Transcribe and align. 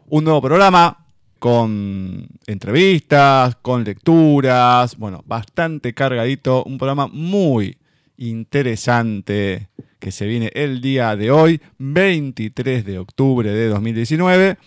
Un 0.08 0.24
nuevo 0.24 0.42
programa 0.42 1.05
con 1.40 2.28
entrevistas, 2.48 3.56
con 3.62 3.84
lecturas, 3.84 4.98
bueno, 4.98 5.24
bastante 5.26 5.94
cargadito, 5.94 6.64
un 6.64 6.78
programa 6.78 7.08
muy 7.08 7.78
interesante 8.18 9.70
que 10.00 10.12
se 10.12 10.26
viene 10.26 10.52
el 10.54 10.82
día 10.82 11.16
de 11.16 11.32
hoy, 11.32 11.62
23 11.78 12.86
de 12.86 13.00
octubre 13.00 13.50
de 13.50 13.68
2019, 13.70 14.58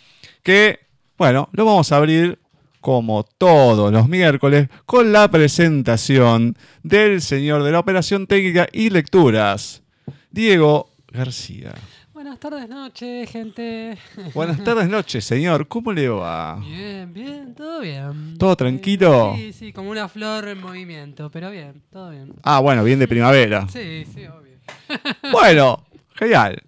que, 0.42 0.80
bueno, 1.16 1.48
lo 1.52 1.64
vamos 1.64 1.92
a 1.92 1.96
abrir 1.96 2.38
como 2.80 3.24
todos 3.24 3.92
los 3.92 4.08
miércoles 4.08 4.68
con 4.86 5.12
la 5.12 5.30
presentación 5.30 6.56
del 6.82 7.20
señor 7.20 7.62
de 7.62 7.72
la 7.72 7.80
operación 7.80 8.26
técnica 8.26 8.68
y 8.72 8.90
lecturas, 8.90 9.82
Diego 10.30 10.90
García. 11.12 11.74
Buenas 12.18 12.40
tardes, 12.40 12.68
noches, 12.68 13.30
gente. 13.30 13.96
Buenas 14.34 14.64
tardes, 14.64 14.88
noches, 14.88 15.24
señor. 15.24 15.68
¿Cómo 15.68 15.92
le 15.92 16.08
va? 16.08 16.56
Bien, 16.56 17.14
bien, 17.14 17.54
todo 17.54 17.78
bien. 17.78 18.36
¿Todo 18.36 18.56
tranquilo? 18.56 19.34
Sí, 19.36 19.52
sí, 19.52 19.72
como 19.72 19.90
una 19.90 20.08
flor 20.08 20.48
en 20.48 20.60
movimiento, 20.60 21.30
pero 21.30 21.48
bien, 21.48 21.80
todo 21.92 22.10
bien. 22.10 22.34
Ah, 22.42 22.58
bueno, 22.58 22.82
bien 22.82 22.98
de 22.98 23.06
primavera. 23.06 23.68
Sí, 23.68 24.04
sí, 24.12 24.26
obvio. 24.26 24.58
Bueno, 25.30 25.86
genial. 26.16 26.60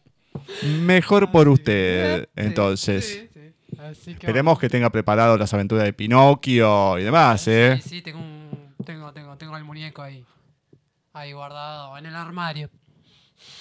Mejor 0.83 1.33
por 1.33 1.49
usted, 1.49 2.29
entonces. 2.37 3.05
Sí, 3.05 3.29
sí. 3.35 3.77
Así 3.77 4.05
que 4.15 4.27
Esperemos 4.27 4.57
que 4.57 4.69
tenga 4.69 4.89
preparado 4.91 5.37
las 5.37 5.53
aventuras 5.53 5.83
de 5.83 5.93
Pinocchio 5.93 6.97
y 6.97 7.03
demás. 7.03 7.49
¿eh? 7.49 7.81
Sí, 7.83 7.89
sí, 7.89 8.03
tengo, 8.03 8.21
un, 8.21 8.77
tengo, 8.87 9.13
tengo, 9.13 9.37
tengo 9.37 9.57
el 9.57 9.65
muñeco 9.65 10.01
ahí. 10.01 10.25
Ahí 11.13 11.33
guardado 11.33 11.99
en 11.99 12.07
el 12.07 12.15
armario. 12.15 12.71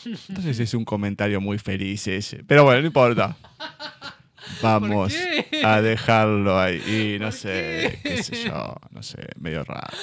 Entonces 0.05 0.59
es 0.59 0.73
un 0.73 0.85
comentario 0.85 1.41
muy 1.41 1.57
feliz 1.57 2.07
ese. 2.07 2.43
Pero 2.45 2.63
bueno, 2.63 2.81
no 2.81 2.87
importa. 2.87 3.35
Vamos 4.61 5.15
a 5.63 5.81
dejarlo 5.81 6.59
ahí. 6.59 6.81
Y 6.87 7.19
no 7.19 7.27
¿Por 7.27 7.33
sé, 7.33 7.99
qué? 8.03 8.15
qué 8.15 8.23
sé 8.23 8.45
yo, 8.45 8.75
no 8.91 9.03
sé, 9.03 9.27
medio 9.39 9.63
raro. 9.63 9.95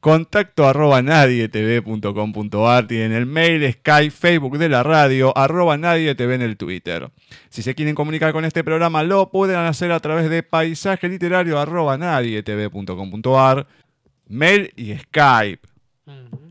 Contacto 0.00 0.68
arroba 0.68 1.00
nadietv.com.ar 1.00 2.86
Tienen 2.86 3.12
el 3.12 3.24
mail, 3.24 3.72
Skype, 3.72 4.10
Facebook 4.10 4.58
de 4.58 4.68
la 4.68 4.82
radio, 4.82 5.36
arroba 5.36 5.78
nadietv 5.78 6.30
en 6.32 6.42
el 6.42 6.58
Twitter. 6.58 7.08
Si 7.48 7.62
se 7.62 7.74
quieren 7.74 7.94
comunicar 7.94 8.32
con 8.34 8.44
este 8.44 8.62
programa, 8.62 9.02
lo 9.02 9.30
pueden 9.30 9.56
hacer 9.56 9.92
a 9.92 10.00
través 10.00 10.28
de 10.28 10.42
paisaje 10.42 11.08
literario 11.08 11.58
arroba 11.58 11.96
nadietv.com.ar, 11.96 13.66
mail 14.28 14.72
y 14.76 14.94
Skype. 14.94 15.66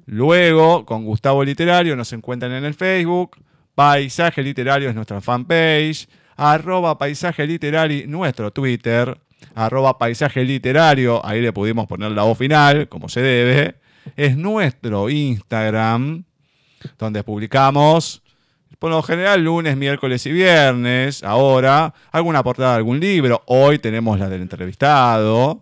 Luego, 0.05 0.85
con 0.85 1.05
Gustavo 1.05 1.43
Literario, 1.43 1.95
nos 1.95 2.11
encuentran 2.13 2.51
en 2.51 2.65
el 2.65 2.73
Facebook. 2.73 3.37
Paisaje 3.75 4.43
Literario 4.43 4.89
es 4.89 4.95
nuestra 4.95 5.21
fanpage. 5.21 6.07
Arroba 6.35 6.97
Paisaje 6.97 7.45
Literario, 7.45 8.07
nuestro 8.07 8.51
Twitter. 8.51 9.17
Arroba 9.55 9.97
Paisaje 9.97 10.43
Literario, 10.43 11.25
ahí 11.25 11.41
le 11.41 11.53
pudimos 11.53 11.87
poner 11.87 12.11
la 12.11 12.23
voz 12.23 12.37
final, 12.37 12.87
como 12.87 13.09
se 13.09 13.21
debe. 13.21 13.75
es 14.15 14.37
nuestro 14.37 15.09
Instagram, 15.09 16.23
donde 16.97 17.23
publicamos 17.23 18.23
por 18.83 18.91
lo 18.91 19.01
general 19.01 19.41
lunes, 19.41 19.77
miércoles 19.77 20.25
y 20.25 20.33
viernes, 20.33 21.23
ahora, 21.23 21.93
alguna 22.11 22.43
portada 22.43 22.71
de 22.71 22.77
algún 22.79 22.99
libro. 22.99 23.41
Hoy 23.45 23.79
tenemos 23.79 24.19
la 24.19 24.27
del 24.27 24.41
entrevistado, 24.41 25.61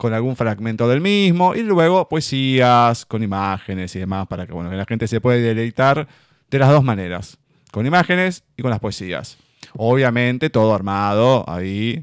con 0.00 0.14
algún 0.14 0.34
fragmento 0.34 0.88
del 0.88 1.02
mismo, 1.02 1.54
y 1.54 1.62
luego 1.62 2.08
poesías 2.08 3.04
con 3.04 3.22
imágenes 3.22 3.94
y 3.94 3.98
demás, 3.98 4.26
para 4.28 4.46
que, 4.46 4.52
bueno, 4.54 4.70
que 4.70 4.76
la 4.76 4.86
gente 4.86 5.06
se 5.06 5.20
pueda 5.20 5.36
deleitar 5.36 6.08
de 6.50 6.58
las 6.58 6.70
dos 6.70 6.82
maneras, 6.82 7.36
con 7.70 7.84
imágenes 7.84 8.42
y 8.56 8.62
con 8.62 8.70
las 8.70 8.80
poesías. 8.80 9.36
Obviamente 9.76 10.48
todo 10.48 10.74
armado 10.74 11.44
ahí, 11.46 12.02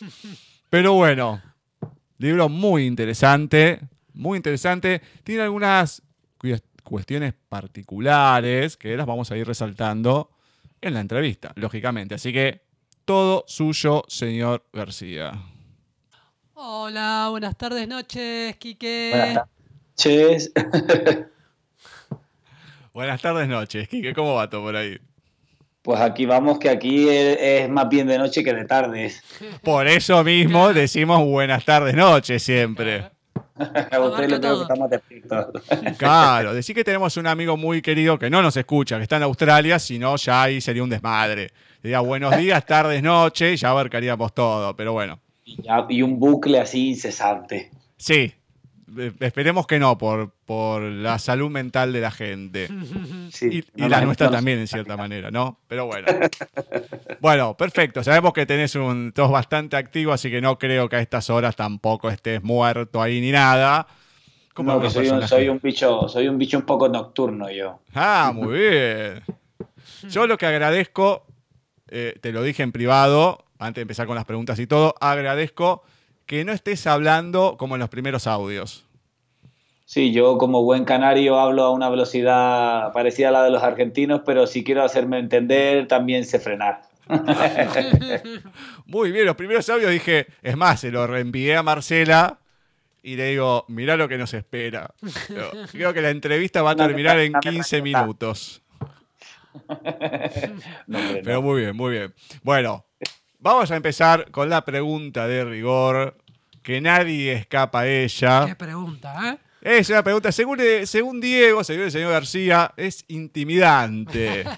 Pero 0.70 0.92
bueno, 0.92 1.42
libro 2.18 2.48
muy 2.48 2.86
interesante, 2.86 3.80
muy 4.14 4.36
interesante. 4.36 5.02
Tiene 5.24 5.42
algunas 5.42 6.00
cues- 6.38 6.62
cuestiones 6.84 7.34
particulares 7.48 8.76
que 8.76 8.96
las 8.96 9.04
vamos 9.06 9.32
a 9.32 9.36
ir 9.36 9.44
resaltando 9.46 10.30
en 10.80 10.94
la 10.94 11.00
entrevista, 11.00 11.52
lógicamente. 11.56 12.14
Así 12.14 12.32
que 12.32 12.62
todo 13.04 13.42
suyo, 13.48 14.04
señor 14.06 14.64
García. 14.72 15.32
Hola, 16.54 17.26
buenas 17.30 17.58
tardes, 17.58 17.88
noches, 17.88 18.56
Quique. 18.58 19.08
Buenas 19.10 19.48
noches. 19.96 20.52
Buenas 22.94 23.20
tardes, 23.22 23.48
noches. 23.48 23.88
Quique, 23.88 24.14
¿cómo 24.14 24.34
va 24.34 24.48
todo 24.48 24.62
por 24.62 24.76
ahí? 24.76 25.00
Pues 25.82 26.00
aquí 26.00 26.26
vamos, 26.26 26.58
que 26.60 26.68
aquí 26.70 27.08
es, 27.08 27.68
más 27.68 27.88
bien 27.88 28.06
de 28.06 28.16
noche 28.18 28.44
que 28.44 28.54
de 28.54 28.64
tarde. 28.64 29.12
Por 29.62 29.86
eso 29.88 30.22
mismo 30.22 30.72
decimos 30.72 31.24
buenas 31.24 31.64
tardes, 31.64 31.94
noches 31.94 32.42
siempre. 32.42 33.10
A 33.90 34.00
usted 34.00 34.28
le 34.28 34.38
tengo 34.38 34.54
todo. 34.54 34.56
que 34.58 34.62
estar 34.62 34.78
más 34.78 34.90
despierto. 34.90 35.52
Claro, 35.98 36.54
decir 36.54 36.74
que 36.74 36.84
tenemos 36.84 37.16
un 37.16 37.26
amigo 37.26 37.56
muy 37.56 37.82
querido 37.82 38.18
que 38.18 38.30
no 38.30 38.42
nos 38.42 38.56
escucha, 38.56 38.96
que 38.96 39.02
está 39.02 39.16
en 39.16 39.24
Australia, 39.24 39.78
si 39.78 39.98
no 39.98 40.16
ya 40.16 40.42
ahí 40.44 40.60
sería 40.60 40.82
un 40.84 40.90
desmadre. 40.90 41.50
Diría 41.82 42.00
buenos 42.00 42.36
días, 42.36 42.64
tardes, 42.64 43.02
noches, 43.02 43.60
ya 43.60 43.70
abarcaríamos 43.70 44.32
todo, 44.34 44.76
pero 44.76 44.92
bueno. 44.92 45.18
Y, 45.44 45.60
ya- 45.62 45.84
y 45.88 46.02
un 46.02 46.18
bucle 46.20 46.60
así 46.60 46.90
incesante. 46.90 47.70
Sí, 47.96 48.32
esperemos 49.20 49.66
que 49.66 49.78
no, 49.78 49.96
por, 49.98 50.32
por 50.44 50.82
la 50.82 51.18
salud 51.18 51.50
mental 51.50 51.92
de 51.92 52.00
la 52.00 52.10
gente. 52.10 52.68
Sí, 53.32 53.46
Y, 53.50 53.58
y 53.58 53.82
no, 53.82 53.88
la 53.88 54.02
nuestra 54.02 54.30
también, 54.30 54.58
en 54.58 54.66
cierta 54.68 54.94
manera, 54.96 55.30
¿no? 55.30 55.58
Pero 55.66 55.86
bueno. 55.86 56.06
Bueno, 57.20 57.56
perfecto. 57.56 58.04
Sabemos 58.04 58.34
que 58.34 58.44
tenés 58.44 58.74
un 58.74 59.12
tos 59.12 59.30
bastante 59.30 59.76
activo, 59.76 60.12
así 60.12 60.30
que 60.30 60.42
no 60.42 60.58
creo 60.58 60.88
que 60.88 60.96
a 60.96 61.00
estas 61.00 61.30
horas 61.30 61.56
tampoco 61.56 62.10
estés 62.10 62.42
muerto 62.42 63.00
ahí 63.00 63.20
ni 63.22 63.30
nada. 63.30 63.86
Como 64.52 64.74
No, 64.74 64.80
que 64.82 64.90
soy 64.90 65.08
un, 65.08 65.26
soy 65.26 65.48
un 65.48 65.60
bicho, 65.62 66.08
soy 66.08 66.28
un 66.28 66.36
bicho 66.36 66.58
un 66.58 66.66
poco 66.66 66.88
nocturno 66.90 67.50
yo. 67.50 67.80
Ah, 67.94 68.32
muy 68.34 68.58
bien. 68.58 69.22
Yo 70.10 70.26
lo 70.26 70.36
que 70.36 70.44
agradezco, 70.44 71.26
eh, 71.88 72.18
te 72.20 72.32
lo 72.32 72.42
dije 72.42 72.62
en 72.62 72.70
privado, 72.72 73.46
antes 73.58 73.76
de 73.76 73.82
empezar 73.82 74.06
con 74.06 74.16
las 74.16 74.26
preguntas 74.26 74.58
y 74.58 74.66
todo, 74.66 74.94
agradezco 75.00 75.84
que 76.32 76.46
no 76.46 76.52
estés 76.52 76.86
hablando 76.86 77.56
como 77.58 77.74
en 77.74 77.80
los 77.80 77.90
primeros 77.90 78.26
audios. 78.26 78.86
Sí, 79.84 80.14
yo 80.14 80.38
como 80.38 80.62
buen 80.62 80.86
canario 80.86 81.38
hablo 81.38 81.62
a 81.64 81.70
una 81.72 81.90
velocidad 81.90 82.90
parecida 82.94 83.28
a 83.28 83.32
la 83.32 83.44
de 83.44 83.50
los 83.50 83.62
argentinos, 83.62 84.22
pero 84.24 84.46
si 84.46 84.64
quiero 84.64 84.82
hacerme 84.82 85.18
entender, 85.18 85.86
también 85.88 86.24
sé 86.24 86.40
frenar. 86.40 86.84
Muy 88.86 89.12
bien, 89.12 89.26
los 89.26 89.36
primeros 89.36 89.68
audios 89.68 89.90
dije, 89.90 90.26
es 90.40 90.56
más, 90.56 90.80
se 90.80 90.90
lo 90.90 91.06
reenvié 91.06 91.54
a 91.54 91.62
Marcela 91.62 92.38
y 93.02 93.16
le 93.16 93.26
digo, 93.26 93.66
mirá 93.68 93.98
lo 93.98 94.08
que 94.08 94.16
nos 94.16 94.32
espera. 94.32 94.94
Creo 95.70 95.92
que 95.92 96.00
la 96.00 96.08
entrevista 96.08 96.62
va 96.62 96.70
a 96.70 96.76
terminar 96.76 97.18
en 97.18 97.32
una 97.32 97.40
15 97.40 97.76
anécdota. 97.76 98.00
minutos. 98.00 98.62
Pero 101.24 101.42
muy 101.42 101.60
bien, 101.60 101.76
muy 101.76 101.90
bien. 101.90 102.14
Bueno, 102.42 102.86
vamos 103.38 103.70
a 103.70 103.76
empezar 103.76 104.30
con 104.30 104.48
la 104.48 104.64
pregunta 104.64 105.26
de 105.26 105.44
rigor, 105.44 106.21
que 106.62 106.80
nadie 106.80 107.32
escapa 107.32 107.80
a 107.80 107.88
ella. 107.88 108.46
Qué 108.46 108.54
pregunta, 108.56 109.32
¿eh? 109.32 109.38
Es 109.62 109.90
una 109.90 110.02
pregunta, 110.02 110.32
según, 110.32 110.58
según 110.86 111.20
Diego, 111.20 111.62
según 111.62 111.84
el 111.84 111.92
señor 111.92 112.10
García, 112.10 112.72
es 112.76 113.04
intimidante. 113.08 114.44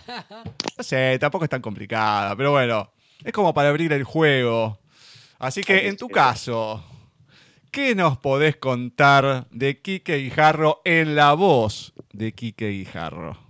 No 0.76 0.82
sé, 0.82 1.16
tampoco 1.20 1.44
es 1.44 1.50
tan 1.50 1.62
complicada, 1.62 2.34
pero 2.34 2.50
bueno, 2.50 2.90
es 3.23 3.32
como 3.32 3.54
para 3.54 3.68
abrir 3.68 3.92
el 3.92 4.02
juego. 4.02 4.80
Así 5.38 5.62
que, 5.62 5.87
en 5.87 5.96
tu 5.96 6.08
caso, 6.08 6.84
¿qué 7.70 7.94
nos 7.94 8.18
podés 8.18 8.56
contar 8.56 9.46
de 9.52 9.80
Quique 9.80 10.16
Guijarro 10.16 10.80
en 10.84 11.14
la 11.14 11.34
voz 11.34 11.92
de 12.12 12.32
Quique 12.32 12.70
Guijarro? 12.70 13.43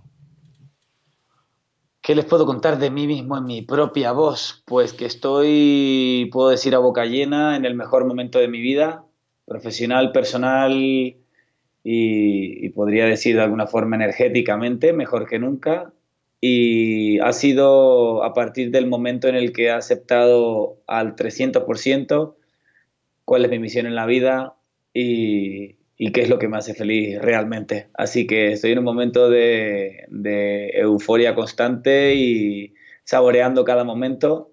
¿Qué 2.05 2.13
les 2.13 2.25
puedo 2.25 2.45
contar 2.45 2.77
de 2.77 2.91
mí 2.91 3.07
mismo 3.07 3.35
en 3.35 3.45
mi 3.45 3.63
propia 3.63 4.11
voz? 4.11 4.61
Pues 4.67 4.93
que 4.93 5.07
estoy, 5.07 6.29
puedo 6.31 6.49
decir 6.49 6.75
a 6.75 6.77
boca 6.77 7.05
llena, 7.05 7.55
en 7.55 7.65
el 7.65 7.73
mejor 7.73 8.05
momento 8.05 8.37
de 8.37 8.47
mi 8.47 8.61
vida, 8.61 9.05
profesional, 9.45 10.11
personal 10.11 10.73
y, 10.73 11.17
y 11.83 12.69
podría 12.69 13.05
decir 13.05 13.35
de 13.35 13.41
alguna 13.41 13.65
forma 13.65 13.95
energéticamente, 13.95 14.93
mejor 14.93 15.27
que 15.27 15.39
nunca. 15.39 15.93
Y 16.39 17.17
ha 17.21 17.33
sido 17.33 18.23
a 18.23 18.35
partir 18.35 18.69
del 18.69 18.85
momento 18.85 19.27
en 19.27 19.33
el 19.33 19.51
que 19.51 19.63
he 19.63 19.71
aceptado 19.71 20.83
al 20.85 21.15
300% 21.15 22.35
cuál 23.25 23.45
es 23.45 23.49
mi 23.49 23.57
misión 23.57 23.87
en 23.87 23.95
la 23.95 24.05
vida 24.05 24.53
y, 24.93 25.77
y 25.97 26.11
qué 26.11 26.21
es 26.21 26.29
lo 26.29 26.39
que 26.39 26.47
me 26.47 26.57
hace 26.57 26.73
feliz 26.73 27.19
realmente. 27.21 27.87
Así 27.93 28.27
que 28.27 28.51
estoy 28.51 28.71
en 28.73 28.79
un 28.79 28.85
momento 28.85 29.29
de, 29.29 30.05
de 30.09 30.69
euforia 30.75 31.35
constante 31.35 32.15
y 32.15 32.73
saboreando 33.03 33.63
cada 33.63 33.83
momento. 33.83 34.51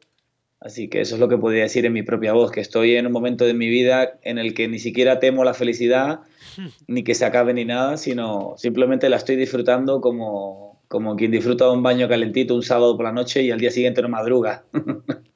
Así 0.60 0.88
que 0.88 1.00
eso 1.00 1.16
es 1.16 1.20
lo 1.20 1.28
que 1.28 1.38
podría 1.38 1.64
decir 1.64 1.84
en 1.86 1.92
mi 1.92 2.04
propia 2.04 2.32
voz, 2.32 2.52
que 2.52 2.60
estoy 2.60 2.94
en 2.94 3.06
un 3.06 3.12
momento 3.12 3.44
de 3.44 3.54
mi 3.54 3.68
vida 3.68 4.20
en 4.22 4.38
el 4.38 4.54
que 4.54 4.68
ni 4.68 4.78
siquiera 4.78 5.18
temo 5.18 5.42
la 5.42 5.54
felicidad, 5.54 6.20
ni 6.86 7.02
que 7.02 7.16
se 7.16 7.24
acabe 7.24 7.52
ni 7.52 7.64
nada, 7.64 7.96
sino 7.96 8.54
simplemente 8.56 9.08
la 9.08 9.16
estoy 9.16 9.34
disfrutando 9.34 10.00
como, 10.00 10.80
como 10.86 11.16
quien 11.16 11.32
disfruta 11.32 11.68
un 11.68 11.82
baño 11.82 12.08
calentito 12.08 12.54
un 12.54 12.62
sábado 12.62 12.96
por 12.96 13.06
la 13.06 13.12
noche 13.12 13.42
y 13.42 13.50
al 13.50 13.58
día 13.58 13.72
siguiente 13.72 14.02
no 14.02 14.08
madruga. 14.08 14.64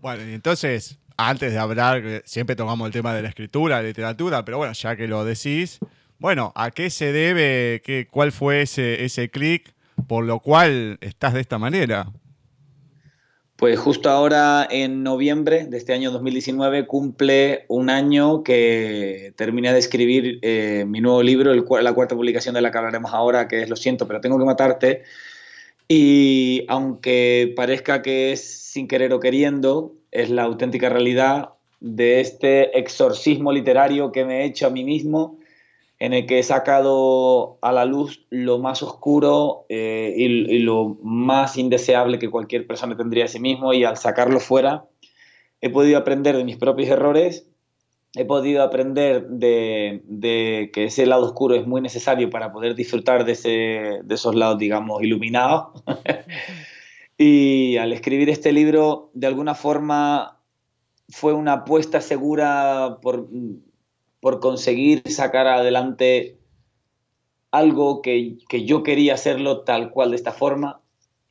Bueno, 0.00 0.22
y 0.28 0.34
entonces, 0.34 0.98
antes 1.16 1.52
de 1.52 1.58
hablar, 1.58 2.22
siempre 2.24 2.56
tomamos 2.56 2.86
el 2.86 2.92
tema 2.92 3.14
de 3.14 3.22
la 3.22 3.28
escritura, 3.28 3.82
literatura, 3.82 4.44
pero 4.44 4.58
bueno, 4.58 4.72
ya 4.72 4.96
que 4.96 5.06
lo 5.06 5.24
decís, 5.24 5.78
bueno, 6.18 6.52
¿a 6.54 6.70
qué 6.70 6.90
se 6.90 7.12
debe, 7.12 7.82
qué, 7.84 8.08
cuál 8.10 8.32
fue 8.32 8.62
ese, 8.62 9.04
ese 9.04 9.30
clic 9.30 9.74
por 10.06 10.24
lo 10.24 10.40
cual 10.40 10.98
estás 11.00 11.34
de 11.34 11.40
esta 11.40 11.58
manera? 11.58 12.12
Pues 13.56 13.78
justo 13.78 14.10
ahora 14.10 14.66
en 14.68 15.04
noviembre 15.04 15.66
de 15.66 15.76
este 15.76 15.92
año 15.92 16.10
2019 16.10 16.86
cumple 16.86 17.66
un 17.68 17.88
año 17.88 18.42
que 18.42 19.32
terminé 19.36 19.72
de 19.72 19.78
escribir 19.78 20.40
eh, 20.42 20.84
mi 20.88 21.00
nuevo 21.00 21.22
libro, 21.22 21.52
el, 21.52 21.64
la 21.82 21.92
cuarta 21.92 22.16
publicación 22.16 22.54
de 22.56 22.60
la 22.60 22.72
que 22.72 22.78
hablaremos 22.78 23.14
ahora, 23.14 23.46
que 23.46 23.62
es 23.62 23.70
Lo 23.70 23.76
siento, 23.76 24.08
pero 24.08 24.20
tengo 24.20 24.38
que 24.38 24.44
matarte. 24.44 25.02
Y 25.86 26.64
aunque 26.68 27.52
parezca 27.56 28.02
que 28.02 28.32
es 28.32 28.44
sin 28.44 28.88
querer 28.88 29.12
o 29.12 29.20
queriendo, 29.20 29.94
es 30.14 30.30
la 30.30 30.44
auténtica 30.44 30.88
realidad 30.88 31.50
de 31.80 32.20
este 32.20 32.78
exorcismo 32.78 33.52
literario 33.52 34.10
que 34.10 34.24
me 34.24 34.40
he 34.40 34.44
hecho 34.46 34.66
a 34.66 34.70
mí 34.70 34.84
mismo 34.84 35.38
en 35.98 36.14
el 36.14 36.26
que 36.26 36.38
he 36.38 36.42
sacado 36.42 37.58
a 37.60 37.72
la 37.72 37.84
luz 37.84 38.24
lo 38.30 38.58
más 38.58 38.82
oscuro 38.82 39.66
eh, 39.68 40.14
y, 40.16 40.58
lo 40.60 40.96
más 41.02 41.58
indeseable 41.58 42.18
que 42.18 42.30
cualquier 42.30 42.66
persona 42.66 42.96
tendría 42.96 43.26
a 43.26 43.28
sí 43.28 43.40
mismo 43.40 43.74
y 43.74 43.84
al 43.84 43.96
sacarlo 43.96 44.40
fuera 44.40 44.86
he 45.60 45.70
podido 45.70 45.98
aprender 45.98 46.36
de 46.36 46.44
mis 46.44 46.58
propios 46.58 46.90
errores, 46.90 47.48
he 48.14 48.26
podido 48.26 48.62
aprender 48.62 49.26
de, 49.28 50.70
que 50.72 50.84
ese 50.84 51.06
lado 51.06 51.24
oscuro 51.24 51.54
es 51.54 51.66
muy 51.66 51.80
necesario 51.80 52.28
para 52.28 52.52
poder 52.52 52.74
disfrutar 52.74 53.24
de, 53.24 53.32
ese, 53.32 53.48
de 54.04 54.14
esos 54.14 54.34
lados, 54.34 54.58
digamos, 54.58 55.02
iluminados. 55.02 55.82
Y 57.18 57.76
al 57.76 57.92
escribir 57.92 58.30
este 58.30 58.52
libro, 58.52 59.10
de 59.14 59.26
alguna 59.26 59.54
forma 59.54 60.40
fue 61.08 61.32
una 61.32 61.52
apuesta 61.52 62.00
segura 62.00 62.98
por 63.02 63.28
por 64.24 64.40
conseguir 64.40 65.02
sacar 65.10 65.46
adelante 65.46 66.38
algo 67.50 68.00
que, 68.00 68.38
yo 68.64 68.82
quería 68.82 69.12
hacerlo 69.12 69.64
tal 69.64 69.90
cual 69.90 70.12
de 70.12 70.16
esta 70.16 70.32
forma. 70.32 70.80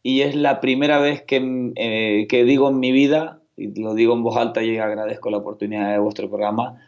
Y 0.03 0.21
es 0.21 0.35
la 0.35 0.61
primera 0.61 0.99
vez 0.99 1.23
que, 1.23 1.71
eh, 1.75 2.27
que 2.29 2.43
digo 2.43 2.69
en 2.69 2.79
mi 2.79 2.91
vida, 2.91 3.41
y 3.57 3.73
lo 3.81 3.95
digo 3.95 4.13
en 4.13 4.21
voz 4.21 4.37
alta 4.37 4.61
y 4.61 4.77
agradezco 4.77 5.31
la 5.31 5.37
oportunidad 5.37 5.91
de 5.91 5.97
vuestro 5.97 6.29
programa, 6.29 6.85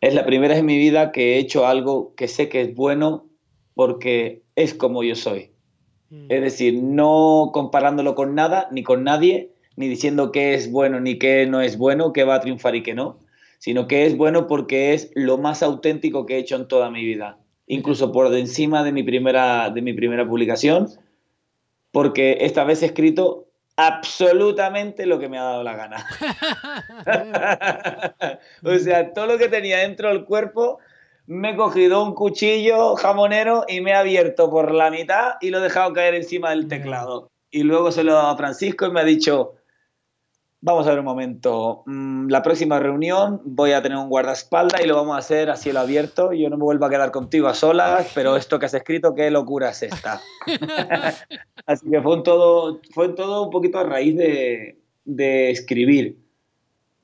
es 0.00 0.14
la 0.14 0.24
primera 0.24 0.54
vez 0.54 0.60
en 0.60 0.66
mi 0.66 0.78
vida 0.78 1.10
que 1.10 1.34
he 1.34 1.38
hecho 1.38 1.66
algo 1.66 2.14
que 2.14 2.28
sé 2.28 2.48
que 2.48 2.60
es 2.60 2.76
bueno 2.76 3.26
porque 3.74 4.44
es 4.54 4.74
como 4.74 5.02
yo 5.02 5.16
soy. 5.16 5.50
Mm. 6.10 6.26
Es 6.28 6.40
decir, 6.40 6.82
no 6.82 7.50
comparándolo 7.52 8.14
con 8.14 8.34
nada, 8.34 8.68
ni 8.70 8.82
con 8.82 9.04
nadie, 9.04 9.52
ni 9.76 9.88
diciendo 9.88 10.32
qué 10.32 10.54
es 10.54 10.72
bueno 10.72 10.98
ni 11.00 11.18
qué 11.18 11.46
no 11.46 11.60
es 11.60 11.78
bueno, 11.78 12.12
qué 12.12 12.24
va 12.24 12.34
a 12.34 12.40
triunfar 12.40 12.74
y 12.74 12.82
qué 12.82 12.94
no, 12.94 13.20
sino 13.58 13.86
que 13.86 14.06
es 14.06 14.16
bueno 14.16 14.46
porque 14.46 14.92
es 14.92 15.10
lo 15.14 15.38
más 15.38 15.62
auténtico 15.62 16.26
que 16.26 16.34
he 16.34 16.38
hecho 16.38 16.56
en 16.56 16.66
toda 16.66 16.90
mi 16.90 17.04
vida, 17.04 17.38
incluso 17.66 18.10
por 18.10 18.34
encima 18.34 18.82
de 18.82 18.92
mi 18.92 19.02
primera, 19.04 19.70
de 19.70 19.82
mi 19.82 19.92
primera 19.92 20.26
publicación, 20.26 20.88
porque 21.92 22.38
esta 22.40 22.64
vez 22.64 22.82
he 22.82 22.86
escrito 22.86 23.46
absolutamente 23.76 25.06
lo 25.06 25.20
que 25.20 25.28
me 25.28 25.38
ha 25.38 25.44
dado 25.44 25.62
la 25.62 25.76
gana. 25.76 26.04
o 28.64 28.78
sea, 28.78 29.12
todo 29.12 29.26
lo 29.26 29.38
que 29.38 29.48
tenía 29.48 29.78
dentro 29.78 30.08
del 30.08 30.24
cuerpo, 30.24 30.80
me 31.28 31.50
he 31.50 31.56
cogido 31.56 32.02
un 32.02 32.14
cuchillo 32.14 32.96
jamonero 32.96 33.64
y 33.68 33.80
me 33.80 33.92
he 33.92 33.94
abierto 33.94 34.50
por 34.50 34.72
la 34.72 34.90
mitad 34.90 35.34
y 35.40 35.50
lo 35.50 35.58
he 35.58 35.62
dejado 35.62 35.92
caer 35.92 36.14
encima 36.14 36.50
del 36.50 36.66
teclado. 36.66 37.30
Y 37.50 37.62
luego 37.62 37.92
se 37.92 38.02
lo 38.02 38.12
he 38.12 38.14
dado 38.14 38.28
a 38.28 38.36
Francisco 38.36 38.86
y 38.86 38.90
me 38.90 39.00
ha 39.00 39.04
dicho, 39.04 39.54
Vamos 40.60 40.88
a 40.88 40.90
ver 40.90 40.98
un 40.98 41.04
momento. 41.04 41.84
Mm, 41.86 42.28
la 42.30 42.42
próxima 42.42 42.80
reunión 42.80 43.40
voy 43.44 43.72
a 43.72 43.82
tener 43.82 43.96
un 43.96 44.08
guardaespaldas 44.08 44.80
y 44.82 44.88
lo 44.88 44.96
vamos 44.96 45.14
a 45.14 45.18
hacer 45.18 45.50
a 45.50 45.56
cielo 45.56 45.78
abierto. 45.78 46.32
Yo 46.32 46.50
no 46.50 46.56
me 46.56 46.64
vuelvo 46.64 46.84
a 46.84 46.90
quedar 46.90 47.12
contigo 47.12 47.46
a 47.46 47.54
solas, 47.54 48.10
pero 48.14 48.36
esto 48.36 48.58
que 48.58 48.66
has 48.66 48.74
escrito, 48.74 49.14
qué 49.14 49.30
locura 49.30 49.70
es 49.70 49.84
esta. 49.84 50.20
Así 51.66 51.88
que 51.88 52.02
fue 52.02 52.22
todo, 52.22 52.80
fue 52.92 53.10
todo 53.10 53.44
un 53.44 53.50
poquito 53.50 53.78
a 53.78 53.84
raíz 53.84 54.16
de, 54.16 54.80
de 55.04 55.50
escribir. 55.50 56.18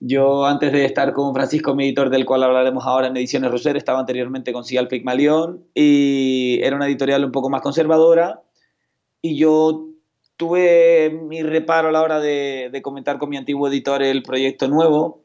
Yo 0.07 0.45
antes 0.45 0.71
de 0.71 0.85
estar 0.85 1.15
con 1.15 1.33
Francisco, 1.33 1.75
mi 1.75 1.87
editor, 1.87 2.11
del 2.11 2.27
cual 2.27 2.43
hablaremos 2.43 2.85
ahora 2.85 3.07
en 3.07 3.17
Ediciones 3.17 3.51
Roser, 3.51 3.79
estaba 3.79 4.01
anteriormente 4.01 4.53
con 4.53 4.63
Cial 4.63 4.87
Pigmalión 4.87 5.65
y 5.75 6.61
era 6.63 6.77
una 6.77 6.87
editorial 6.87 7.25
un 7.25 7.33
poco 7.33 7.49
más 7.49 7.63
conservadora. 7.63 8.43
Y 9.23 9.37
yo 9.37 9.89
tuve 10.37 11.09
mi 11.09 11.43
reparo 11.43 11.89
a 11.89 11.93
la 11.93 12.03
hora 12.03 12.21
de, 12.21 12.79
comentar 12.83 13.17
con 13.17 13.31
mi 13.31 13.39
antiguo 13.39 13.67
editor 13.67 14.03
el 14.03 14.23
proyecto 14.23 14.69
nuevo 14.69 15.25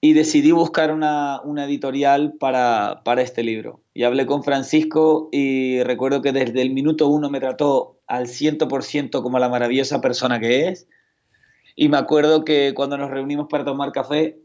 y 0.00 0.14
decidí 0.14 0.50
buscar 0.50 0.90
una, 0.90 1.42
editorial 1.58 2.36
para, 2.40 3.02
este 3.18 3.42
libro. 3.42 3.82
Y 3.92 4.04
hablé 4.04 4.24
con 4.24 4.44
Francisco 4.44 5.28
y 5.30 5.82
recuerdo 5.82 6.22
que 6.22 6.32
desde 6.32 6.62
el 6.62 6.70
minuto 6.70 7.06
uno 7.08 7.28
me 7.28 7.38
trató 7.38 8.00
al 8.06 8.28
100% 8.28 9.20
como 9.20 9.38
la 9.38 9.50
maravillosa 9.50 10.00
persona 10.00 10.40
que 10.40 10.68
es. 10.68 10.88
Y 11.80 11.88
me 11.88 11.96
acuerdo 11.96 12.44
que 12.44 12.74
cuando 12.74 12.98
nos 12.98 13.08
reunimos 13.08 13.46
para 13.48 13.64
tomar 13.64 13.92
café, 13.92 14.40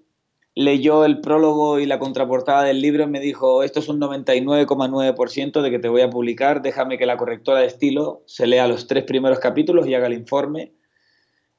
leyó 0.53 1.03
el 1.03 1.19
prólogo 1.19 1.79
y 1.79 1.87
la 1.87 1.97
contraportada 1.97 2.61
del 2.61 2.79
libro 2.79 3.05
y 3.05 3.07
me 3.07 3.19
dijo, 3.19 3.63
esto 3.63 3.79
es 3.79 3.89
un 3.89 3.99
99,9% 3.99 5.63
de 5.63 5.71
que 5.71 5.79
te 5.79 5.89
voy 5.89 6.01
a 6.01 6.11
publicar, 6.11 6.61
déjame 6.61 6.99
que 6.99 7.07
la 7.07 7.17
correctora 7.17 7.61
de 7.61 7.65
estilo 7.65 8.21
se 8.27 8.45
lea 8.45 8.67
los 8.67 8.85
tres 8.85 9.03
primeros 9.05 9.39
capítulos 9.39 9.87
y 9.87 9.95
haga 9.95 10.05
el 10.05 10.13
informe. 10.13 10.73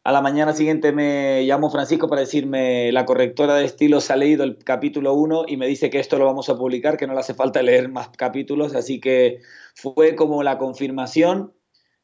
A 0.04 0.12
la 0.12 0.20
mañana 0.20 0.52
siguiente 0.52 0.92
me 0.92 1.44
llamó 1.44 1.72
Francisco 1.72 2.08
para 2.08 2.20
decirme, 2.20 2.92
la 2.92 3.04
correctora 3.04 3.56
de 3.56 3.64
estilo 3.64 4.00
se 4.00 4.12
ha 4.12 4.16
leído 4.16 4.44
el 4.44 4.58
capítulo 4.58 5.12
1 5.14 5.46
y 5.48 5.56
me 5.56 5.66
dice 5.66 5.90
que 5.90 5.98
esto 5.98 6.20
lo 6.20 6.24
vamos 6.24 6.48
a 6.50 6.56
publicar, 6.56 6.96
que 6.96 7.08
no 7.08 7.14
le 7.14 7.18
hace 7.18 7.34
falta 7.34 7.60
leer 7.64 7.88
más 7.88 8.10
capítulos, 8.10 8.76
así 8.76 9.00
que 9.00 9.40
fue 9.74 10.14
como 10.14 10.44
la 10.44 10.56
confirmación 10.56 11.52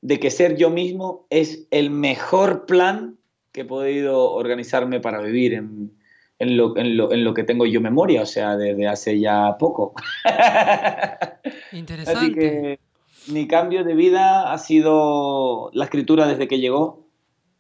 de 0.00 0.18
que 0.18 0.32
ser 0.32 0.56
yo 0.56 0.70
mismo 0.70 1.28
es 1.30 1.68
el 1.70 1.90
mejor 1.90 2.66
plan 2.66 3.19
que 3.52 3.62
he 3.62 3.64
podido 3.64 4.30
organizarme 4.32 5.00
para 5.00 5.20
vivir 5.20 5.54
en, 5.54 5.92
en 6.38 6.56
lo, 6.56 6.76
en, 6.76 6.96
lo, 6.96 7.12
en 7.12 7.24
lo, 7.24 7.34
que 7.34 7.44
tengo 7.44 7.66
yo 7.66 7.80
memoria, 7.80 8.22
o 8.22 8.26
sea, 8.26 8.56
desde 8.56 8.86
hace 8.86 9.18
ya 9.18 9.56
poco. 9.58 9.94
Interesante. 11.72 12.18
Así 12.18 12.32
que 12.32 12.80
mi 13.28 13.46
cambio 13.46 13.84
de 13.84 13.94
vida 13.94 14.52
ha 14.52 14.58
sido 14.58 15.70
la 15.72 15.84
escritura 15.84 16.26
desde 16.26 16.48
que 16.48 16.58
llegó 16.58 17.06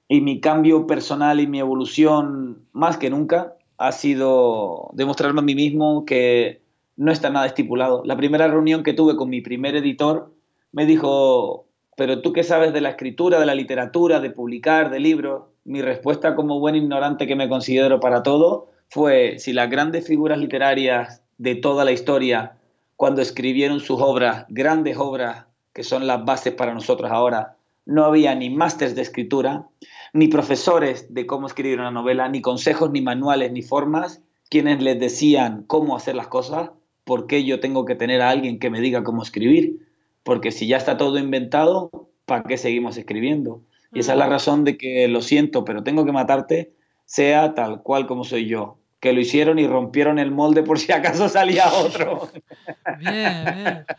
y 0.08 0.20
mi 0.20 0.40
cambio 0.40 0.86
personal 0.86 1.40
y 1.40 1.46
mi 1.46 1.60
evolución 1.60 2.66
más 2.72 2.96
que 2.96 3.10
nunca 3.10 3.54
ha 3.78 3.92
sido 3.92 4.90
demostrarme 4.92 5.40
a 5.40 5.44
mí 5.44 5.54
mismo 5.54 6.04
que 6.04 6.62
no 6.96 7.12
está 7.12 7.30
nada 7.30 7.46
estipulado. 7.46 8.02
La 8.04 8.16
primera 8.16 8.46
reunión 8.48 8.82
que 8.82 8.92
tuve 8.92 9.16
con 9.16 9.30
mi 9.30 9.40
primer 9.40 9.76
editor 9.76 10.34
me 10.72 10.84
dijo, 10.84 11.66
pero 11.96 12.20
tú 12.20 12.32
qué 12.32 12.42
sabes 12.42 12.72
de 12.72 12.80
la 12.80 12.90
escritura, 12.90 13.40
de 13.40 13.46
la 13.46 13.54
literatura, 13.54 14.20
de 14.20 14.30
publicar, 14.30 14.90
de 14.90 15.00
libros. 15.00 15.44
Mi 15.64 15.82
respuesta 15.82 16.34
como 16.34 16.58
buen 16.58 16.76
ignorante 16.76 17.26
que 17.26 17.36
me 17.36 17.48
considero 17.48 18.00
para 18.00 18.22
todo 18.22 18.70
fue 18.88 19.38
si 19.38 19.52
las 19.52 19.70
grandes 19.70 20.06
figuras 20.06 20.38
literarias 20.38 21.22
de 21.38 21.54
toda 21.54 21.84
la 21.84 21.92
historia, 21.92 22.56
cuando 22.96 23.22
escribieron 23.22 23.80
sus 23.80 24.00
obras, 24.00 24.46
grandes 24.48 24.96
obras 24.96 25.46
que 25.72 25.84
son 25.84 26.06
las 26.06 26.24
bases 26.24 26.54
para 26.54 26.74
nosotros 26.74 27.10
ahora, 27.10 27.56
no 27.86 28.04
había 28.04 28.34
ni 28.34 28.50
másteres 28.50 28.94
de 28.94 29.02
escritura, 29.02 29.68
ni 30.12 30.28
profesores 30.28 31.12
de 31.12 31.26
cómo 31.26 31.46
escribir 31.46 31.78
una 31.78 31.90
novela, 31.90 32.28
ni 32.28 32.42
consejos, 32.42 32.90
ni 32.90 33.00
manuales, 33.00 33.52
ni 33.52 33.62
formas, 33.62 34.22
quienes 34.48 34.82
les 34.82 34.98
decían 34.98 35.64
cómo 35.66 35.96
hacer 35.96 36.14
las 36.14 36.28
cosas, 36.28 36.70
¿por 37.04 37.26
qué 37.26 37.44
yo 37.44 37.60
tengo 37.60 37.84
que 37.84 37.94
tener 37.94 38.20
a 38.20 38.30
alguien 38.30 38.58
que 38.58 38.70
me 38.70 38.80
diga 38.80 39.04
cómo 39.04 39.22
escribir? 39.22 39.86
Porque 40.22 40.50
si 40.50 40.66
ya 40.66 40.76
está 40.76 40.96
todo 40.96 41.18
inventado, 41.18 41.90
¿para 42.26 42.42
qué 42.42 42.56
seguimos 42.56 42.96
escribiendo? 42.96 43.62
Y 43.92 44.00
esa 44.00 44.12
es 44.12 44.18
la 44.18 44.28
razón 44.28 44.64
de 44.64 44.76
que 44.78 45.08
lo 45.08 45.20
siento, 45.22 45.64
pero 45.64 45.82
tengo 45.82 46.04
que 46.04 46.12
matarte, 46.12 46.74
sea 47.04 47.54
tal 47.54 47.82
cual 47.82 48.06
como 48.06 48.24
soy 48.24 48.46
yo 48.46 48.80
que 49.00 49.14
lo 49.14 49.20
hicieron 49.20 49.58
y 49.58 49.66
rompieron 49.66 50.18
el 50.18 50.30
molde 50.30 50.62
por 50.62 50.78
si 50.78 50.92
acaso 50.92 51.28
salía 51.28 51.72
otro. 51.72 52.30
Bien, 52.98 53.44
bien. 53.44 53.86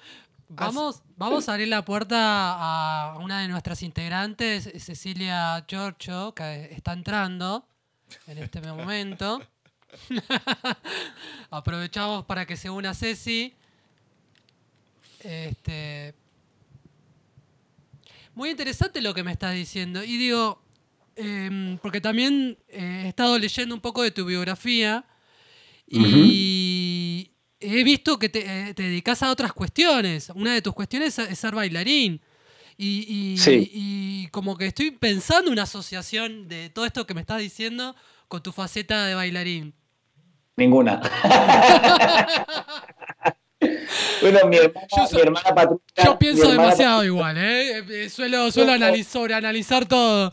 Vamos, 0.54 1.02
vamos 1.16 1.48
a 1.48 1.54
abrir 1.54 1.70
la 1.70 1.86
puerta 1.86 2.18
a 2.20 3.18
una 3.20 3.40
de 3.40 3.48
nuestras 3.48 3.84
integrantes, 3.84 4.70
Cecilia 4.84 5.64
Giorgio, 5.66 6.34
que 6.34 6.66
está 6.74 6.92
entrando 6.92 7.66
en 8.28 8.38
este 8.38 8.60
momento. 8.60 9.42
Aprovechamos 11.52 12.26
para 12.26 12.46
que 12.46 12.58
se 12.58 12.70
una 12.70 12.94
Ceci. 12.94 13.56
Este, 15.22 16.16
muy 18.36 18.50
interesante 18.50 19.02
lo 19.02 19.14
que 19.14 19.24
me 19.24 19.32
estás 19.32 19.54
diciendo. 19.54 20.04
Y 20.04 20.18
digo, 20.18 20.62
Em, 21.16 21.78
porque 21.80 22.00
también 22.00 22.58
eh, 22.70 23.04
he 23.06 23.08
estado 23.10 23.38
leyendo 23.38 23.76
un 23.76 23.82
poco 23.82 24.02
de 24.02 24.12
tu 24.12 24.26
biografía 24.26 25.06
y 25.86 27.32
he 27.60 27.84
visto 27.84 28.18
que 28.18 28.28
eh, 28.34 28.74
te, 28.74 28.84
dedicas 28.84 29.22
a 29.22 29.30
otras 29.30 29.52
cuestiones. 29.54 30.32
Una 30.34 30.54
de 30.54 30.62
tus 30.62 30.74
cuestiones 30.74 31.20
es 31.20 31.38
ser 31.38 31.54
bailarín. 31.54 32.22
Y, 32.78 33.36
y, 33.44 34.28
como 34.30 34.58
que 34.58 34.66
estoy 34.66 34.90
pensando 34.90 35.52
una 35.52 35.64
asociación 35.64 36.48
de 36.48 36.72
todo 36.72 36.86
esto 36.86 37.06
que 37.06 37.14
me 37.14 37.22
estás 37.22 37.40
diciendo 37.40 37.96
con 38.28 38.42
tu 38.42 38.52
faceta 38.52 39.06
de 39.06 39.14
bailarín. 39.14 39.76
Ninguna. 40.56 41.00
bueno, 44.22 44.40
mi 44.48 44.58
hermana, 44.58 44.88
yo, 44.90 45.16
mi 45.16 45.22
hermana 45.22 45.56
Patricia. 45.56 46.04
Yo 46.04 46.20
pienso 46.20 46.52
demasiado 46.52 47.04
igual, 47.04 47.38
¿eh? 47.38 47.80
eh 47.90 48.10
suelo, 48.10 48.52
suelo 48.52 48.72
analizar, 48.72 49.34
analizar 49.34 49.86
todo. 49.86 50.32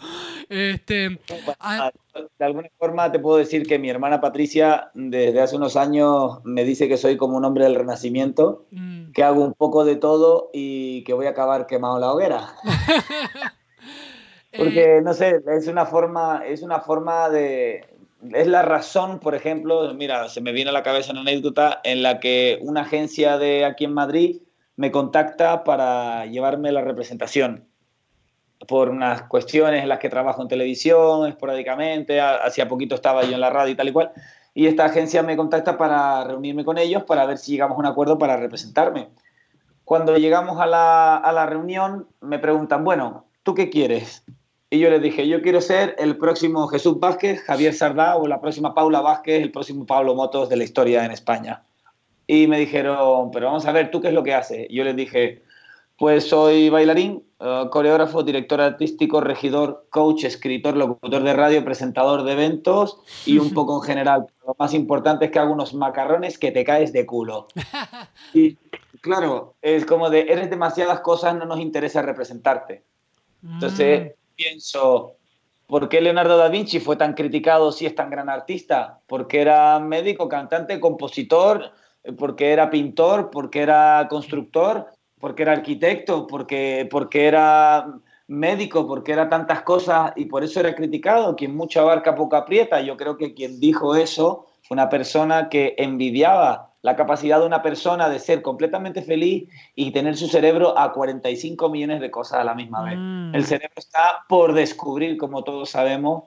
Este, 0.49 1.19
ah, 1.61 1.91
de 2.39 2.45
alguna 2.45 2.69
forma 2.79 3.13
te 3.13 3.19
puedo 3.19 3.37
decir 3.37 3.67
que 3.67 3.79
mi 3.79 3.91
hermana 3.91 4.21
Patricia, 4.21 4.91
desde 4.95 5.41
hace 5.41 5.57
unos 5.57 5.77
años, 5.77 6.41
me 6.45 6.65
dice 6.65 6.89
que 6.89 6.97
soy 6.97 7.17
como 7.17 7.37
un 7.37 7.45
hombre 7.45 7.65
del 7.65 7.75
renacimiento, 7.75 8.67
mm. 8.71 9.13
que 9.13 9.23
hago 9.23 9.45
un 9.45 9.55
poco 9.55 9.85
de 9.85 9.97
todo 9.97 10.51
y 10.53 11.05
que 11.05 11.13
voy 11.13 11.27
a 11.27 11.31
acabar 11.31 11.67
quemado 11.67 11.99
la 11.99 12.13
hoguera. 12.13 12.55
Porque, 14.57 14.97
eh, 14.97 15.03
no 15.03 15.13
sé, 15.13 15.43
es 15.47 15.69
una 15.69 15.85
forma, 15.85 16.43
es 16.47 16.63
una 16.63 16.81
forma 16.81 17.29
de, 17.29 17.98
es 18.33 18.47
la 18.47 18.63
razón, 18.63 19.21
por 19.21 19.35
ejemplo, 19.35 19.93
mira, 19.95 20.29
se 20.29 20.41
me 20.41 20.53
viene 20.53 20.71
a 20.71 20.73
la 20.73 20.83
cabeza 20.83 21.13
una 21.13 21.21
anécdota 21.21 21.81
en 21.85 22.03
la 22.03 22.21
que 22.21 22.59
una 22.63 22.83
agencia 22.83 23.39
de 23.39 23.65
aquí 23.65 23.85
en 23.85 23.95
Madrid 23.95 24.43
me 24.77 24.91
contacta 24.91 25.65
para 25.65 26.27
llevarme 26.27 26.73
la 26.73 26.83
representación 26.83 27.69
por 28.67 28.89
unas 28.89 29.23
cuestiones 29.23 29.83
en 29.83 29.89
las 29.89 29.99
que 29.99 30.09
trabajo 30.09 30.43
en 30.43 30.49
televisión 30.49 31.29
esporádicamente, 31.29 32.21
hacía 32.21 32.69
poquito 32.69 32.97
estaba 32.97 33.23
yo 33.23 33.35
en 33.35 33.41
la 33.41 33.51
radio 33.51 33.73
y 33.73 33.77
tal 33.77 33.89
y 33.89 33.93
cual, 33.93 34.11
y 34.53 34.67
esta 34.67 34.87
agencia 34.87 35.23
me 35.23 35.37
contacta 35.37 35.79
para 35.79 36.25
reunirme 36.25 36.65
con 36.65 36.79
ellos 36.79 37.05
para 37.05 37.25
ver 37.25 37.39
si 37.39 37.53
llegamos 37.53 37.77
a 37.77 37.81
un 37.81 37.87
acuerdo 37.87 38.19
para 38.19 38.37
representarme. 38.37 39.11
Cuando 39.85 40.17
llegamos 40.17 40.61
a 40.61 40.67
la, 40.67 41.17
a 41.17 41.33
la 41.33 41.47
reunión 41.47 42.09
me 42.21 42.39
preguntan, 42.39 42.85
bueno, 42.85 43.27
¿tú 43.45 43.55
qué 43.55 43.71
quieres? 43.71 44.25
Y 44.71 44.81
yo 44.81 44.91
les 44.91 45.01
dije, 45.01 45.27
yo 45.27 45.41
quiero 45.41 45.63
ser 45.63 45.97
el 45.99 46.19
próximo 46.19 46.69
Jesús 46.69 47.01
Vázquez, 47.01 47.41
Javier 47.43 47.73
Sardá 47.73 48.17
o 48.17 48.27
la 48.27 48.41
próxima 48.41 48.75
Paula 48.75 49.01
Vázquez, 49.01 49.43
el 49.43 49.51
próximo 49.51 49.87
Pablo 49.87 50.15
Motos 50.15 50.51
de 50.51 50.57
la 50.57 50.65
historia 50.65 51.07
en 51.07 51.11
España. 51.11 51.63
Y 52.27 52.47
me 52.47 52.59
dijeron, 52.59 53.31
pero 53.31 53.47
vamos 53.47 53.65
a 53.65 53.73
ver, 53.73 53.91
¿tú 53.91 54.03
qué 54.03 54.09
es 54.09 54.15
lo 54.15 54.23
que 54.23 54.35
haces? 54.35 54.67
Y 54.69 54.77
yo 54.77 54.85
les 54.85 54.95
dije, 54.95 55.43
pues 55.97 56.29
soy 56.29 56.69
bailarín, 56.69 57.25
eh, 57.41 57.65
coreógrafo, 57.71 58.23
director 58.23 58.61
artístico, 58.61 59.23
regidor, 59.23 59.87
coach, 59.89 60.25
escritor, 60.25 60.77
locutor 60.77 61.23
de 61.23 61.33
radio, 61.33 61.65
presentador 61.65 62.25
de 62.25 62.33
eventos 62.33 63.01
y 63.25 63.39
un 63.39 63.55
poco 63.55 63.77
en 63.77 63.83
general. 63.83 64.27
Lo 64.47 64.55
más 64.59 64.75
importante 64.75 65.25
es 65.25 65.31
que 65.31 65.39
hago 65.39 65.55
unos 65.55 65.73
macarrones 65.73 66.37
que 66.37 66.51
te 66.51 66.65
caes 66.65 66.93
de 66.93 67.07
culo. 67.07 67.49
Y 68.35 68.59
claro, 69.01 69.55
es 69.63 69.87
como 69.87 70.11
de, 70.11 70.27
eres 70.29 70.51
demasiadas 70.51 71.01
cosas, 71.01 71.35
no 71.37 71.47
nos 71.47 71.61
interesa 71.61 72.03
representarte. 72.03 72.85
Entonces, 73.43 74.09
mm 74.09 74.18
pienso, 74.38 75.16
¿por 75.66 75.88
qué 75.88 76.00
Leonardo 76.00 76.38
da 76.38 76.49
Vinci 76.49 76.78
fue 76.78 76.97
tan 76.97 77.12
criticado 77.14 77.73
si 77.73 77.85
es 77.85 77.95
tan 77.95 78.09
gran 78.09 78.30
artista? 78.30 79.00
Porque 79.07 79.40
era 79.40 79.78
médico, 79.80 80.28
cantante, 80.28 80.78
compositor, 80.78 81.73
porque 82.16 82.52
era 82.52 82.71
pintor, 82.71 83.30
porque 83.30 83.61
era 83.61 84.07
constructor, 84.09 84.87
porque 85.18 85.42
era 85.42 85.52
arquitecto, 85.52 86.26
porque, 86.28 86.88
porque 86.88 87.26
era 87.26 87.87
médico, 88.28 88.87
porque 88.87 89.12
era 89.12 89.28
tantas 89.28 89.62
cosas 89.62 90.12
y 90.14 90.26
por 90.26 90.45
eso 90.45 90.61
era 90.61 90.75
criticado. 90.75 91.35
Quien 91.35 91.57
mucho 91.57 91.80
abarca, 91.80 92.14
poco 92.14 92.37
aprieta. 92.37 92.80
Yo 92.80 92.97
creo 92.97 93.16
que 93.16 93.35
quien 93.35 93.59
dijo 93.59 93.97
eso 93.97 94.47
fue 94.62 94.76
una 94.76 94.88
persona 94.88 95.49
que 95.49 95.75
envidiaba 95.78 96.68
la 96.83 96.95
capacidad 96.97 97.41
de 97.41 97.47
una 97.47 97.63
persona 97.63 98.09
de 98.09 98.19
ser 98.19 98.43
completamente 98.43 99.03
feliz 99.03 99.49
y 99.75 99.91
tener 99.91 100.17
su 100.17 100.29
cerebro 100.29 100.79
a 100.79 100.93
45 100.93 101.69
millones 101.69 102.01
de 102.01 102.11
cosas 102.11 102.41
a 102.41 102.45
la 102.45 102.55
misma 102.55 102.83
vez. 102.85 102.97
Mm. 102.97 103.35
El 103.35 103.45
cerebro 103.45 103.75
está 103.77 104.25
por 104.29 104.53
descubrir, 104.53 105.17
como 105.17 105.43
todos 105.43 105.71
sabemos, 105.71 106.25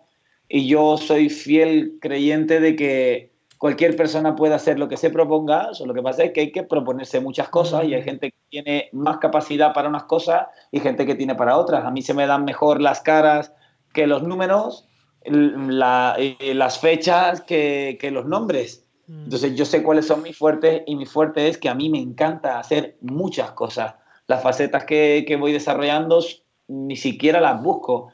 y 0.50 0.68
yo 0.68 0.98
soy 0.98 1.30
fiel 1.30 1.98
creyente 2.02 2.60
de 2.60 2.76
que 2.76 3.32
cualquier 3.58 3.96
persona 3.96 4.36
puede 4.36 4.54
hacer 4.54 4.78
lo 4.78 4.90
que 4.90 4.98
se 4.98 5.10
proponga, 5.10 5.74
solo 5.74 5.94
lo 5.94 6.00
que 6.00 6.04
pasa 6.04 6.24
es 6.24 6.32
que 6.32 6.42
hay 6.42 6.52
que 6.52 6.64
proponerse 6.64 7.22
muchas 7.22 7.48
cosas 7.48 7.86
y 7.86 7.94
hay 7.94 8.02
mm. 8.02 8.06
gente 8.06 8.32
que 8.32 8.38
tiene 8.50 8.90
más 8.92 9.18
capacidad 9.20 9.74
para 9.74 9.88
unas 9.88 10.04
cosas 10.04 10.48
y 10.72 10.82
gente 10.82 11.06
que 11.06 11.16
tiene 11.16 11.36
para 11.36 11.58
otras. 11.58 11.86
A 11.86 11.92
mí 11.92 12.02
se 12.02 12.14
me 12.14 12.28
dan 12.28 12.44
mejor 12.44 12.82
las 12.82 13.00
caras 13.00 13.54
que 13.94 14.08
los 14.08 14.24
números, 14.24 14.88
eh, 15.24 16.54
las 16.54 16.80
fechas 16.80 17.42
que, 17.42 17.98
que 18.02 18.12
los 18.12 18.26
nombres. 18.26 18.86
Mm. 19.12 19.24
Entonces 19.26 19.56
yo 19.56 19.66
sé 19.66 19.84
cuáles 19.84 20.08
son 20.08 20.22
mis 20.24 20.38
fuertes 20.38 20.84
y 20.86 20.96
mi 20.96 21.06
fuerte 21.06 21.50
es 21.50 21.58
que 21.58 21.68
a 21.68 21.76
mí 21.76 21.90
me 21.90 22.00
encanta 22.00 22.60
hacer 22.60 22.98
muchas 23.02 23.52
cosas. 23.52 23.96
Las 24.28 24.42
facetas 24.42 24.86
que, 24.86 25.26
que 25.28 25.36
voy 25.36 25.52
desarrollando 25.52 26.24
ni 26.70 26.96
siquiera 26.96 27.42
las 27.42 27.62
busco. 27.62 28.14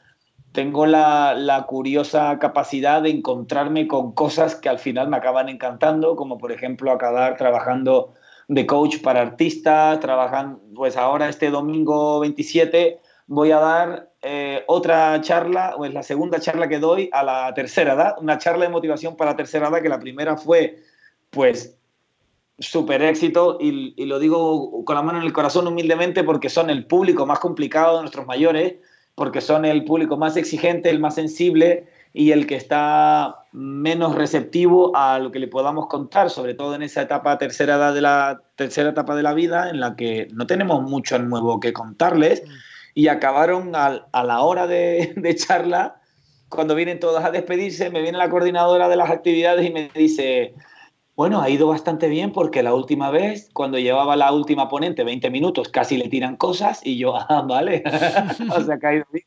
Tengo 0.50 0.86
la, 0.86 1.34
la, 1.34 1.66
curiosa 1.66 2.38
capacidad 2.40 3.02
de 3.02 3.10
encontrarme 3.10 3.86
con 3.86 4.12
cosas 4.12 4.56
que 4.56 4.68
al 4.68 4.80
final 4.80 5.08
me 5.08 5.18
acaban 5.18 5.48
encantando, 5.48 6.16
como 6.16 6.38
por 6.38 6.50
ejemplo 6.50 6.90
acabar 6.90 7.36
trabajando 7.36 8.14
de 8.48 8.66
coach 8.66 9.00
para 9.00 9.20
artistas, 9.20 10.00
trabajan, 10.00 10.58
pues 10.74 10.96
ahora 10.96 11.28
este 11.28 11.50
domingo 11.50 12.18
27 12.20 12.98
voy 13.26 13.52
a 13.52 13.58
dar 13.60 14.10
eh, 14.22 14.64
otra 14.66 15.20
charla, 15.20 15.74
o 15.76 15.84
es 15.84 15.94
la 15.94 16.02
segunda 16.02 16.40
charla 16.40 16.66
que 16.66 16.78
doy 16.78 17.08
a 17.12 17.22
la 17.22 17.52
tercera 17.54 17.92
edad, 17.92 18.16
una 18.18 18.38
charla 18.38 18.64
de 18.64 18.70
motivación 18.70 19.16
para 19.16 19.32
la 19.32 19.36
tercera 19.36 19.68
edad, 19.68 19.82
que 19.82 19.88
la 19.88 20.00
primera 20.00 20.36
fue 20.36 20.82
pues 21.30 21.76
súper 22.58 23.02
éxito 23.02 23.58
y, 23.60 24.04
lo 24.06 24.18
digo 24.18 24.84
con 24.84 24.96
la 24.96 25.02
mano 25.02 25.18
en 25.18 25.24
el 25.24 25.32
corazón 25.32 25.66
humildemente 25.66 26.24
porque 26.24 26.48
son 26.48 26.70
el 26.70 26.86
público 26.86 27.24
más 27.26 27.38
complicado 27.38 27.96
de 27.96 28.02
nuestros 28.02 28.26
mayores, 28.26 28.74
porque 29.14 29.40
son 29.40 29.64
el 29.64 29.84
público 29.84 30.16
más 30.16 30.36
exigente, 30.36 30.90
el 30.90 31.00
más 31.00 31.14
sensible 31.14 31.86
y 32.12 32.32
el 32.32 32.46
que 32.46 32.56
está 32.56 33.44
menos 33.52 34.14
receptivo 34.14 34.96
a 34.96 35.18
lo 35.18 35.30
que 35.30 35.38
le 35.38 35.46
podamos 35.46 35.86
contar, 35.86 36.30
sobre 36.30 36.54
todo 36.54 36.74
en 36.74 36.82
esa 36.82 37.02
etapa 37.02 37.38
tercera 37.38 37.92
de 37.92 38.00
la 38.00 38.42
tercera 38.56 38.90
etapa 38.90 39.14
de 39.14 39.22
la 39.22 39.34
vida 39.34 39.70
en 39.70 39.80
la 39.80 39.94
que 39.94 40.28
no 40.32 40.46
tenemos 40.46 40.82
mucho 40.82 41.18
nuevo 41.18 41.60
que 41.60 41.72
contarles 41.72 42.42
y 42.94 43.08
acabaron 43.08 43.76
a 43.76 44.24
la 44.24 44.40
hora 44.40 44.66
de, 44.66 45.12
de 45.16 45.34
charla 45.36 46.00
cuando 46.48 46.74
vienen 46.74 46.98
todas 46.98 47.24
a 47.24 47.30
despedirse, 47.30 47.90
me 47.90 48.00
viene 48.00 48.18
la 48.18 48.30
coordinadora 48.30 48.88
de 48.88 48.96
las 48.96 49.10
actividades 49.10 49.66
y 49.66 49.70
me 49.70 49.90
dice, 49.94 50.54
bueno, 51.18 51.42
ha 51.42 51.50
ido 51.50 51.66
bastante 51.66 52.06
bien 52.06 52.30
porque 52.30 52.62
la 52.62 52.72
última 52.74 53.10
vez, 53.10 53.50
cuando 53.52 53.76
llevaba 53.76 54.14
la 54.14 54.30
última 54.32 54.68
ponente 54.68 55.02
20 55.02 55.30
minutos, 55.30 55.68
casi 55.68 55.96
le 55.96 56.08
tiran 56.08 56.36
cosas 56.36 56.80
y 56.84 56.96
yo, 56.96 57.16
ah, 57.28 57.42
vale, 57.44 57.82
o 58.56 58.60
sea, 58.60 58.78
ha 58.80 58.94
ido 58.94 59.04
bien. 59.12 59.26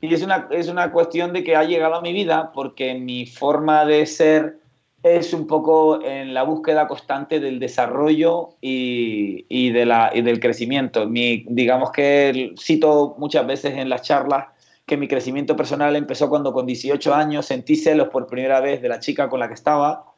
Y 0.00 0.14
es 0.14 0.22
una, 0.22 0.46
es 0.52 0.68
una 0.68 0.92
cuestión 0.92 1.32
de 1.32 1.42
que 1.42 1.56
ha 1.56 1.64
llegado 1.64 1.96
a 1.96 2.00
mi 2.00 2.12
vida 2.12 2.52
porque 2.52 2.94
mi 2.94 3.26
forma 3.26 3.84
de 3.84 4.06
ser 4.06 4.60
es 5.02 5.32
un 5.32 5.48
poco 5.48 6.00
en 6.00 6.32
la 6.32 6.44
búsqueda 6.44 6.86
constante 6.86 7.40
del 7.40 7.58
desarrollo 7.58 8.50
y, 8.60 9.46
y, 9.48 9.72
de 9.72 9.84
la, 9.84 10.12
y 10.14 10.22
del 10.22 10.38
crecimiento. 10.38 11.08
Mi, 11.08 11.44
digamos 11.48 11.90
que 11.90 12.54
cito 12.56 13.16
muchas 13.18 13.44
veces 13.48 13.74
en 13.74 13.88
las 13.88 14.02
charlas 14.02 14.46
que 14.86 14.96
mi 14.96 15.08
crecimiento 15.08 15.56
personal 15.56 15.96
empezó 15.96 16.28
cuando 16.28 16.52
con 16.52 16.66
18 16.66 17.12
años 17.12 17.46
sentí 17.46 17.74
celos 17.74 18.10
por 18.10 18.28
primera 18.28 18.60
vez 18.60 18.80
de 18.80 18.88
la 18.88 19.00
chica 19.00 19.28
con 19.28 19.40
la 19.40 19.48
que 19.48 19.54
estaba 19.54 20.15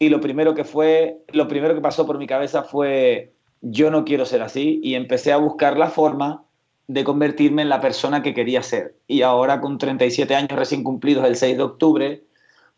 y 0.00 0.08
lo 0.08 0.20
primero 0.20 0.54
que 0.54 0.64
fue, 0.64 1.18
lo 1.28 1.46
primero 1.46 1.74
que 1.74 1.82
pasó 1.82 2.06
por 2.06 2.16
mi 2.16 2.26
cabeza 2.26 2.62
fue, 2.62 3.34
yo 3.60 3.90
no 3.90 4.06
quiero 4.06 4.24
ser 4.24 4.40
así, 4.40 4.80
y 4.82 4.94
empecé 4.94 5.30
a 5.30 5.36
buscar 5.36 5.76
la 5.76 5.88
forma 5.88 6.42
de 6.88 7.04
convertirme 7.04 7.60
en 7.60 7.68
la 7.68 7.82
persona 7.82 8.22
que 8.22 8.32
quería 8.32 8.62
ser. 8.62 8.96
Y 9.06 9.20
ahora 9.20 9.60
con 9.60 9.76
37 9.76 10.34
años 10.34 10.52
recién 10.52 10.82
cumplidos 10.82 11.26
el 11.26 11.36
6 11.36 11.58
de 11.58 11.62
octubre, 11.62 12.24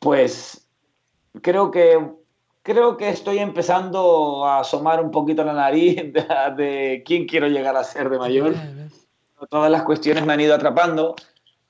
pues 0.01 0.67
creo 1.43 1.71
que, 1.71 2.11
creo 2.65 2.97
que 2.97 3.09
estoy 3.09 3.39
empezando 3.39 4.45
a 4.45 4.59
asomar 4.59 5.01
un 5.01 5.13
poquito 5.13 5.45
la 5.45 5.53
nariz 5.53 6.03
de, 6.57 7.05
quién 7.07 7.29
quiero 7.29 7.47
llegar 7.47 7.77
a 7.77 7.85
ser 7.85 8.11
de 8.11 8.19
mayor. 8.19 8.57
Todas 9.49 9.71
las 9.71 9.85
cuestiones 9.85 10.27
me 10.27 10.33
han 10.33 10.41
ido 10.41 10.57
atrapando 10.57 11.15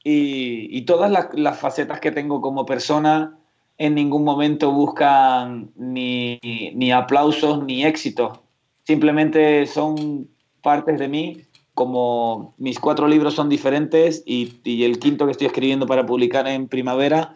y, 0.03 0.75
y 0.75 0.87
todas 0.87 1.11
las, 1.11 1.29
las, 1.35 1.59
facetas 1.59 2.01
que 2.01 2.11
tengo 2.11 2.41
como 2.41 2.65
persona 2.65 3.39
en 3.79 3.95
ningún 3.95 4.25
momento 4.25 4.73
buscan 4.73 5.73
ni, 5.77 6.39
ni 6.75 6.93
aplausos 6.93 7.65
ni 7.65 7.85
éxitos. 7.85 8.41
Simplemente 8.85 9.67
son 9.67 10.29
partes 10.63 10.99
de 10.99 11.09
mí, 11.09 11.43
como 11.75 12.55
mis 12.59 12.79
cuatro 12.79 13.09
libros 13.09 13.35
son 13.35 13.49
diferentes 13.49 14.23
y, 14.27 14.61
y 14.65 14.85
el 14.85 14.99
quinto 14.99 15.25
que 15.25 15.33
estoy 15.33 15.47
escribiendo 15.47 15.87
para 15.87 16.05
publicar 16.05 16.47
en 16.47 16.69
primavera, 16.69 17.35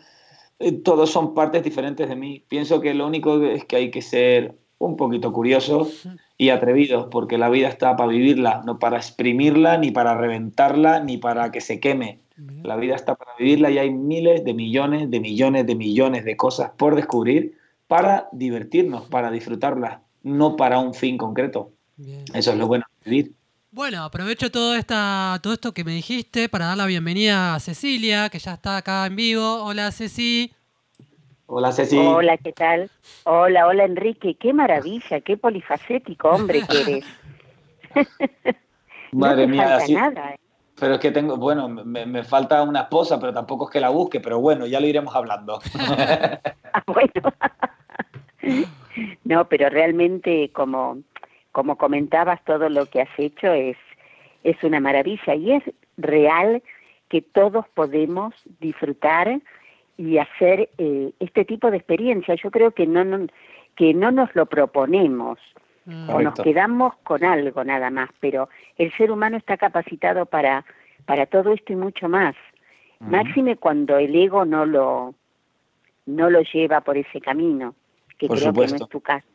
eh, 0.58 0.72
todos 0.72 1.10
son 1.10 1.34
partes 1.34 1.62
diferentes 1.62 2.08
de 2.08 2.16
mí. 2.16 2.44
Pienso 2.48 2.80
que 2.80 2.94
lo 2.94 3.06
único 3.06 3.42
es 3.42 3.64
que 3.64 3.76
hay 3.76 3.90
que 3.90 4.02
ser 4.02 4.56
un 4.78 4.96
poquito 4.96 5.32
curiosos 5.32 6.08
y 6.36 6.50
atrevidos, 6.50 7.08
porque 7.10 7.38
la 7.38 7.48
vida 7.48 7.68
está 7.68 7.96
para 7.96 8.10
vivirla, 8.10 8.62
no 8.66 8.78
para 8.78 8.98
exprimirla, 8.98 9.78
ni 9.78 9.90
para 9.90 10.14
reventarla, 10.14 11.00
ni 11.00 11.16
para 11.16 11.50
que 11.50 11.60
se 11.60 11.80
queme. 11.80 12.20
La 12.62 12.76
vida 12.76 12.94
está 12.94 13.14
para 13.14 13.32
vivirla 13.38 13.70
y 13.70 13.78
hay 13.78 13.90
miles 13.90 14.44
de 14.44 14.52
millones, 14.52 15.10
de 15.10 15.20
millones, 15.20 15.66
de 15.66 15.74
millones 15.74 16.24
de 16.24 16.36
cosas 16.36 16.72
por 16.76 16.94
descubrir 16.94 17.56
para 17.86 18.28
divertirnos, 18.32 19.04
para 19.08 19.30
disfrutarla, 19.30 20.02
no 20.22 20.56
para 20.56 20.78
un 20.78 20.92
fin 20.92 21.16
concreto. 21.16 21.72
Eso 22.34 22.52
es 22.52 22.58
lo 22.58 22.66
bueno 22.66 22.84
de 23.04 23.10
vivir. 23.10 23.32
Bueno, 23.70 24.04
aprovecho 24.04 24.50
todo, 24.50 24.74
esta, 24.74 25.38
todo 25.42 25.52
esto 25.52 25.72
que 25.72 25.84
me 25.84 25.92
dijiste 25.92 26.48
para 26.48 26.66
dar 26.66 26.76
la 26.76 26.86
bienvenida 26.86 27.54
a 27.54 27.60
Cecilia, 27.60 28.28
que 28.28 28.38
ya 28.38 28.54
está 28.54 28.78
acá 28.78 29.06
en 29.06 29.16
vivo. 29.16 29.64
Hola, 29.64 29.92
Ceci. 29.92 30.52
Hola 31.48 31.70
Ceci. 31.70 31.96
Hola, 31.96 32.36
¿qué 32.38 32.52
tal? 32.52 32.90
Hola, 33.24 33.68
hola 33.68 33.84
Enrique, 33.84 34.34
qué 34.34 34.52
maravilla, 34.52 35.20
qué 35.20 35.36
polifacético 35.36 36.30
hombre 36.30 36.62
que 36.68 36.80
eres. 36.80 37.04
Madre 39.12 39.46
mía, 39.46 39.76
así. 39.76 39.94
Nada, 39.94 40.32
¿eh? 40.32 40.40
Pero 40.78 40.94
es 40.94 41.00
que 41.00 41.10
tengo, 41.10 41.36
bueno, 41.36 41.68
me, 41.68 42.22
falta 42.22 42.62
una 42.62 42.82
esposa, 42.82 43.18
pero 43.18 43.32
tampoco 43.32 43.66
es 43.66 43.70
que 43.70 43.80
la 43.80 43.88
busque, 43.88 44.20
pero 44.20 44.40
bueno, 44.40 44.66
ya 44.66 44.78
lo 44.78 44.86
iremos 44.86 45.14
hablando. 45.14 45.60
ah, 45.78 46.82
bueno. 46.86 47.32
no, 49.24 49.48
pero 49.48 49.70
realmente 49.70 50.50
como, 50.52 50.98
como 51.52 51.78
comentabas, 51.78 52.44
todo 52.44 52.68
lo 52.68 52.86
que 52.86 53.02
has 53.02 53.18
hecho 53.18 53.52
es, 53.52 53.76
es 54.44 54.62
una 54.64 54.80
maravilla 54.80 55.34
y 55.34 55.52
es 55.52 55.62
real 55.96 56.62
que 57.08 57.22
todos 57.22 57.66
podemos 57.68 58.34
disfrutar 58.60 59.40
y 59.96 60.18
hacer 60.18 60.68
eh, 60.78 61.12
este 61.20 61.44
tipo 61.44 61.70
de 61.70 61.78
experiencia. 61.78 62.34
Yo 62.34 62.50
creo 62.50 62.72
que 62.72 62.86
no, 62.86 63.04
no, 63.04 63.26
que 63.76 63.94
no 63.94 64.10
nos 64.10 64.34
lo 64.34 64.46
proponemos, 64.46 65.38
o 66.08 66.20
nos 66.20 66.34
quedamos 66.34 66.94
con 67.04 67.22
algo 67.22 67.62
nada 67.62 67.90
más, 67.90 68.10
pero 68.18 68.48
el 68.76 68.92
ser 68.96 69.12
humano 69.12 69.36
está 69.36 69.56
capacitado 69.56 70.26
para, 70.26 70.64
para 71.04 71.26
todo 71.26 71.52
esto 71.52 71.72
y 71.72 71.76
mucho 71.76 72.08
más. 72.08 72.34
Máxime 72.98 73.56
cuando 73.56 73.96
el 73.96 74.14
ego 74.16 74.44
no 74.44 74.66
lo, 74.66 75.14
no 76.06 76.30
lo 76.30 76.40
lleva 76.42 76.80
por 76.80 76.96
ese 76.96 77.20
camino, 77.20 77.76
que 78.18 78.26
creo 78.26 78.52
que 78.52 78.66
no 78.66 78.76
es 78.76 78.88
tu 78.88 79.00
caso. 79.00 79.26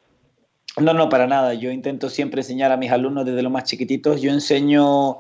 No, 0.80 0.93
no, 0.93 1.10
para 1.10 1.28
nada. 1.28 1.54
Yo 1.54 1.71
intento 1.71 2.10
siempre 2.10 2.41
enseñar 2.41 2.71
a 2.71 2.78
mis 2.78 2.91
alumnos 2.91 3.26
desde 3.26 3.43
los 3.43 3.52
más 3.52 3.65
chiquititos. 3.65 4.21
Yo 4.21 4.32
enseño 4.32 5.17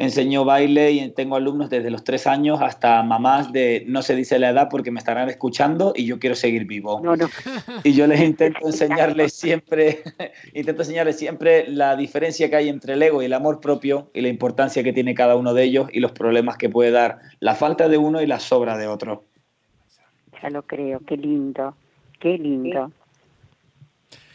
enseño 0.00 0.46
baile 0.46 0.92
y 0.92 1.10
tengo 1.10 1.36
alumnos 1.36 1.68
desde 1.68 1.90
los 1.90 2.02
tres 2.04 2.26
años 2.26 2.60
hasta 2.62 3.02
mamás 3.02 3.52
de 3.52 3.84
no 3.86 4.00
se 4.00 4.16
dice 4.16 4.38
la 4.38 4.48
edad 4.48 4.68
porque 4.70 4.90
me 4.90 4.98
estarán 4.98 5.28
escuchando 5.28 5.92
y 5.94 6.06
yo 6.06 6.18
quiero 6.18 6.34
seguir 6.34 6.64
vivo. 6.64 7.00
No, 7.04 7.16
no. 7.16 7.28
Y 7.84 7.92
yo 7.92 8.06
les 8.06 8.20
intento 8.20 8.66
enseñarles 8.66 9.34
siempre, 9.34 10.02
intento 10.54 10.82
enseñarles 10.82 11.18
siempre 11.18 11.68
la 11.68 11.96
diferencia 11.96 12.48
que 12.48 12.56
hay 12.56 12.68
entre 12.70 12.94
el 12.94 13.02
ego 13.02 13.20
y 13.20 13.26
el 13.26 13.34
amor 13.34 13.60
propio 13.60 14.10
y 14.14 14.22
la 14.22 14.28
importancia 14.28 14.82
que 14.82 14.94
tiene 14.94 15.14
cada 15.14 15.36
uno 15.36 15.52
de 15.52 15.64
ellos 15.64 15.88
y 15.92 16.00
los 16.00 16.12
problemas 16.12 16.56
que 16.56 16.70
puede 16.70 16.90
dar 16.90 17.18
la 17.38 17.54
falta 17.54 17.88
de 17.88 17.98
uno 17.98 18.22
y 18.22 18.26
la 18.26 18.40
sobra 18.40 18.78
de 18.78 18.86
otro. 18.86 19.24
Ya 20.42 20.48
lo 20.48 20.62
creo, 20.62 21.00
qué 21.06 21.18
lindo, 21.18 21.76
qué 22.18 22.38
lindo. 22.38 22.90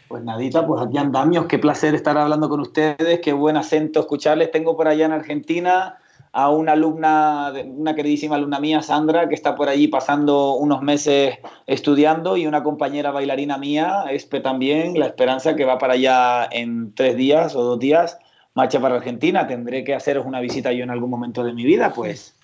Pues 0.08 0.22
nadita, 0.22 0.66
pues 0.66 0.82
aquí 0.82 0.98
andamios, 0.98 1.46
qué 1.46 1.58
placer 1.58 1.94
estar 1.94 2.16
hablando 2.16 2.48
con 2.48 2.60
ustedes, 2.60 3.20
qué 3.20 3.32
buen 3.32 3.56
acento 3.56 4.00
escucharles. 4.00 4.50
Tengo 4.52 4.76
por 4.76 4.86
allá 4.86 5.06
en 5.06 5.12
Argentina 5.12 5.98
a 6.32 6.50
una 6.50 6.72
alumna, 6.72 7.52
una 7.66 7.94
queridísima 7.94 8.36
alumna 8.36 8.60
mía, 8.60 8.82
Sandra, 8.82 9.28
que 9.28 9.34
está 9.34 9.54
por 9.54 9.68
allí 9.68 9.88
pasando 9.88 10.54
unos 10.54 10.82
meses 10.82 11.38
estudiando 11.66 12.36
y 12.36 12.46
una 12.46 12.62
compañera 12.62 13.10
bailarina 13.10 13.56
mía, 13.56 14.04
Espe 14.10 14.40
también, 14.40 14.98
la 14.98 15.06
esperanza 15.06 15.56
que 15.56 15.64
va 15.64 15.78
para 15.78 15.94
allá 15.94 16.46
en 16.52 16.94
tres 16.94 17.16
días 17.16 17.56
o 17.56 17.62
dos 17.62 17.78
días, 17.78 18.18
marcha 18.54 18.78
para 18.80 18.96
Argentina. 18.96 19.46
Tendré 19.46 19.82
que 19.82 19.94
haceros 19.94 20.26
una 20.26 20.40
visita 20.40 20.72
yo 20.72 20.84
en 20.84 20.90
algún 20.90 21.10
momento 21.10 21.42
de 21.42 21.52
mi 21.52 21.64
vida, 21.64 21.92
pues. 21.94 22.36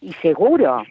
Y 0.00 0.12
seguro. 0.14 0.82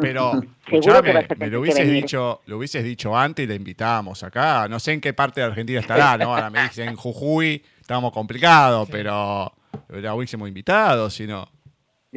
Pero, 0.00 0.40
escuchame, 0.66 1.26
me 1.36 1.46
lo 1.48 1.60
hubieses, 1.60 1.90
dicho, 1.90 2.42
lo 2.46 2.58
hubieses 2.58 2.84
dicho 2.84 3.16
antes 3.16 3.44
y 3.44 3.48
la 3.48 3.54
invitábamos 3.54 4.22
acá. 4.22 4.68
No 4.68 4.80
sé 4.80 4.92
en 4.92 5.00
qué 5.00 5.12
parte 5.12 5.40
de 5.40 5.46
Argentina 5.46 5.80
estará, 5.80 6.18
¿no? 6.18 6.34
Ahora 6.34 6.50
me 6.50 6.62
dicen 6.62 6.88
en 6.88 6.96
Jujuy, 6.96 7.62
estamos 7.80 8.12
complicados, 8.12 8.88
pero 8.90 9.52
la 9.88 10.14
hubiésemos 10.14 10.48
invitado, 10.48 11.10
si 11.10 11.26
no. 11.26 11.48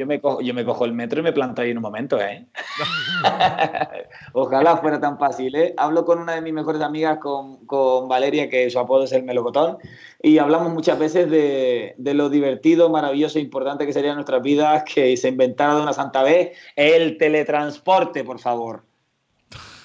Yo 0.02 0.06
me, 0.06 0.20
cojo, 0.20 0.40
yo 0.40 0.52
me 0.52 0.64
cojo 0.64 0.84
el 0.84 0.92
metro 0.92 1.20
y 1.20 1.22
me 1.22 1.32
planto 1.32 1.62
ahí 1.62 1.70
en 1.70 1.76
un 1.76 1.82
momento, 1.82 2.20
¿eh? 2.20 2.44
Ojalá 4.32 4.76
fuera 4.78 4.98
tan 4.98 5.16
fácil, 5.16 5.54
¿eh? 5.54 5.74
Hablo 5.76 6.04
con 6.04 6.18
una 6.18 6.34
de 6.34 6.40
mis 6.40 6.52
mejores 6.52 6.82
amigas, 6.82 7.18
con, 7.18 7.64
con 7.66 8.08
Valeria, 8.08 8.50
que 8.50 8.68
su 8.68 8.80
apodo 8.80 9.04
es 9.04 9.12
el 9.12 9.22
melocotón, 9.22 9.78
y 10.20 10.38
hablamos 10.38 10.72
muchas 10.72 10.98
veces 10.98 11.30
de, 11.30 11.94
de, 11.98 12.14
lo 12.14 12.30
divertido, 12.30 12.90
maravilloso 12.90 13.38
e 13.38 13.42
importante 13.42 13.86
que 13.86 13.92
sería 13.92 14.10
en 14.10 14.16
nuestras 14.16 14.42
vidas 14.42 14.82
que 14.92 15.16
se 15.16 15.28
inventara 15.28 15.76
de 15.76 15.82
una 15.82 15.92
santa 15.92 16.24
vez 16.24 16.58
el 16.74 17.16
teletransporte, 17.16 18.24
por 18.24 18.40
favor. 18.40 18.82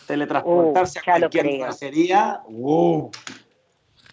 Teletransportarse 0.07 0.97
uh, 0.97 1.01
a 1.01 1.19
cualquier 1.19 1.45
lugar 1.45 1.73
sería... 1.75 2.41
Uh, 2.47 3.11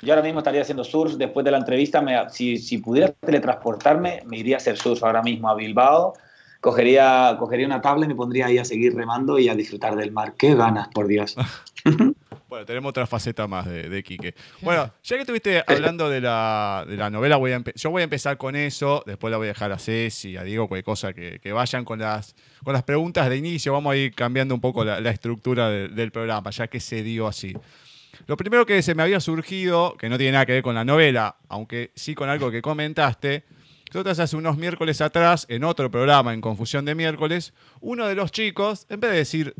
yo 0.04 0.12
ahora 0.12 0.22
mismo 0.22 0.40
estaría 0.40 0.62
haciendo 0.62 0.84
surf 0.84 1.14
después 1.14 1.44
de 1.44 1.50
la 1.50 1.58
entrevista. 1.58 2.02
si, 2.30 2.58
si, 2.58 2.78
pudiera 2.78 3.12
teletransportarme, 3.12 4.22
me 4.26 4.38
iría 4.38 4.56
a 4.56 4.58
hacer 4.58 4.76
surf 4.76 5.02
ahora 5.02 5.22
mismo 5.22 5.48
a 5.48 5.54
Bilbao. 5.54 6.14
Cogería, 6.60 7.36
cogería 7.38 7.66
una 7.66 7.82
tabla 7.82 8.06
y 8.06 8.08
me 8.08 8.14
pondría 8.14 8.46
ahí 8.46 8.56
a 8.56 8.64
seguir 8.64 8.94
remando 8.94 9.38
y 9.38 9.48
a 9.48 9.54
disfrutar 9.54 9.96
del 9.96 10.12
mar. 10.12 10.34
¡Qué 10.38 10.54
ganas, 10.54 10.88
por 10.88 11.06
Dios! 11.06 11.36
bueno, 12.48 12.64
tenemos 12.64 12.88
otra 12.88 13.06
faceta 13.06 13.46
más 13.46 13.66
de, 13.66 13.90
de 13.90 14.02
Quique. 14.02 14.34
Bueno, 14.62 14.90
ya 15.02 15.16
que 15.16 15.22
estuviste 15.22 15.62
hablando 15.66 16.08
de 16.08 16.22
la, 16.22 16.86
de 16.88 16.96
la 16.96 17.10
novela, 17.10 17.36
voy 17.36 17.52
a 17.52 17.62
yo 17.74 17.90
voy 17.90 18.00
a 18.00 18.04
empezar 18.04 18.38
con 18.38 18.56
eso. 18.56 19.02
Después 19.04 19.30
la 19.30 19.36
voy 19.36 19.46
a 19.46 19.48
dejar 19.48 19.72
a 19.72 19.78
Ceci, 19.78 20.38
a 20.38 20.42
Diego, 20.42 20.66
cualquier 20.66 20.84
cosa 20.84 21.12
que, 21.12 21.38
que, 21.38 21.52
vayan 21.52 21.84
con 21.84 21.98
las, 21.98 22.34
con 22.62 22.72
las 22.72 22.82
preguntas 22.82 23.28
de 23.28 23.36
inicio. 23.36 23.74
Vamos 23.74 23.92
a 23.92 23.96
ir 23.96 24.14
cambiando 24.14 24.54
un 24.54 24.62
poco 24.62 24.84
la, 24.84 25.10
estructura 25.10 25.68
del 25.68 26.12
programa, 26.12 26.50
ya 26.50 26.68
que 26.68 26.80
se 26.80 27.02
dio 27.02 27.26
así. 27.26 27.54
Lo 28.26 28.36
primero 28.36 28.66
que 28.66 28.82
se 28.82 28.94
me 28.94 29.02
había 29.02 29.20
surgido, 29.20 29.96
que 29.98 30.08
no 30.08 30.18
tiene 30.18 30.32
nada 30.32 30.46
que 30.46 30.52
ver 30.52 30.62
con 30.62 30.74
la 30.74 30.84
novela, 30.84 31.36
aunque 31.48 31.92
sí 31.94 32.14
con 32.14 32.28
algo 32.28 32.50
que 32.50 32.62
comentaste, 32.62 33.44
nosotros 33.92 34.18
hace 34.18 34.36
unos 34.36 34.56
miércoles 34.56 35.00
atrás, 35.00 35.46
en 35.48 35.62
otro 35.62 35.90
programa, 35.90 36.34
en 36.34 36.40
Confusión 36.40 36.84
de 36.84 36.94
Miércoles, 36.94 37.54
uno 37.80 38.06
de 38.06 38.14
los 38.14 38.32
chicos, 38.32 38.86
en 38.88 39.00
vez 39.00 39.10
de 39.12 39.16
decir 39.16 39.54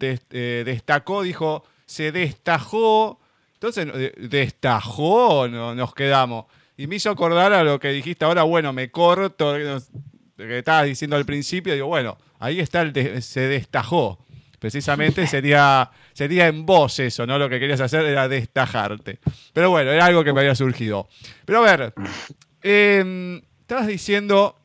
eh, 0.00 0.62
destacó, 0.64 1.22
dijo 1.22 1.64
se 1.86 2.12
destajó. 2.12 3.20
Entonces, 3.54 3.88
destajó, 4.18 5.48
nos 5.48 5.94
quedamos. 5.94 6.46
Y 6.76 6.86
me 6.86 6.96
hizo 6.96 7.10
acordar 7.10 7.52
a 7.54 7.64
lo 7.64 7.80
que 7.80 7.88
dijiste 7.88 8.24
ahora, 8.24 8.42
bueno, 8.42 8.72
me 8.72 8.90
corto, 8.90 9.54
que 10.36 10.58
estabas 10.58 10.84
diciendo 10.84 11.16
al 11.16 11.24
principio, 11.24 11.72
digo, 11.72 11.86
bueno, 11.86 12.18
ahí 12.38 12.60
está 12.60 12.82
el 12.82 13.22
se 13.22 13.40
destajó. 13.40 14.18
Precisamente 14.58 15.26
sería, 15.26 15.90
sería 16.12 16.46
en 16.46 16.64
voz 16.64 16.98
eso, 16.98 17.26
¿no? 17.26 17.38
Lo 17.38 17.48
que 17.48 17.60
querías 17.60 17.80
hacer 17.80 18.04
era 18.04 18.28
destajarte. 18.28 19.18
Pero 19.52 19.70
bueno, 19.70 19.90
era 19.90 20.06
algo 20.06 20.24
que 20.24 20.32
me 20.32 20.40
había 20.40 20.54
surgido. 20.54 21.08
Pero 21.44 21.64
a 21.64 21.76
ver, 21.76 21.94
em, 22.62 23.40
estabas 23.60 23.86
diciendo 23.86 24.56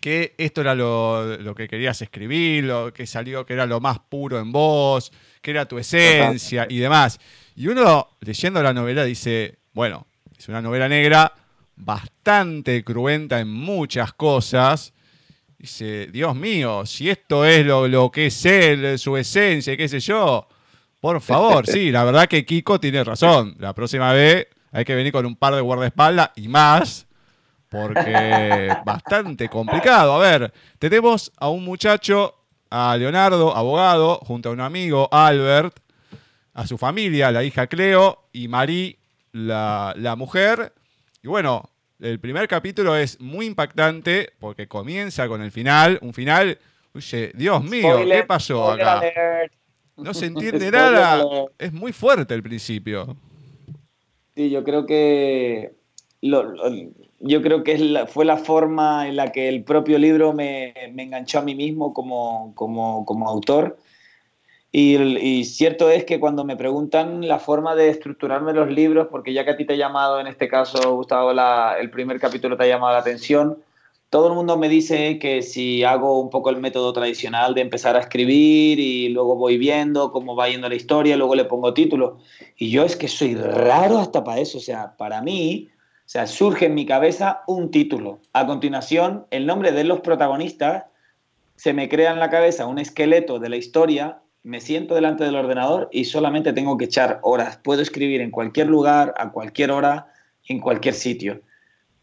que 0.00 0.34
esto 0.38 0.60
era 0.60 0.74
lo, 0.74 1.54
que 1.56 1.66
querías 1.66 2.00
escribir, 2.00 2.64
lo 2.64 2.92
que 2.92 3.06
salió, 3.06 3.44
que 3.44 3.54
era 3.54 3.66
lo 3.66 3.80
más 3.80 3.98
puro 3.98 4.38
en 4.38 4.52
vos, 4.52 5.12
que 5.42 5.50
era 5.50 5.66
tu 5.66 5.78
esencia 5.78 6.66
y 6.70 6.78
demás. 6.78 7.18
Y 7.56 7.66
uno 7.66 8.10
leyendo 8.20 8.62
la 8.62 8.72
novela 8.72 9.04
dice, 9.04 9.58
bueno, 9.72 10.06
es 10.38 10.48
una 10.48 10.62
novela 10.62 10.88
negra 10.88 11.32
bastante 11.74 12.84
cruenta 12.84 13.40
en 13.40 13.48
muchas 13.48 14.12
cosas, 14.12 14.94
Dice, 15.66 16.06
Dios 16.12 16.36
mío, 16.36 16.86
si 16.86 17.10
esto 17.10 17.44
es 17.44 17.66
lo, 17.66 18.08
que 18.12 18.26
es 18.26 18.46
él, 18.46 19.00
su 19.00 19.16
esencia, 19.16 19.76
qué 19.76 19.88
sé 19.88 19.98
yo, 19.98 20.46
por 21.00 21.20
favor, 21.20 21.66
sí, 21.66 21.90
la 21.90 22.04
verdad 22.04 22.28
que 22.28 22.46
Kiko 22.46 22.78
tiene 22.78 23.02
razón. 23.02 23.56
La 23.58 23.74
próxima 23.74 24.12
vez 24.12 24.46
hay 24.70 24.84
que 24.84 24.94
venir 24.94 25.10
con 25.10 25.26
un 25.26 25.34
par 25.34 25.56
de 25.56 25.60
guardaespaldas 25.60 26.30
y 26.36 26.46
más, 26.46 27.08
porque 27.68 28.72
bastante 28.86 29.48
complicado. 29.48 30.14
A 30.14 30.18
ver, 30.20 30.52
tenemos 30.78 31.32
a 31.36 31.48
un 31.48 31.64
muchacho, 31.64 32.36
a 32.70 32.96
Leonardo, 32.96 33.56
abogado, 33.56 34.20
junto 34.22 34.50
a 34.50 34.52
un 34.52 34.60
amigo, 34.60 35.08
Albert, 35.10 35.80
a 36.54 36.64
su 36.68 36.78
familia, 36.78 37.32
la 37.32 37.42
hija 37.42 37.66
Cleo 37.66 38.28
y 38.32 38.46
Marie, 38.46 39.00
la, 39.32 39.94
la 39.96 40.14
mujer. 40.14 40.72
Y 41.24 41.26
bueno, 41.26 41.68
el 42.00 42.20
primer 42.20 42.46
capítulo 42.48 42.96
es 42.96 43.20
muy 43.20 43.46
impactante 43.46 44.30
porque 44.38 44.66
comienza 44.68 45.28
con 45.28 45.42
el 45.42 45.50
final, 45.50 45.98
un 46.02 46.12
final, 46.12 46.58
oye, 46.94 47.32
Dios 47.34 47.64
mío, 47.64 48.04
¿qué 48.06 48.24
pasó 48.24 48.70
acá? 48.70 49.02
No 49.96 50.12
se 50.12 50.26
entiende 50.26 50.70
nada, 50.70 51.24
es 51.58 51.72
muy 51.72 51.92
fuerte 51.92 52.34
el 52.34 52.42
principio. 52.42 53.16
Sí, 54.34 54.50
yo 54.50 54.62
creo 54.64 54.84
que 54.84 55.72
yo 56.20 57.42
creo 57.42 57.62
que 57.62 58.04
fue 58.08 58.24
la 58.24 58.36
forma 58.36 59.08
en 59.08 59.16
la 59.16 59.32
que 59.32 59.48
el 59.48 59.64
propio 59.64 59.98
libro 59.98 60.32
me, 60.32 60.74
enganchó 60.96 61.38
a 61.38 61.42
mí 61.42 61.54
mismo 61.54 61.94
como, 61.94 62.52
como, 62.54 63.04
como 63.06 63.28
autor 63.28 63.78
y, 64.78 65.44
cierto 65.46 65.88
es 65.88 66.04
que 66.04 66.20
cuando 66.20 66.44
me 66.44 66.54
preguntan 66.54 67.26
la 67.26 67.38
forma 67.38 67.74
de 67.74 67.88
estructurarme 67.88 68.52
los 68.52 68.70
libros, 68.70 69.08
porque 69.10 69.32
ya 69.32 69.42
que 69.42 69.52
a 69.52 69.56
ti 69.56 69.64
te 69.64 69.72
ha 69.72 69.76
llamado, 69.76 70.20
en 70.20 70.26
este 70.26 70.48
caso, 70.48 70.94
Gustavo, 70.96 71.30
el 71.30 71.90
primer 71.90 72.20
capítulo 72.20 72.58
te 72.58 72.64
ha 72.64 72.66
llamado 72.66 72.92
la 72.92 72.98
atención, 72.98 73.56
todo 74.10 74.28
el 74.28 74.34
mundo 74.34 74.58
me 74.58 74.68
dice 74.68 75.18
que 75.18 75.40
si 75.40 75.82
hago 75.82 76.20
un 76.20 76.28
poco 76.28 76.50
el 76.50 76.58
método 76.58 76.92
tradicional 76.92 77.54
de 77.54 77.62
empezar 77.62 77.96
a 77.96 78.00
escribir 78.00 78.78
y 78.78 79.08
luego 79.08 79.36
voy 79.36 79.56
viendo 79.56 80.12
cómo 80.12 80.36
va 80.36 80.50
yendo 80.50 80.68
la 80.68 80.74
historia, 80.74 81.16
luego 81.16 81.34
le 81.34 81.46
pongo 81.46 81.72
título. 81.72 82.18
Y 82.58 82.68
yo 82.70 82.84
es 82.84 82.96
que 82.96 83.08
soy 83.08 83.34
raro 83.34 83.96
hasta 83.98 84.24
para 84.24 84.40
eso. 84.40 84.58
O 84.58 84.60
sea, 84.60 84.94
para 84.98 85.22
mí, 85.22 85.70
o 86.00 86.08
sea, 86.08 86.26
surge 86.26 86.66
en 86.66 86.74
mi 86.74 86.84
cabeza 86.84 87.44
un 87.46 87.70
título. 87.70 88.18
A 88.34 88.46
continuación, 88.46 89.26
el 89.30 89.46
nombre 89.46 89.72
de 89.72 89.84
los 89.84 90.00
protagonistas, 90.00 90.84
se 91.56 91.72
me 91.72 91.88
crea 91.88 92.12
en 92.12 92.20
la 92.20 92.28
cabeza 92.28 92.66
un 92.66 92.78
esqueleto 92.78 93.38
de 93.38 93.48
la 93.48 93.56
historia 93.56 94.20
me 94.46 94.60
siento 94.60 94.94
delante 94.94 95.24
del 95.24 95.34
ordenador 95.34 95.88
y 95.90 96.04
solamente 96.04 96.52
tengo 96.52 96.76
que 96.76 96.84
echar 96.84 97.18
horas. 97.22 97.56
Puedo 97.56 97.82
escribir 97.82 98.20
en 98.20 98.30
cualquier 98.30 98.68
lugar, 98.68 99.12
a 99.16 99.32
cualquier 99.32 99.72
hora, 99.72 100.06
en 100.46 100.60
cualquier 100.60 100.94
sitio. 100.94 101.40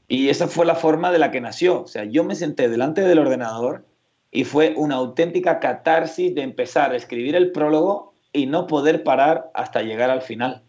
Y 0.09 0.27
esa 0.27 0.49
fue 0.49 0.65
la 0.65 0.75
forma 0.75 1.13
de 1.13 1.19
la 1.19 1.31
que 1.31 1.39
nació. 1.39 1.83
O 1.83 1.87
sea, 1.87 2.03
yo 2.03 2.25
me 2.25 2.35
senté 2.35 2.67
delante 2.67 2.99
del 2.99 3.19
ordenador 3.19 3.85
y 4.29 4.43
fue 4.43 4.73
una 4.75 4.95
auténtica 4.95 5.61
catarsis 5.61 6.35
de 6.35 6.41
empezar 6.41 6.91
a 6.91 6.97
escribir 6.97 7.37
el 7.37 7.53
prólogo 7.53 8.13
y 8.33 8.45
no 8.45 8.67
poder 8.67 9.03
parar 9.05 9.49
hasta 9.53 9.81
llegar 9.81 10.09
al 10.09 10.21
final. 10.21 10.63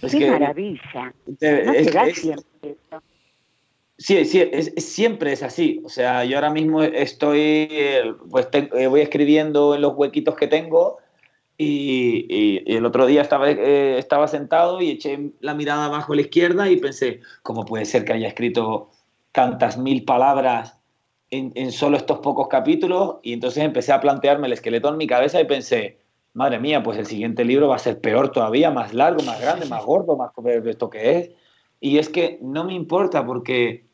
¡Qué 0.00 0.32
maravilla! 0.32 1.14
Sí, 4.00 4.24
sí, 4.24 4.40
es, 4.40 4.72
siempre 4.78 5.32
es 5.32 5.42
así. 5.42 5.82
O 5.84 5.90
sea, 5.90 6.24
yo 6.24 6.38
ahora 6.38 6.50
mismo 6.50 6.82
estoy, 6.82 7.68
pues 8.30 8.48
eh, 8.52 8.86
voy 8.86 9.02
escribiendo 9.02 9.74
en 9.74 9.82
los 9.82 9.94
huequitos 9.94 10.36
que 10.36 10.46
tengo 10.46 10.96
y, 11.58 12.62
el 12.74 12.86
otro 12.86 13.04
día 13.04 13.20
estaba, 13.20 13.50
eh, 13.50 13.98
estaba 13.98 14.26
sentado 14.26 14.80
y 14.80 14.92
eché 14.92 15.32
la 15.40 15.52
mirada 15.52 15.84
abajo 15.84 16.14
a 16.14 16.16
la 16.16 16.22
izquierda 16.22 16.70
y 16.70 16.78
pensé, 16.78 17.20
¿cómo 17.42 17.66
puede 17.66 17.84
ser 17.84 18.06
que 18.06 18.14
haya 18.14 18.28
escrito 18.28 18.90
tantas 19.32 19.76
mil 19.76 20.02
palabras 20.06 20.78
en, 21.30 21.52
en 21.54 21.70
solo 21.70 21.98
estos 21.98 22.20
pocos 22.20 22.48
capítulos? 22.48 23.16
Y 23.22 23.34
entonces 23.34 23.62
empecé 23.62 23.92
a 23.92 24.00
plantearme 24.00 24.46
el 24.46 24.54
esqueleto 24.54 24.88
en 24.88 24.96
mi 24.96 25.06
cabeza 25.06 25.38
y 25.42 25.44
pensé, 25.44 25.98
madre 26.32 26.58
mía, 26.58 26.82
pues 26.82 26.96
el 26.96 27.04
siguiente 27.04 27.44
libro 27.44 27.68
va 27.68 27.76
a 27.76 27.78
ser 27.78 28.00
peor 28.00 28.32
todavía, 28.32 28.70
más 28.70 28.94
largo, 28.94 29.22
más 29.24 29.38
grande, 29.42 29.66
más 29.66 29.84
gordo, 29.84 30.16
más 30.16 30.32
esto 30.64 30.88
que 30.88 31.18
es. 31.18 31.30
Y 31.80 31.98
es 31.98 32.08
que 32.08 32.38
no 32.40 32.64
me 32.64 32.72
importa 32.72 33.26
porque 33.26 33.89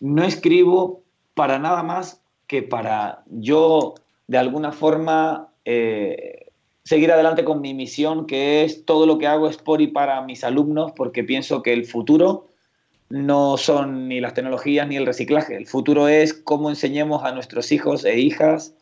no 0.00 0.24
escribo 0.24 1.02
para 1.34 1.58
nada 1.58 1.82
más 1.82 2.22
que 2.46 2.62
para 2.62 3.22
yo, 3.26 3.94
de 4.28 4.38
alguna 4.38 4.72
forma, 4.72 5.48
eh, 5.64 6.46
seguir 6.84 7.10
adelante 7.10 7.44
con 7.44 7.60
mi 7.60 7.74
misión, 7.74 8.26
que 8.26 8.64
es 8.64 8.84
todo 8.84 9.06
lo 9.06 9.18
que 9.18 9.26
hago 9.26 9.48
es 9.48 9.56
por 9.56 9.80
y 9.80 9.88
para 9.88 10.22
mis 10.22 10.44
alumnos, 10.44 10.92
porque 10.92 11.24
pienso 11.24 11.62
que 11.62 11.72
el 11.72 11.84
futuro 11.84 12.46
no 13.08 13.56
son 13.56 14.08
ni 14.08 14.20
las 14.20 14.34
tecnologías 14.34 14.88
ni 14.88 14.96
el 14.96 15.06
reciclaje. 15.06 15.56
El 15.56 15.66
futuro 15.66 16.08
es 16.08 16.34
cómo 16.34 16.70
enseñemos 16.70 17.24
a 17.24 17.32
nuestros 17.32 17.70
hijos 17.72 18.04
e 18.04 18.18
hijas 18.18 18.74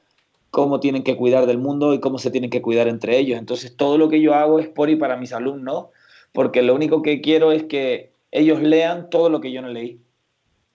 cómo 0.55 0.79
tienen 0.79 1.03
que 1.03 1.16
cuidar 1.16 1.46
del 1.46 1.59
mundo 1.59 1.92
y 1.94 2.00
cómo 2.00 2.18
se 2.18 2.31
tienen 2.31 2.48
que 2.48 2.62
cuidar 2.62 2.87
entre 2.87 3.18
ellos. 3.18 3.38
Entonces, 3.38 3.77
todo 3.77 3.98
lo 3.98 4.09
que 4.09 4.20
yo 4.20 4.35
hago 4.35 4.61
es 4.61 4.68
por 4.68 4.88
y 4.88 4.94
para 4.94 5.16
mis 5.16 5.33
alumnos, 5.33 5.87
porque 6.33 6.62
lo 6.62 6.74
único 6.77 7.03
que 7.03 7.20
quiero 7.20 7.50
es 7.50 7.64
que 7.64 8.12
ellos 8.31 8.62
lean 8.62 9.11
todo 9.11 9.29
lo 9.29 9.40
que 9.40 9.50
yo 9.50 9.61
no 9.62 9.68
leí. 9.68 9.98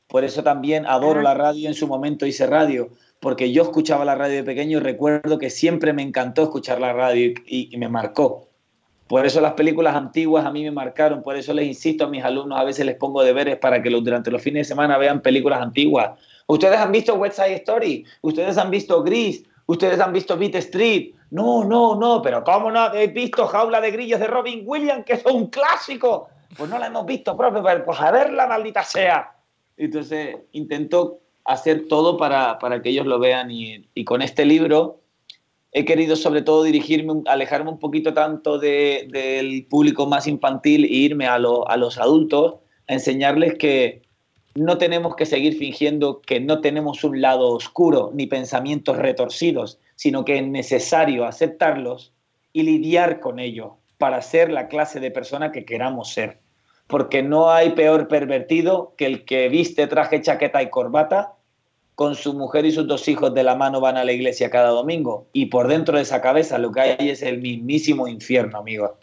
Por 0.10 0.24
eso 0.24 0.41
también 0.41 0.88
adoro 0.88 1.22
la 1.22 1.36
radio, 1.36 1.67
en 1.67 1.76
su 1.76 1.88
momento 1.88 2.26
hice 2.26 2.48
radio, 2.48 2.89
porque 3.19 3.52
yo 3.52 3.62
escuchaba 3.62 4.06
la 4.06 4.15
radio 4.15 4.38
de 4.38 4.43
pequeño 4.43 4.80
y 4.80 4.82
recuerdo 4.82 5.38
que 5.38 5.52
siempre 5.52 5.93
me 5.93 6.02
encantó 6.02 6.41
escuchar 6.41 6.82
la 6.82 6.93
radio 6.93 7.32
y, 7.45 7.78
me 7.78 7.89
marcó. 7.89 8.48
Por 9.08 9.28
eso 9.28 9.39
las 9.39 9.54
películas 9.54 9.95
antiguas 9.95 10.45
a 10.45 10.52
mí 10.52 10.63
me 10.63 10.72
marcaron, 10.72 11.22
por 11.22 11.36
eso 11.36 11.54
les 11.54 11.67
insisto 11.67 12.06
a 12.06 12.08
mis 12.08 12.24
alumnos, 12.24 12.60
a 12.60 12.63
veces 12.63 12.88
les 12.88 12.95
pongo 12.95 13.22
deberes 13.22 13.58
para 13.58 13.84
que 13.84 13.91
durante 13.91 14.32
los 14.32 14.41
fines 14.41 14.67
de 14.67 14.74
semana 14.74 14.98
vean 14.98 15.22
películas 15.22 15.62
antiguas. 15.62 16.17
Ustedes 16.48 16.80
han 16.80 16.91
visto 16.91 17.13
West 17.13 17.36
Side 17.36 17.58
Story, 17.58 18.04
ustedes 18.22 18.58
han 18.58 18.72
visto 18.72 19.04
Gris, 19.04 19.43
ustedes 19.67 20.00
han 20.00 20.12
visto 20.12 20.36
Beat 20.38 20.56
Street. 20.56 21.13
No, 21.30 21.63
no, 21.63 21.95
no, 21.95 22.19
pero 22.24 22.43
¿cómo 22.43 22.72
no 22.72 22.80
habéis 22.80 23.13
visto 23.13 23.45
Jaula 23.45 23.80
de 23.80 23.91
Grillos 23.91 24.19
de 24.19 24.26
Robin 24.26 24.63
Williams, 24.65 25.06
que 25.06 25.13
es 25.13 25.26
un 25.28 25.48
clásico? 25.52 26.30
Pues 26.58 26.67
no 26.67 26.80
la 26.80 26.88
hemos 26.88 27.06
visto, 27.06 27.38
profe, 27.38 27.62
pues 27.86 28.02
a 28.02 28.10
ver 28.10 28.34
la 28.34 28.48
maldita 28.48 28.84
sea. 28.84 29.36
Entonces 29.79 30.35
intento 30.51 31.21
hacer 31.45 31.87
todo 31.87 32.17
para, 32.17 32.59
que 32.83 32.89
ellos 32.89 33.07
lo 33.07 33.17
vean 33.17 33.49
y, 33.49 34.03
con 34.03 34.21
este 34.21 34.45
libro 34.45 35.01
he 35.71 35.85
querido 35.85 36.15
sobre 36.15 36.41
todo 36.41 36.63
dirigirme, 36.63 37.21
alejarme 37.27 37.69
un 37.69 37.79
poquito 37.79 38.13
tanto 38.13 38.57
del 38.59 39.65
público 39.69 40.05
más 40.05 40.27
infantil 40.27 40.83
e 40.83 40.87
irme 40.87 41.27
a, 41.27 41.35
a 41.35 41.77
los 41.77 41.97
adultos, 41.97 42.55
a 42.87 42.93
enseñarles 42.93 43.55
que 43.55 44.01
no 44.55 44.77
tenemos 44.77 45.15
que 45.15 45.25
seguir 45.25 45.57
fingiendo 45.57 46.21
que 46.21 46.39
no 46.39 46.59
tenemos 46.59 47.03
un 47.03 47.21
lado 47.21 47.49
oscuro 47.49 48.11
ni 48.13 48.27
pensamientos 48.27 48.97
retorcidos, 48.97 49.79
sino 49.95 50.25
que 50.25 50.39
es 50.39 50.47
necesario 50.47 51.25
aceptarlos 51.25 52.13
y 52.51 52.63
lidiar 52.63 53.19
con 53.19 53.39
ellos 53.39 53.73
para 53.97 54.21
ser 54.21 54.51
la 54.51 54.67
clase 54.67 54.99
de 54.99 55.11
persona 55.11 55.51
que 55.51 55.65
queramos 55.65 56.11
ser 56.11 56.39
porque 56.89 57.21
no 57.21 57.52
hay 57.52 57.73
peor 57.73 58.08
pervertido 58.08 58.95
que 58.97 59.06
el 59.06 59.23
que 59.23 59.47
viste 59.47 59.86
traje, 59.86 60.23
chaqueta 60.23 60.63
y 60.63 60.71
corbata, 60.71 61.36
con 61.93 62.15
su 62.15 62.34
mujer 62.34 62.65
y 62.65 62.71
sus 62.71 62.88
dos 62.88 63.08
hijos 63.08 63.32
de 63.36 63.43
la 63.43 63.56
mano 63.56 63.80
van 63.80 63.95
a 63.95 64.04
la 64.04 64.12
iglesia 64.12 64.49
cada 64.49 64.69
domingo, 64.69 65.28
y 65.32 65.45
por 65.45 65.67
dentro 65.67 65.97
de 65.97 66.02
esa 66.02 66.19
cabeza 66.19 66.58
lo 66.58 66.71
que 66.71 66.82
hay 66.82 67.10
es 67.10 67.21
el 67.21 67.41
mismísimo 67.41 68.08
infierno, 68.08 68.58
amigo. 68.58 68.97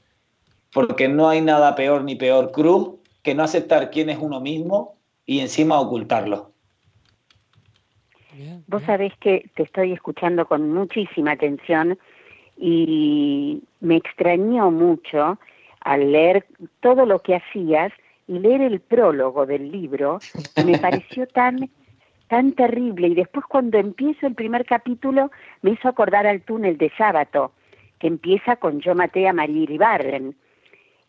Porque 0.73 1.07
no 1.07 1.29
hay 1.29 1.41
nada 1.41 1.77
peor 1.77 2.03
ni 2.03 2.17
peor 2.17 2.51
cruz 2.51 2.97
que 3.23 3.37
no 3.37 3.45
aceptar 3.45 3.93
quién 3.93 4.11
es 4.11 4.19
uno 4.19 4.41
mismo 4.41 4.97
y 5.25 5.39
encima 5.39 5.79
ocultarlo. 5.79 6.51
Vos 8.67 8.83
sabés 8.83 9.13
que 9.21 9.49
te 9.55 9.63
estoy 9.63 9.93
escuchando 9.93 10.45
con 10.45 10.73
muchísima 10.73 11.33
atención 11.33 11.97
y 12.57 13.63
me 13.79 13.97
extrañó 13.97 14.73
mucho 14.73 15.39
al 15.87 16.11
leer 16.11 16.45
todo 16.81 17.07
lo 17.07 17.21
que 17.21 17.37
hacías 17.37 17.93
y 18.27 18.41
leer 18.41 18.61
el 18.61 18.81
prólogo 18.81 19.47
del 19.47 19.71
libro, 19.71 20.19
me 20.67 20.79
pareció 20.79 21.27
tan 21.29 21.71
tan 22.29 22.53
terrible. 22.53 23.07
Y 23.07 23.15
después 23.15 23.47
cuando 23.47 23.79
empiezo 23.79 24.27
el 24.27 24.35
primer 24.35 24.67
capítulo 24.67 25.31
me 25.63 25.71
hizo 25.71 25.89
acordar 25.89 26.27
al 26.27 26.43
túnel 26.43 26.77
de 26.77 26.91
sábado 26.99 27.53
que 28.01 28.09
empieza 28.09 28.57
con 28.57 28.81
yo 28.81 28.97
maté 28.97 29.29
a 29.29 29.33
María 29.33 29.63
Iribarren. 29.63 30.35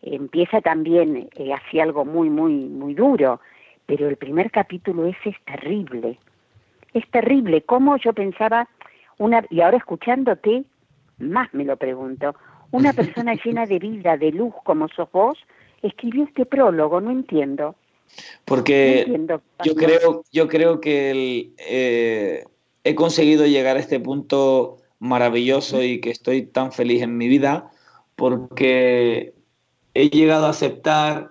Empieza 0.00 0.60
también 0.60 1.28
eh, 1.34 1.52
así 1.52 1.80
algo 1.80 2.04
muy 2.04 2.30
muy 2.30 2.52
muy 2.52 2.94
duro 2.94 3.40
pero 3.86 4.06
el 4.06 4.16
primer 4.16 4.50
capítulo 4.50 5.06
ese 5.06 5.30
es 5.30 5.44
terrible. 5.44 6.18
Es 6.94 7.10
terrible. 7.10 7.62
Cómo 7.62 7.96
yo 7.96 8.12
pensaba 8.12 8.68
una 9.16 9.44
y 9.50 9.60
ahora 9.60 9.78
escuchándote 9.78 10.64
más 11.18 11.52
me 11.52 11.64
lo 11.64 11.76
pregunto 11.76 12.36
una 12.70 12.92
persona 12.92 13.34
llena 13.34 13.66
de 13.66 13.78
vida, 13.78 14.16
de 14.16 14.32
luz 14.32 14.54
como 14.64 14.88
sos 14.88 15.10
vos, 15.12 15.38
escribió 15.82 16.24
este 16.24 16.46
prólogo, 16.46 17.00
no 17.00 17.10
entiendo. 17.10 17.74
Porque 18.44 19.06
yo, 19.64 19.74
creo, 19.74 20.24
yo 20.32 20.48
creo 20.48 20.80
que 20.80 21.52
eh, 21.58 22.44
he 22.84 22.94
conseguido 22.94 23.46
llegar 23.46 23.76
a 23.76 23.80
este 23.80 24.00
punto 24.00 24.78
maravilloso 24.98 25.82
y 25.82 26.00
que 26.00 26.10
estoy 26.10 26.42
tan 26.42 26.72
feliz 26.72 27.02
en 27.02 27.16
mi 27.16 27.28
vida 27.28 27.70
porque 28.16 29.34
he 29.94 30.10
llegado 30.10 30.46
a 30.46 30.50
aceptar 30.50 31.30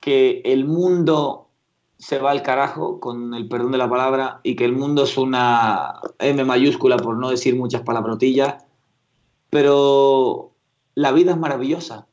que 0.00 0.42
el 0.44 0.64
mundo 0.64 1.48
se 1.98 2.18
va 2.18 2.32
al 2.32 2.42
carajo, 2.42 3.00
con 3.00 3.32
el 3.34 3.48
perdón 3.48 3.72
de 3.72 3.78
la 3.78 3.88
palabra, 3.88 4.40
y 4.42 4.56
que 4.56 4.64
el 4.64 4.72
mundo 4.72 5.04
es 5.04 5.16
una 5.16 6.00
M 6.18 6.44
mayúscula, 6.44 6.96
por 6.96 7.16
no 7.16 7.30
decir 7.30 7.56
muchas 7.56 7.82
palabrotillas, 7.82 8.63
pero 9.54 10.50
la 10.96 11.12
vida 11.12 11.30
es 11.30 11.36
maravillosa. 11.36 12.08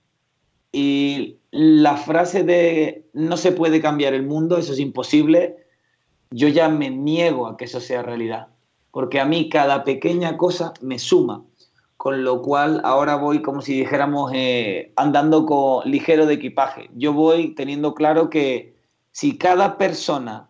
Y 0.72 1.38
la 1.50 1.98
frase 1.98 2.44
de 2.44 3.10
no 3.14 3.36
se 3.36 3.52
puede 3.52 3.82
cambiar 3.82 4.14
el 4.14 4.22
mundo, 4.22 4.58
eso 4.58 4.74
es 4.74 4.80
imposible, 4.80 5.58
yo 6.30 6.50
ya 6.50 6.70
me 6.70 6.92
niego 6.92 7.48
a 7.48 7.58
que 7.58 7.66
eso 7.66 7.80
sea 7.80 8.04
realidad, 8.04 8.50
porque 8.92 9.20
a 9.20 9.26
mí 9.26 9.50
cada 9.50 9.84
pequeña 9.84 10.38
cosa 10.38 10.76
me 10.82 11.00
suma, 11.00 11.44
con 11.98 12.24
lo 12.24 12.44
cual 12.44 12.80
ahora 12.84 13.16
voy 13.16 13.42
como 13.42 13.62
si 13.62 13.74
dijéramos 13.74 14.32
eh, 14.36 14.94
andando 14.96 15.48
con 15.48 15.90
ligero 15.90 16.28
de 16.28 16.36
equipaje. 16.36 16.92
Yo 16.94 17.12
voy 17.12 17.56
teniendo 17.56 17.96
claro 17.96 18.30
que 18.30 18.76
si 19.14 19.40
cada 19.40 19.80
persona, 19.80 20.48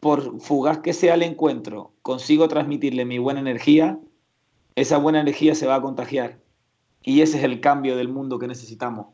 por 0.00 0.40
fugaz 0.40 0.78
que 0.78 0.94
sea 0.94 1.12
el 1.12 1.22
encuentro, 1.22 1.92
consigo 2.00 2.48
transmitirle 2.48 3.04
mi 3.04 3.18
buena 3.18 3.40
energía, 3.40 3.98
esa 4.80 4.96
buena 4.96 5.20
energía 5.20 5.54
se 5.54 5.66
va 5.66 5.74
a 5.74 5.82
contagiar. 5.82 6.38
Y 7.02 7.20
ese 7.20 7.38
es 7.38 7.44
el 7.44 7.60
cambio 7.60 7.96
del 7.96 8.08
mundo 8.08 8.38
que 8.38 8.46
necesitamos. 8.46 9.08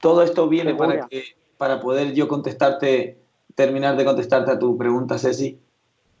Todo 0.00 0.22
esto 0.22 0.48
viene 0.48 0.74
para, 0.74 1.06
que, 1.06 1.24
para 1.56 1.80
poder 1.80 2.12
yo 2.12 2.28
contestarte, 2.28 3.22
terminar 3.54 3.96
de 3.96 4.04
contestarte 4.04 4.50
a 4.50 4.58
tu 4.58 4.76
pregunta, 4.76 5.18
Ceci. 5.18 5.58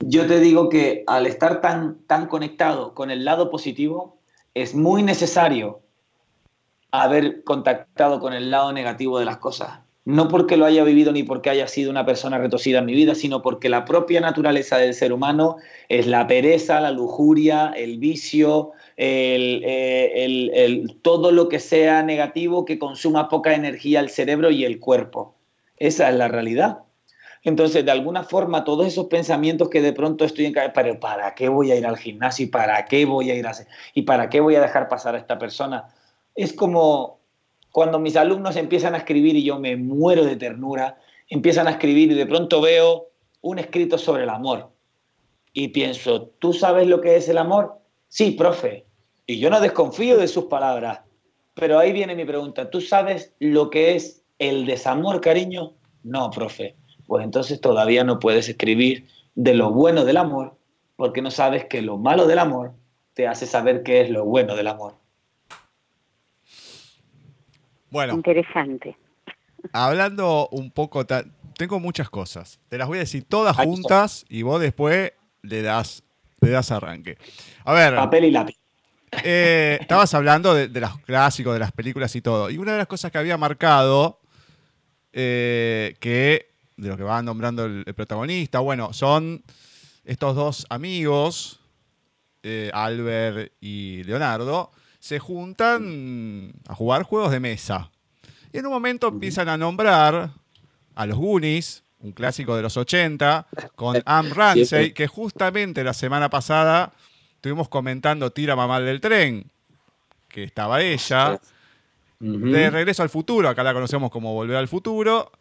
Yo 0.00 0.26
te 0.26 0.40
digo 0.40 0.68
que 0.68 1.04
al 1.06 1.26
estar 1.26 1.60
tan, 1.60 1.98
tan 2.06 2.26
conectado 2.26 2.94
con 2.94 3.10
el 3.10 3.24
lado 3.24 3.50
positivo, 3.50 4.18
es 4.54 4.74
muy 4.74 5.02
necesario 5.02 5.80
haber 6.90 7.44
contactado 7.44 8.18
con 8.18 8.32
el 8.32 8.50
lado 8.50 8.72
negativo 8.72 9.18
de 9.18 9.24
las 9.24 9.38
cosas 9.38 9.81
no 10.04 10.28
porque 10.28 10.56
lo 10.56 10.64
haya 10.64 10.82
vivido 10.82 11.12
ni 11.12 11.22
porque 11.22 11.50
haya 11.50 11.68
sido 11.68 11.90
una 11.90 12.04
persona 12.04 12.38
retosida 12.38 12.80
en 12.80 12.86
mi 12.86 12.94
vida, 12.94 13.14
sino 13.14 13.40
porque 13.40 13.68
la 13.68 13.84
propia 13.84 14.20
naturaleza 14.20 14.78
del 14.78 14.94
ser 14.94 15.12
humano 15.12 15.56
es 15.88 16.06
la 16.06 16.26
pereza, 16.26 16.80
la 16.80 16.90
lujuria, 16.90 17.72
el 17.76 17.98
vicio, 17.98 18.72
eh, 18.96 20.84
todo 21.02 21.30
lo 21.30 21.48
que 21.48 21.60
sea 21.60 22.02
negativo 22.02 22.64
que 22.64 22.78
consuma 22.80 23.28
poca 23.28 23.54
energía 23.54 24.00
el 24.00 24.10
cerebro 24.10 24.50
y 24.50 24.64
el 24.64 24.80
cuerpo. 24.80 25.36
Esa 25.76 26.10
es 26.10 26.16
la 26.16 26.28
realidad. 26.28 26.80
Entonces, 27.44 27.84
de 27.84 27.90
alguna 27.90 28.22
forma, 28.22 28.64
todos 28.64 28.86
esos 28.86 29.06
pensamientos 29.06 29.68
que 29.68 29.82
de 29.82 29.92
pronto 29.92 30.24
estoy 30.24 30.46
en 30.46 30.52
cabeza, 30.52 31.00
¿para 31.00 31.34
qué 31.34 31.48
voy 31.48 31.72
a 31.72 31.76
ir 31.76 31.86
al 31.86 31.96
gimnasio? 31.96 32.46
¿Y 32.46 32.48
para 32.48 32.84
qué 32.84 33.04
voy 33.04 33.30
a 33.30 33.34
ir 33.34 33.46
a 33.46 33.52
¿Y 33.94 34.02
para 34.02 34.28
qué 34.30 34.40
voy 34.40 34.54
a 34.54 34.60
dejar 34.60 34.88
pasar 34.88 35.14
a 35.16 35.18
esta 35.18 35.38
persona? 35.38 35.88
Es 36.36 36.52
como 36.52 37.21
cuando 37.72 37.98
mis 37.98 38.16
alumnos 38.16 38.56
empiezan 38.56 38.94
a 38.94 38.98
escribir 38.98 39.34
y 39.34 39.42
yo 39.42 39.58
me 39.58 39.76
muero 39.76 40.24
de 40.24 40.36
ternura, 40.36 41.00
empiezan 41.28 41.66
a 41.66 41.72
escribir 41.72 42.12
y 42.12 42.14
de 42.14 42.26
pronto 42.26 42.60
veo 42.60 43.08
un 43.40 43.58
escrito 43.58 43.98
sobre 43.98 44.22
el 44.22 44.30
amor. 44.30 44.70
Y 45.52 45.68
pienso, 45.68 46.30
¿tú 46.38 46.52
sabes 46.52 46.86
lo 46.86 47.00
que 47.00 47.16
es 47.16 47.28
el 47.28 47.38
amor? 47.38 47.78
Sí, 48.08 48.30
profe. 48.30 48.86
Y 49.26 49.40
yo 49.40 49.50
no 49.50 49.60
desconfío 49.60 50.16
de 50.18 50.28
sus 50.28 50.44
palabras. 50.44 51.00
Pero 51.54 51.78
ahí 51.78 51.92
viene 51.92 52.14
mi 52.14 52.24
pregunta, 52.24 52.70
¿tú 52.70 52.80
sabes 52.80 53.34
lo 53.40 53.68
que 53.68 53.96
es 53.96 54.22
el 54.38 54.64
desamor, 54.64 55.20
cariño? 55.20 55.74
No, 56.04 56.30
profe 56.30 56.76
pues 57.12 57.24
entonces 57.24 57.60
todavía 57.60 58.04
no 58.04 58.18
puedes 58.18 58.48
escribir 58.48 59.06
de 59.34 59.52
lo 59.52 59.70
bueno 59.70 60.06
del 60.06 60.16
amor, 60.16 60.56
porque 60.96 61.20
no 61.20 61.30
sabes 61.30 61.66
que 61.66 61.82
lo 61.82 61.98
malo 61.98 62.26
del 62.26 62.38
amor 62.38 62.72
te 63.12 63.28
hace 63.28 63.44
saber 63.44 63.82
qué 63.82 64.00
es 64.00 64.08
lo 64.08 64.24
bueno 64.24 64.56
del 64.56 64.68
amor. 64.68 64.94
Bueno. 67.92 68.14
Interesante. 68.14 68.96
Hablando 69.70 70.48
un 70.50 70.70
poco, 70.70 71.06
tengo 71.06 71.78
muchas 71.78 72.08
cosas. 72.08 72.58
Te 72.70 72.78
las 72.78 72.88
voy 72.88 72.96
a 72.96 73.00
decir 73.00 73.24
todas 73.28 73.54
juntas 73.54 74.24
y 74.30 74.40
vos 74.42 74.60
después 74.60 75.12
le 75.42 75.60
das, 75.60 76.02
le 76.40 76.48
das 76.48 76.70
arranque. 76.70 77.18
A 77.64 77.74
ver. 77.74 77.94
Papel 77.94 78.24
y 78.24 78.30
lápiz. 78.30 78.56
Eh, 79.22 79.76
estabas 79.78 80.14
hablando 80.14 80.54
de, 80.54 80.68
los 80.80 80.98
clásicos, 81.00 81.52
de 81.52 81.60
las 81.60 81.72
películas 81.72 82.16
y 82.16 82.22
todo. 82.22 82.48
Y 82.48 82.56
una 82.56 82.72
de 82.72 82.78
las 82.78 82.86
cosas 82.86 83.12
que 83.12 83.18
había 83.18 83.36
marcado, 83.36 84.20
eh, 85.12 85.94
que 86.00 86.48
de 86.78 86.88
lo 86.88 86.96
que 86.96 87.02
va 87.02 87.22
nombrando 87.22 87.66
el, 87.66 87.84
protagonista. 87.94 88.60
Bueno, 88.60 88.94
son 88.94 89.44
estos 90.06 90.34
dos 90.34 90.66
amigos, 90.70 91.60
eh, 92.42 92.70
Albert 92.72 93.52
y 93.60 94.02
Leonardo, 94.04 94.72
se 95.02 95.18
juntan 95.18 96.52
a 96.68 96.76
jugar 96.76 97.02
juegos 97.02 97.32
de 97.32 97.40
mesa. 97.40 97.90
Y 98.52 98.58
en 98.58 98.66
un 98.66 98.72
momento 98.72 99.08
empiezan 99.08 99.48
a 99.48 99.56
nombrar 99.56 100.30
a 100.94 101.06
los 101.06 101.18
Goonies, 101.18 101.82
un 101.98 102.12
clásico 102.12 102.54
de 102.54 102.62
los 102.62 102.76
80, 102.76 103.48
con 103.74 104.00
Am 104.06 104.30
Ramsey, 104.30 104.92
que 104.92 105.08
justamente 105.08 105.82
la 105.82 105.92
semana 105.92 106.30
pasada 106.30 106.92
estuvimos 107.34 107.68
comentando 107.68 108.30
Tira 108.30 108.54
Mamá 108.54 108.78
del 108.78 109.00
Tren, 109.00 109.50
que 110.28 110.44
estaba 110.44 110.82
ella. 110.82 111.40
De 112.20 112.70
Regreso 112.70 113.02
al 113.02 113.10
Futuro, 113.10 113.48
acá 113.48 113.64
la 113.64 113.74
conocemos 113.74 114.08
como 114.08 114.32
Volver 114.32 114.56
al 114.56 114.68
Futuro. 114.68 115.32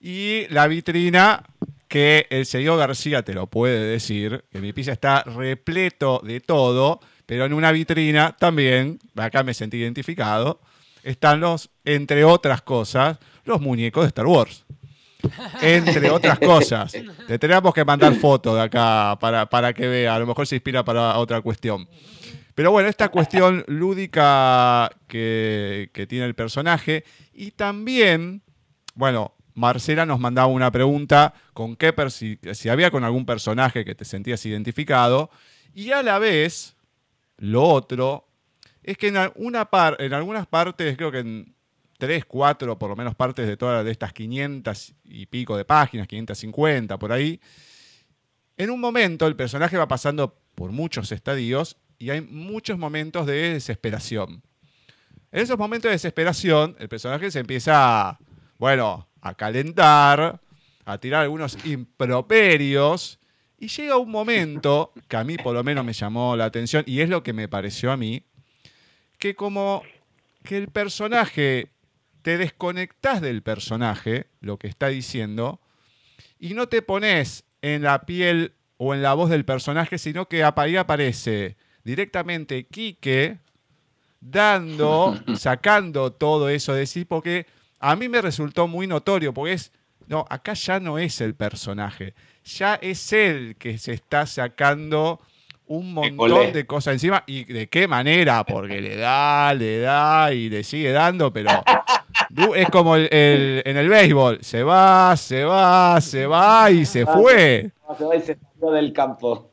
Y 0.00 0.46
la 0.48 0.66
vitrina, 0.66 1.44
que 1.88 2.26
el 2.30 2.46
señor 2.46 2.78
García 2.78 3.22
te 3.22 3.34
lo 3.34 3.48
puede 3.48 3.84
decir, 3.84 4.44
que 4.50 4.62
mi 4.62 4.72
piso 4.72 4.92
está 4.92 5.24
repleto 5.24 6.22
de 6.24 6.40
todo, 6.40 7.00
pero 7.30 7.44
en 7.44 7.52
una 7.52 7.70
vitrina 7.70 8.34
también, 8.36 8.98
acá 9.14 9.44
me 9.44 9.54
sentí 9.54 9.76
identificado, 9.76 10.60
están 11.04 11.38
los, 11.38 11.70
entre 11.84 12.24
otras 12.24 12.60
cosas, 12.60 13.18
los 13.44 13.60
muñecos 13.60 14.02
de 14.02 14.08
Star 14.08 14.26
Wars. 14.26 14.64
Entre 15.62 16.10
otras 16.10 16.40
cosas. 16.40 16.90
Te 17.28 17.38
tenemos 17.38 17.72
que 17.72 17.84
mandar 17.84 18.16
fotos 18.16 18.56
de 18.56 18.62
acá 18.62 19.16
para, 19.20 19.46
para 19.46 19.72
que 19.72 19.86
vea, 19.86 20.16
a 20.16 20.18
lo 20.18 20.26
mejor 20.26 20.44
se 20.44 20.56
inspira 20.56 20.84
para 20.84 21.18
otra 21.18 21.40
cuestión. 21.40 21.88
Pero 22.56 22.72
bueno, 22.72 22.88
esta 22.88 23.10
cuestión 23.10 23.64
lúdica 23.68 24.90
que, 25.06 25.90
que 25.92 26.08
tiene 26.08 26.24
el 26.24 26.34
personaje 26.34 27.04
y 27.32 27.52
también, 27.52 28.42
bueno, 28.96 29.34
Marcela 29.54 30.04
nos 30.04 30.18
mandaba 30.18 30.48
una 30.48 30.72
pregunta 30.72 31.32
con 31.54 31.76
qué 31.76 31.94
si, 32.08 32.40
si 32.54 32.68
había 32.68 32.90
con 32.90 33.04
algún 33.04 33.24
personaje 33.24 33.84
que 33.84 33.94
te 33.94 34.04
sentías 34.04 34.44
identificado. 34.46 35.30
Y 35.72 35.92
a 35.92 36.02
la 36.02 36.18
vez, 36.18 36.74
lo 37.40 37.62
otro, 37.64 38.28
es 38.82 38.96
que 38.96 39.08
en, 39.08 39.16
una 39.36 39.68
en 39.98 40.14
algunas 40.14 40.46
partes, 40.46 40.96
creo 40.96 41.10
que 41.10 41.20
en 41.20 41.54
tres, 41.98 42.24
cuatro, 42.24 42.78
por 42.78 42.90
lo 42.90 42.96
menos 42.96 43.14
partes 43.14 43.46
de 43.46 43.56
todas 43.56 43.84
de 43.84 43.90
estas 43.90 44.12
500 44.12 44.94
y 45.04 45.26
pico 45.26 45.56
de 45.56 45.64
páginas, 45.64 46.06
550 46.06 46.98
por 46.98 47.12
ahí, 47.12 47.40
en 48.56 48.70
un 48.70 48.80
momento 48.80 49.26
el 49.26 49.36
personaje 49.36 49.76
va 49.76 49.88
pasando 49.88 50.36
por 50.54 50.72
muchos 50.72 51.12
estadios 51.12 51.76
y 51.98 52.10
hay 52.10 52.20
muchos 52.20 52.78
momentos 52.78 53.26
de 53.26 53.52
desesperación. 53.52 54.42
En 55.32 55.42
esos 55.42 55.56
momentos 55.56 55.88
de 55.88 55.92
desesperación, 55.92 56.76
el 56.78 56.88
personaje 56.88 57.30
se 57.30 57.38
empieza, 57.38 58.18
bueno, 58.58 59.08
a 59.20 59.34
calentar, 59.34 60.40
a 60.84 60.98
tirar 60.98 61.22
algunos 61.22 61.56
improperios. 61.64 63.19
Y 63.60 63.68
llega 63.68 63.98
un 63.98 64.10
momento 64.10 64.92
que 65.06 65.16
a 65.18 65.22
mí 65.22 65.36
por 65.36 65.54
lo 65.54 65.62
menos 65.62 65.84
me 65.84 65.92
llamó 65.92 66.34
la 66.34 66.46
atención 66.46 66.82
y 66.86 67.02
es 67.02 67.10
lo 67.10 67.22
que 67.22 67.34
me 67.34 67.46
pareció 67.46 67.92
a 67.92 67.96
mí, 67.98 68.24
que 69.18 69.36
como 69.36 69.82
que 70.42 70.56
el 70.56 70.68
personaje, 70.68 71.70
te 72.22 72.38
desconectas 72.38 73.20
del 73.20 73.42
personaje, 73.42 74.28
lo 74.40 74.58
que 74.58 74.66
está 74.66 74.88
diciendo, 74.88 75.60
y 76.38 76.54
no 76.54 76.68
te 76.68 76.80
pones 76.80 77.44
en 77.60 77.82
la 77.82 78.06
piel 78.06 78.54
o 78.78 78.94
en 78.94 79.02
la 79.02 79.12
voz 79.12 79.28
del 79.28 79.44
personaje, 79.44 79.98
sino 79.98 80.26
que 80.26 80.42
ahí 80.42 80.76
aparece 80.76 81.58
directamente 81.84 82.64
Quique 82.64 83.40
dando, 84.20 85.20
sacando 85.36 86.12
todo 86.12 86.48
eso 86.48 86.72
de 86.72 86.86
sí, 86.86 87.04
porque 87.04 87.46
a 87.78 87.94
mí 87.94 88.08
me 88.08 88.22
resultó 88.22 88.68
muy 88.68 88.86
notorio, 88.86 89.34
porque 89.34 89.52
es, 89.52 89.72
no, 90.06 90.24
acá 90.30 90.54
ya 90.54 90.80
no 90.80 90.98
es 90.98 91.20
el 91.20 91.34
personaje, 91.34 92.14
ya 92.58 92.74
es 92.76 93.12
él 93.12 93.56
que 93.58 93.78
se 93.78 93.92
está 93.92 94.26
sacando 94.26 95.20
un 95.66 95.94
montón 95.94 96.52
de 96.52 96.66
cosas 96.66 96.94
encima 96.94 97.22
y 97.26 97.44
de 97.44 97.68
qué 97.68 97.86
manera, 97.86 98.44
porque 98.44 98.80
le 98.80 98.96
da, 98.96 99.54
le 99.54 99.78
da 99.78 100.32
y 100.32 100.48
le 100.48 100.64
sigue 100.64 100.90
dando, 100.90 101.32
pero 101.32 101.50
es 102.56 102.68
como 102.70 102.96
el, 102.96 103.08
en 103.64 103.76
el 103.76 103.88
béisbol, 103.88 104.38
se 104.42 104.62
va, 104.64 105.16
se 105.16 105.44
va, 105.44 106.00
se 106.00 106.26
va 106.26 106.70
y 106.70 106.84
se 106.84 107.06
fue. 107.06 107.70
Se 107.96 108.04
va 108.04 108.16
y 108.16 108.20
se 108.20 108.36
fue 108.58 108.74
del 108.74 108.92
campo. 108.92 109.48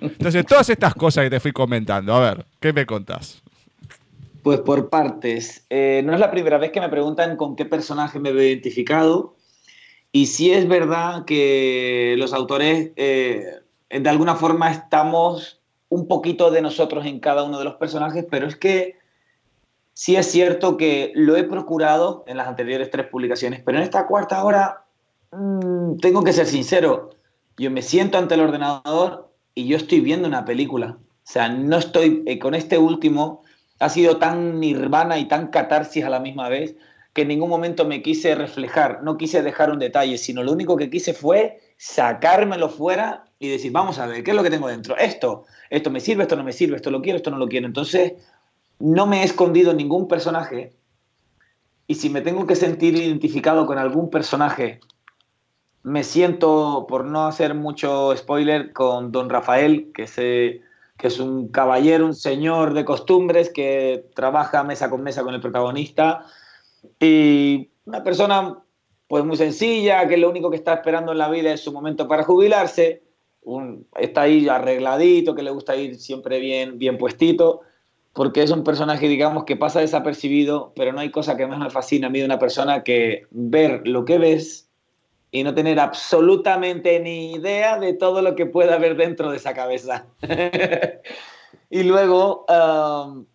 Entonces, 0.00 0.44
todas 0.46 0.68
estas 0.70 0.94
cosas 0.94 1.24
que 1.24 1.30
te 1.30 1.40
fui 1.40 1.52
comentando, 1.52 2.14
a 2.14 2.20
ver, 2.20 2.46
¿qué 2.60 2.72
me 2.72 2.86
contás? 2.86 3.42
Pues 4.42 4.60
por 4.60 4.88
partes. 4.88 5.66
Eh, 5.68 6.02
no 6.04 6.14
es 6.14 6.20
la 6.20 6.30
primera 6.30 6.56
vez 6.56 6.70
que 6.70 6.80
me 6.80 6.88
preguntan 6.88 7.36
con 7.36 7.56
qué 7.56 7.66
personaje 7.66 8.18
me 8.18 8.30
he 8.30 8.48
identificado. 8.48 9.36
Y 10.12 10.26
sí 10.26 10.52
es 10.52 10.66
verdad 10.66 11.24
que 11.24 12.14
los 12.18 12.32
autores, 12.32 12.92
eh, 12.96 13.44
de 13.90 14.08
alguna 14.08 14.36
forma, 14.36 14.70
estamos 14.70 15.60
un 15.90 16.06
poquito 16.08 16.50
de 16.50 16.62
nosotros 16.62 17.06
en 17.06 17.20
cada 17.20 17.44
uno 17.44 17.58
de 17.58 17.64
los 17.64 17.74
personajes, 17.74 18.26
pero 18.30 18.46
es 18.46 18.56
que 18.56 18.96
sí 19.94 20.16
es 20.16 20.30
cierto 20.30 20.76
que 20.76 21.12
lo 21.14 21.36
he 21.36 21.44
procurado 21.44 22.24
en 22.26 22.36
las 22.36 22.48
anteriores 22.48 22.90
tres 22.90 23.06
publicaciones, 23.06 23.62
pero 23.64 23.78
en 23.78 23.84
esta 23.84 24.06
cuarta 24.06 24.44
hora 24.44 24.84
mm, 25.32 25.96
tengo 25.98 26.22
que 26.24 26.32
ser 26.32 26.46
sincero. 26.46 27.10
Yo 27.56 27.70
me 27.70 27.82
siento 27.82 28.18
ante 28.18 28.34
el 28.34 28.42
ordenador 28.42 29.32
y 29.54 29.66
yo 29.66 29.76
estoy 29.76 30.00
viendo 30.00 30.28
una 30.28 30.44
película. 30.44 30.98
O 31.00 31.30
sea, 31.30 31.48
no 31.48 31.76
estoy, 31.76 32.22
eh, 32.26 32.38
con 32.38 32.54
este 32.54 32.78
último, 32.78 33.42
ha 33.80 33.88
sido 33.88 34.18
tan 34.18 34.60
nirvana 34.60 35.18
y 35.18 35.26
tan 35.26 35.48
catarsis 35.48 36.04
a 36.04 36.10
la 36.10 36.20
misma 36.20 36.48
vez 36.48 36.76
que 37.18 37.22
en 37.22 37.28
ningún 37.28 37.50
momento 37.50 37.84
me 37.84 38.00
quise 38.00 38.36
reflejar, 38.36 39.02
no 39.02 39.16
quise 39.16 39.42
dejar 39.42 39.72
un 39.72 39.80
detalle, 39.80 40.18
sino 40.18 40.44
lo 40.44 40.52
único 40.52 40.76
que 40.76 40.88
quise 40.88 41.12
fue 41.12 41.58
sacármelo 41.76 42.68
fuera 42.68 43.24
y 43.40 43.48
decir, 43.48 43.72
vamos 43.72 43.98
a 43.98 44.06
ver, 44.06 44.22
¿qué 44.22 44.30
es 44.30 44.36
lo 44.36 44.44
que 44.44 44.50
tengo 44.50 44.68
dentro? 44.68 44.96
Esto, 44.96 45.44
esto 45.68 45.90
me 45.90 45.98
sirve, 45.98 46.22
esto 46.22 46.36
no 46.36 46.44
me 46.44 46.52
sirve, 46.52 46.76
esto 46.76 46.92
lo 46.92 47.02
quiero, 47.02 47.16
esto 47.16 47.32
no 47.32 47.38
lo 47.38 47.48
quiero. 47.48 47.66
Entonces, 47.66 48.12
no 48.78 49.08
me 49.08 49.22
he 49.22 49.24
escondido 49.24 49.74
ningún 49.74 50.06
personaje 50.06 50.76
y 51.88 51.96
si 51.96 52.08
me 52.08 52.20
tengo 52.20 52.46
que 52.46 52.54
sentir 52.54 52.94
identificado 52.94 53.66
con 53.66 53.78
algún 53.78 54.10
personaje, 54.10 54.78
me 55.82 56.04
siento, 56.04 56.86
por 56.88 57.04
no 57.04 57.26
hacer 57.26 57.52
mucho 57.52 58.16
spoiler, 58.16 58.72
con 58.72 59.10
Don 59.10 59.28
Rafael, 59.28 59.90
que 59.92 60.06
se 60.06 60.60
que 60.96 61.08
es 61.08 61.18
un 61.18 61.48
caballero, 61.48 62.06
un 62.06 62.14
señor 62.14 62.74
de 62.74 62.84
costumbres 62.84 63.50
que 63.50 64.08
trabaja 64.14 64.62
mesa 64.62 64.88
con 64.88 65.02
mesa 65.02 65.24
con 65.24 65.34
el 65.34 65.40
protagonista 65.40 66.24
y 67.00 67.70
una 67.84 68.02
persona 68.02 68.58
pues 69.08 69.24
muy 69.24 69.36
sencilla, 69.36 70.06
que 70.06 70.18
lo 70.18 70.28
único 70.28 70.50
que 70.50 70.56
está 70.56 70.74
esperando 70.74 71.12
en 71.12 71.18
la 71.18 71.30
vida 71.30 71.52
es 71.52 71.60
su 71.60 71.72
momento 71.72 72.06
para 72.06 72.24
jubilarse, 72.24 73.02
está 73.96 74.22
ahí 74.22 74.48
arregladito, 74.48 75.34
que 75.34 75.42
le 75.42 75.50
gusta 75.50 75.74
ir 75.76 75.96
siempre 75.96 76.38
bien, 76.38 76.78
bien 76.78 76.98
puestito, 76.98 77.62
porque 78.12 78.42
es 78.42 78.50
un 78.50 78.64
personaje, 78.64 79.08
digamos, 79.08 79.44
que 79.44 79.56
pasa 79.56 79.80
desapercibido, 79.80 80.72
pero 80.76 80.92
no 80.92 81.00
hay 81.00 81.10
cosa 81.10 81.36
que 81.36 81.46
más 81.46 81.58
me 81.58 81.70
fascina 81.70 82.08
a 82.08 82.10
mí 82.10 82.18
de 82.18 82.26
una 82.26 82.38
persona 82.38 82.82
que 82.82 83.26
ver 83.30 83.86
lo 83.88 84.04
que 84.04 84.18
ves 84.18 84.68
y 85.30 85.42
no 85.42 85.54
tener 85.54 85.78
absolutamente 85.80 87.00
ni 87.00 87.32
idea 87.32 87.78
de 87.78 87.94
todo 87.94 88.20
lo 88.22 88.34
que 88.34 88.46
pueda 88.46 88.74
haber 88.74 88.96
dentro 88.96 89.30
de 89.30 89.36
esa 89.36 89.54
cabeza. 89.54 90.06
y 91.70 91.82
luego, 91.82 92.46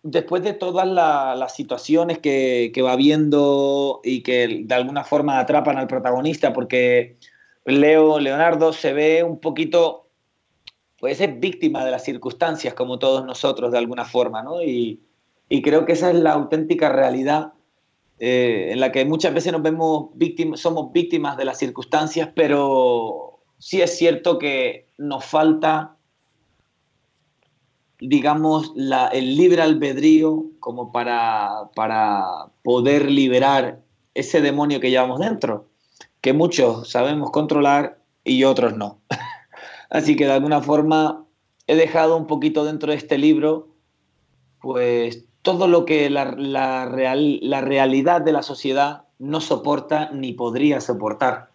después 0.02 0.42
de 0.42 0.54
todas 0.54 0.86
las 0.86 1.54
situaciones 1.54 2.18
que, 2.18 2.72
que, 2.74 2.82
va 2.82 2.96
viendo 2.96 4.00
y 4.02 4.22
que 4.22 4.62
de 4.64 4.74
alguna 4.74 5.04
forma 5.04 5.38
atrapan 5.38 5.78
al 5.78 5.86
protagonista, 5.86 6.52
porque 6.52 7.16
Leo, 7.64 8.18
Leonardo 8.18 8.72
se 8.72 8.92
ve 8.92 9.22
un 9.22 9.40
poquito, 9.40 10.08
puede 10.98 11.14
ser 11.14 11.34
víctima 11.34 11.84
de 11.84 11.90
las 11.90 12.04
circunstancias, 12.04 12.74
como 12.74 12.98
todos 12.98 13.24
nosotros 13.24 13.70
de 13.72 13.78
alguna 13.78 14.04
forma, 14.04 14.42
¿no? 14.42 14.62
Y, 14.62 15.00
y 15.48 15.62
creo 15.62 15.84
que 15.84 15.92
esa 15.92 16.10
es 16.10 16.16
la 16.16 16.32
auténtica 16.32 16.88
realidad 16.88 17.52
eh, 18.18 18.70
en 18.70 18.80
la 18.80 18.92
que 18.92 19.04
muchas 19.04 19.34
veces 19.34 19.52
nos 19.52 19.62
vemos 19.62 20.10
víctimas, 20.14 20.60
somos 20.60 20.92
víctimas 20.92 21.36
de 21.36 21.44
las 21.44 21.58
circunstancias, 21.58 22.30
pero 22.34 23.40
sí 23.58 23.82
es 23.82 23.96
cierto 23.96 24.38
que 24.38 24.88
nos 24.98 25.24
falta, 25.24 25.93
digamos, 28.08 28.72
la, 28.74 29.08
el 29.08 29.36
libre 29.36 29.62
albedrío 29.62 30.44
como 30.60 30.92
para, 30.92 31.70
para 31.74 32.24
poder 32.62 33.10
liberar 33.10 33.80
ese 34.14 34.40
demonio 34.40 34.80
que 34.80 34.90
llevamos 34.90 35.20
dentro, 35.20 35.68
que 36.20 36.32
muchos 36.32 36.90
sabemos 36.90 37.30
controlar 37.30 37.98
y 38.22 38.44
otros 38.44 38.76
no. 38.76 38.98
Así 39.90 40.16
que 40.16 40.26
de 40.26 40.32
alguna 40.32 40.60
forma 40.60 41.24
he 41.66 41.76
dejado 41.76 42.16
un 42.16 42.26
poquito 42.26 42.64
dentro 42.64 42.90
de 42.90 42.98
este 42.98 43.16
libro, 43.16 43.68
pues 44.60 45.24
todo 45.42 45.66
lo 45.66 45.84
que 45.84 46.10
la, 46.10 46.24
real, 46.86 47.38
la 47.42 47.60
realidad 47.60 48.20
de 48.20 48.32
la 48.32 48.42
sociedad 48.42 49.04
no 49.18 49.40
soporta 49.40 50.10
ni 50.10 50.32
podría 50.32 50.80
soportar. 50.80 51.53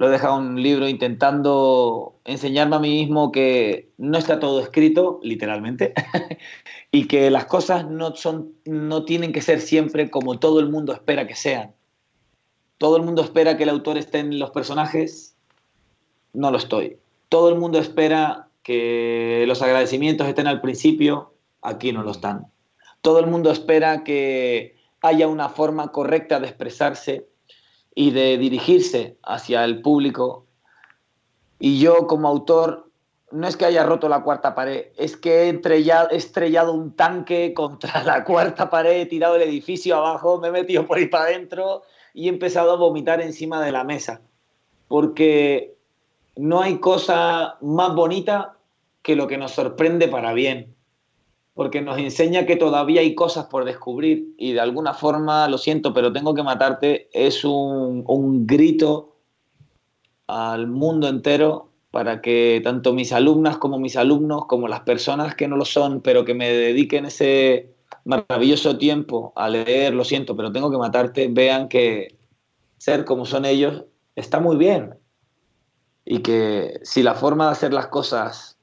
Lo 0.00 0.08
he 0.08 0.10
dejado 0.10 0.38
un 0.38 0.62
libro 0.62 0.88
intentando 0.88 2.18
enseñarme 2.24 2.76
a 2.76 2.78
mí 2.78 2.88
mismo 2.88 3.30
que 3.30 3.90
no 3.98 4.16
está 4.16 4.40
todo 4.40 4.58
escrito, 4.60 5.20
literalmente, 5.22 5.92
y 6.90 7.06
que 7.06 7.30
las 7.30 7.44
cosas 7.44 7.86
no, 7.86 8.16
son, 8.16 8.54
no 8.64 9.04
tienen 9.04 9.30
que 9.30 9.42
ser 9.42 9.60
siempre 9.60 10.10
como 10.10 10.38
todo 10.38 10.58
el 10.58 10.70
mundo 10.70 10.94
espera 10.94 11.26
que 11.26 11.34
sean. 11.34 11.74
Todo 12.78 12.96
el 12.96 13.02
mundo 13.02 13.20
espera 13.20 13.58
que 13.58 13.64
el 13.64 13.68
autor 13.68 13.98
esté 13.98 14.20
en 14.20 14.38
los 14.38 14.52
personajes, 14.52 15.36
no 16.32 16.50
lo 16.50 16.56
estoy. 16.56 16.96
Todo 17.28 17.50
el 17.50 17.56
mundo 17.56 17.78
espera 17.78 18.48
que 18.62 19.44
los 19.46 19.60
agradecimientos 19.60 20.26
estén 20.26 20.46
al 20.46 20.62
principio, 20.62 21.34
aquí 21.60 21.92
no 21.92 22.02
lo 22.02 22.12
están. 22.12 22.46
Todo 23.02 23.18
el 23.18 23.26
mundo 23.26 23.50
espera 23.50 24.02
que 24.02 24.76
haya 25.02 25.28
una 25.28 25.50
forma 25.50 25.92
correcta 25.92 26.40
de 26.40 26.46
expresarse 26.46 27.29
y 28.00 28.12
de 28.12 28.38
dirigirse 28.38 29.18
hacia 29.22 29.62
el 29.62 29.82
público. 29.82 30.46
Y 31.58 31.80
yo 31.80 32.06
como 32.06 32.28
autor, 32.28 32.88
no 33.30 33.46
es 33.46 33.58
que 33.58 33.66
haya 33.66 33.84
roto 33.84 34.08
la 34.08 34.22
cuarta 34.22 34.54
pared, 34.54 34.86
es 34.96 35.18
que 35.18 35.50
he 35.50 35.60
estrellado, 36.16 36.72
un 36.72 36.96
tanque 36.96 37.52
contra 37.52 38.02
la 38.04 38.24
cuarta 38.24 38.70
pared, 38.70 39.02
he 39.02 39.04
tirado 39.04 39.36
el 39.36 39.42
edificio 39.42 39.96
abajo, 39.96 40.40
me 40.40 40.48
he 40.48 40.50
metido 40.50 40.86
por 40.86 40.96
ahí 40.96 41.08
para 41.08 41.24
adentro 41.24 41.82
y 42.14 42.24
he 42.24 42.30
empezado 42.30 42.72
a 42.72 42.76
vomitar 42.76 43.20
encima 43.20 43.62
de 43.62 43.70
la 43.70 43.84
mesa. 43.84 44.22
Porque 44.88 45.74
no 46.36 46.62
hay 46.62 46.78
cosa 46.78 47.58
más 47.60 47.94
bonita 47.94 48.56
que 49.02 49.14
lo 49.14 49.26
que 49.26 49.36
nos 49.36 49.50
sorprende 49.50 50.08
para 50.08 50.32
bien 50.32 50.74
porque 51.60 51.82
nos 51.82 51.98
enseña 51.98 52.46
que 52.46 52.56
todavía 52.56 53.02
hay 53.02 53.14
cosas 53.14 53.44
por 53.44 53.66
descubrir 53.66 54.34
y 54.38 54.54
de 54.54 54.60
alguna 54.60 54.94
forma, 54.94 55.46
lo 55.46 55.58
siento, 55.58 55.92
pero 55.92 56.10
tengo 56.10 56.32
que 56.32 56.42
matarte, 56.42 57.10
es 57.12 57.44
un, 57.44 58.02
un 58.06 58.46
grito 58.46 59.18
al 60.26 60.68
mundo 60.68 61.06
entero 61.06 61.68
para 61.90 62.22
que 62.22 62.62
tanto 62.64 62.94
mis 62.94 63.12
alumnas 63.12 63.58
como 63.58 63.78
mis 63.78 63.98
alumnos, 63.98 64.46
como 64.46 64.68
las 64.68 64.80
personas 64.80 65.34
que 65.34 65.48
no 65.48 65.58
lo 65.58 65.66
son, 65.66 66.00
pero 66.00 66.24
que 66.24 66.32
me 66.32 66.50
dediquen 66.50 67.04
ese 67.04 67.74
maravilloso 68.06 68.78
tiempo 68.78 69.34
a 69.36 69.50
leer, 69.50 69.92
lo 69.92 70.04
siento, 70.04 70.34
pero 70.34 70.50
tengo 70.52 70.70
que 70.70 70.78
matarte, 70.78 71.28
vean 71.30 71.68
que 71.68 72.16
ser 72.78 73.04
como 73.04 73.26
son 73.26 73.44
ellos 73.44 73.84
está 74.16 74.40
muy 74.40 74.56
bien. 74.56 74.94
Y 76.06 76.20
que 76.20 76.80
si 76.84 77.02
la 77.02 77.12
forma 77.12 77.44
de 77.44 77.52
hacer 77.52 77.74
las 77.74 77.88
cosas 77.88 78.56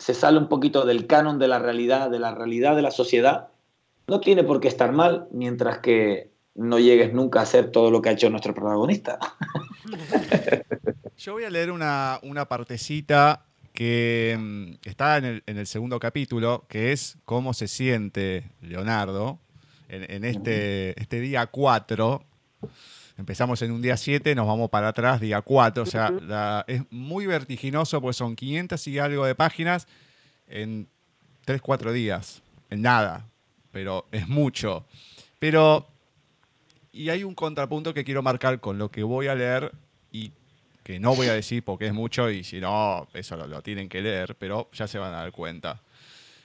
se 0.00 0.14
sale 0.14 0.38
un 0.38 0.48
poquito 0.48 0.84
del 0.84 1.06
canon 1.06 1.38
de 1.38 1.46
la 1.46 1.58
realidad, 1.58 2.10
de 2.10 2.18
la 2.18 2.34
realidad 2.34 2.74
de 2.74 2.82
la 2.82 2.90
sociedad, 2.90 3.48
no 4.08 4.20
tiene 4.20 4.42
por 4.42 4.60
qué 4.60 4.68
estar 4.68 4.92
mal 4.92 5.28
mientras 5.30 5.78
que 5.78 6.30
no 6.54 6.78
llegues 6.78 7.12
nunca 7.12 7.40
a 7.40 7.42
hacer 7.42 7.70
todo 7.70 7.90
lo 7.90 8.02
que 8.02 8.08
ha 8.08 8.12
hecho 8.12 8.30
nuestro 8.30 8.54
protagonista. 8.54 9.18
Yo 11.16 11.34
voy 11.34 11.44
a 11.44 11.50
leer 11.50 11.70
una, 11.70 12.18
partecita 12.48 13.44
que 13.72 14.36
mm, 14.38 14.88
está 14.88 15.18
en 15.18 15.42
el, 15.46 15.66
segundo 15.66 16.00
capítulo, 16.00 16.64
que 16.68 16.92
es 16.92 17.18
cómo 17.24 17.52
se 17.54 17.68
siente 17.68 18.50
Leonardo 18.62 19.38
en, 19.88 20.24
este, 20.24 21.00
este 21.00 21.20
día 21.20 21.46
4. 21.46 22.24
Empezamos 23.20 23.60
en 23.60 23.70
un 23.70 23.82
día 23.82 23.98
7, 23.98 24.34
nos 24.34 24.46
vamos 24.46 24.70
para 24.70 24.88
atrás, 24.88 25.20
día 25.20 25.42
4. 25.42 25.82
O 25.82 25.86
sea, 25.86 26.64
es 26.66 26.82
muy 26.90 27.26
vertiginoso 27.26 28.00
porque 28.00 28.14
son 28.14 28.34
500 28.34 28.86
y 28.86 28.98
algo 28.98 29.26
de 29.26 29.34
páginas 29.34 29.86
en 30.48 30.88
3, 31.44 31.60
4 31.60 31.92
días. 31.92 32.42
En 32.70 32.80
nada. 32.80 33.26
Pero 33.72 34.06
es 34.10 34.26
mucho. 34.26 34.86
Pero, 35.38 35.86
y 36.92 37.10
hay 37.10 37.22
un 37.22 37.34
contrapunto 37.34 37.92
que 37.92 38.04
quiero 38.04 38.22
marcar 38.22 38.58
con 38.58 38.78
lo 38.78 38.90
que 38.90 39.02
voy 39.02 39.26
a 39.26 39.34
leer 39.34 39.70
y 40.10 40.32
que 40.82 40.98
no 40.98 41.14
voy 41.14 41.26
a 41.26 41.34
decir 41.34 41.62
porque 41.62 41.88
es 41.88 41.92
mucho 41.92 42.30
y 42.30 42.42
si 42.42 42.58
no, 42.58 43.06
eso 43.12 43.36
lo 43.36 43.60
tienen 43.60 43.90
que 43.90 44.00
leer, 44.00 44.34
pero 44.36 44.70
ya 44.72 44.88
se 44.88 44.98
van 44.98 45.12
a 45.12 45.18
dar 45.18 45.30
cuenta. 45.30 45.82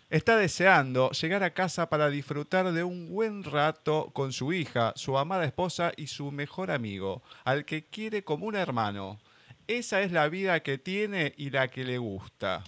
Está 0.10 0.38
deseando 0.38 1.10
llegar 1.12 1.44
a 1.44 1.54
casa 1.54 1.90
para 1.90 2.12
disfrutar 2.12 2.72
de 2.72 2.84
un 2.84 3.10
buen 3.10 3.44
rato 3.44 4.12
con 4.14 4.34
su 4.34 4.54
hija, 4.54 4.94
su 4.96 5.18
amada 5.18 5.46
esposa 5.46 5.92
y 5.98 6.08
su 6.08 6.32
mejor 6.32 6.70
amigo, 6.70 7.24
al 7.44 7.66
que 7.66 7.86
quiere 7.86 8.24
como 8.24 8.46
un 8.46 8.56
hermano. 8.56 9.20
Esa 9.68 10.04
es 10.04 10.12
la 10.12 10.30
vida 10.30 10.60
que 10.60 10.78
tiene 10.78 11.34
y 11.38 11.50
la 11.50 11.70
que 11.70 11.84
le 11.84 11.98
gusta. 11.98 12.64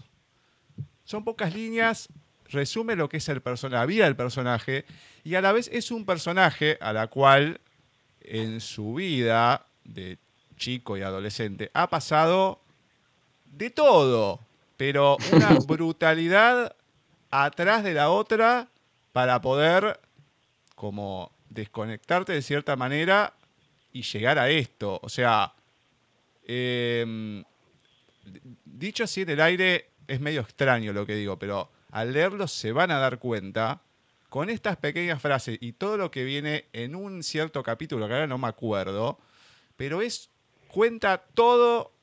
Son 1.03 1.23
pocas 1.23 1.53
líneas, 1.53 2.09
resume 2.49 2.95
lo 2.95 3.07
que 3.07 3.17
es 3.17 3.29
el 3.29 3.41
la 3.69 3.85
vida 3.85 4.05
del 4.05 4.15
personaje, 4.15 4.85
y 5.23 5.35
a 5.35 5.41
la 5.41 5.51
vez 5.51 5.69
es 5.71 5.91
un 5.91 6.05
personaje 6.05 6.79
a 6.81 6.91
la 6.91 7.05
cual 7.05 7.61
en 8.21 8.61
su 8.61 8.95
vida 8.95 9.63
de 9.83 10.17
chico 10.57 10.97
y 10.97 11.01
adolescente 11.01 11.69
ha 11.75 11.87
pasado 11.87 12.61
de 13.45 13.69
todo, 13.69 14.39
pero 14.75 15.17
una 15.31 15.49
brutalidad 15.67 16.75
atrás 17.29 17.83
de 17.83 17.93
la 17.93 18.09
otra 18.09 18.69
para 19.11 19.41
poder 19.41 19.99
como 20.75 21.31
desconectarte 21.49 22.33
de 22.33 22.41
cierta 22.41 22.75
manera 22.75 23.33
y 23.91 24.03
llegar 24.03 24.37
a 24.37 24.49
esto. 24.49 24.99
O 25.01 25.09
sea, 25.09 25.53
em, 26.43 27.43
dicho 28.65 29.03
así 29.03 29.21
en 29.21 29.29
el 29.31 29.41
aire 29.41 29.89
es 30.07 30.19
medio 30.19 30.41
extraño 30.41 30.93
lo 30.93 31.05
que 31.05 31.15
digo, 31.15 31.37
pero 31.39 31.71
al 31.91 32.13
leerlo 32.13 32.47
se 32.47 32.71
van 32.71 32.91
a 32.91 32.99
dar 32.99 33.19
cuenta 33.19 33.81
con 34.29 34.49
estas 34.49 34.77
pequeñas 34.77 35.21
frases 35.21 35.57
y 35.61 35.73
todo 35.73 35.97
lo 35.97 36.11
que 36.11 36.23
viene 36.23 36.65
en 36.73 36.95
un 36.95 37.23
cierto 37.23 37.63
capítulo, 37.63 38.07
que 38.07 38.13
ahora 38.13 38.27
no 38.27 38.37
me 38.37 38.47
acuerdo, 38.47 39.19
pero 39.77 40.01
es 40.01 40.29
cuenta 40.67 41.17
todo, 41.33 41.93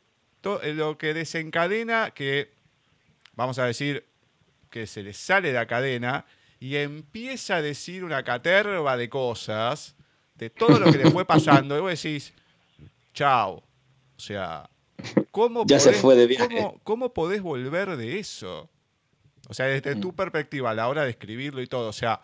todo 0.41 0.61
lo 0.73 0.99
que 0.99 1.15
desencadena 1.15 2.13
que, 2.13 2.53
vamos 3.35 3.59
a 3.59 3.67
decir, 3.67 4.07
que 4.75 4.89
se 4.89 5.05
le 5.05 5.13
sale 5.13 5.53
la 5.53 5.67
cadena 5.67 6.27
y 6.59 6.75
empieza 6.75 7.55
a 7.55 7.63
decir 7.63 8.03
una 8.03 8.25
caterva 8.25 8.97
de 8.97 9.09
cosas, 9.09 9.95
de 10.35 10.51
todo 10.51 10.81
lo 10.81 10.91
que 10.91 10.99
le 10.99 11.13
fue 11.13 11.25
pasando, 11.25 11.79
y 11.79 11.81
vos 11.81 12.03
decís, 12.03 12.35
chao. 13.13 13.63
O 14.17 14.21
sea, 14.21 14.69
¿cómo, 15.31 15.61
ya 15.69 15.79
podés, 15.79 15.83
se 15.85 15.93
fue 15.93 16.17
de 16.17 16.75
¿cómo, 16.83 17.15
podés 17.15 17.41
volver 17.41 17.97
de 17.97 18.19
eso? 18.19 18.69
O 19.49 19.55
sea, 19.55 19.67
desde 19.67 19.95
tu 19.95 20.09
mm. 20.09 20.17
perspectiva, 20.17 20.71
a 20.71 20.75
la 20.75 20.89
hora 20.89 21.05
de 21.05 21.11
escribirlo 21.11 21.63
y 21.63 21.69
todo, 21.69 21.91
o 21.91 21.93
sea, 21.93 22.21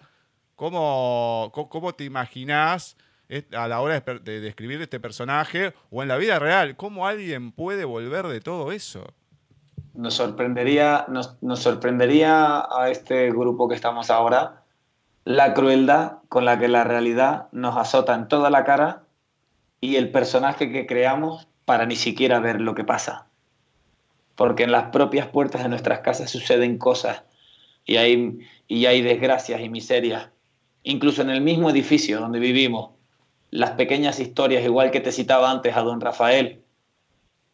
¿cómo, 0.56 1.52
cómo 1.52 1.94
te 1.94 2.02
imaginás 2.02 2.96
a 3.52 3.68
la 3.68 3.80
hora 3.80 4.00
de, 4.00 4.40
de, 4.40 4.48
escribir 4.48 4.82
este 4.82 4.98
personaje 4.98 5.72
o 5.88 6.02
en 6.02 6.08
la 6.08 6.16
vida 6.16 6.40
real? 6.40 6.74
¿Cómo 6.74 7.06
alguien 7.06 7.52
puede 7.52 7.84
volver 7.84 8.26
de 8.26 8.40
todo 8.40 8.72
eso? 8.72 9.06
Nos 9.94 10.14
sorprendería, 10.14 11.06
nos, 11.08 11.36
sorprendería 11.60 12.66
a 12.70 12.90
este 12.90 13.30
grupo 13.30 13.68
que 13.68 13.74
estamos 13.74 14.10
ahora 14.10 14.62
la 15.24 15.54
crueldad 15.54 16.18
con 16.28 16.44
la 16.44 16.58
que 16.58 16.68
la 16.68 16.84
realidad 16.84 17.48
nos 17.52 17.76
azota 17.76 18.14
en 18.14 18.28
toda 18.28 18.50
la 18.50 18.64
cara 18.64 19.04
y 19.80 19.96
el 19.96 20.10
personaje 20.10 20.72
que 20.72 20.86
creamos 20.86 21.48
para 21.64 21.86
ni 21.86 21.96
siquiera 21.96 22.40
ver 22.40 22.60
lo 22.60 22.74
que 22.74 22.84
pasa. 22.84 23.26
Porque 24.36 24.62
en 24.62 24.72
las 24.72 24.90
propias 24.90 25.26
puertas 25.26 25.62
de 25.62 25.68
nuestras 25.68 26.00
casas 26.00 26.30
suceden 26.30 26.78
cosas 26.78 27.22
y 27.84 27.96
hay, 27.96 28.38
y 28.66 28.86
hay 28.86 29.02
desgracias 29.02 29.60
y 29.60 29.68
miserias. 29.68 30.30
Incluso 30.82 31.22
en 31.22 31.30
el 31.30 31.42
mismo 31.42 31.70
edificio 31.70 32.20
donde 32.20 32.38
vivimos, 32.38 32.90
las 33.50 33.72
pequeñas 33.72 34.20
historias, 34.20 34.64
igual 34.64 34.90
que 34.90 35.00
te 35.00 35.12
citaba 35.12 35.50
antes 35.50 35.76
a 35.76 35.82
don 35.82 36.00
Rafael, 36.00 36.62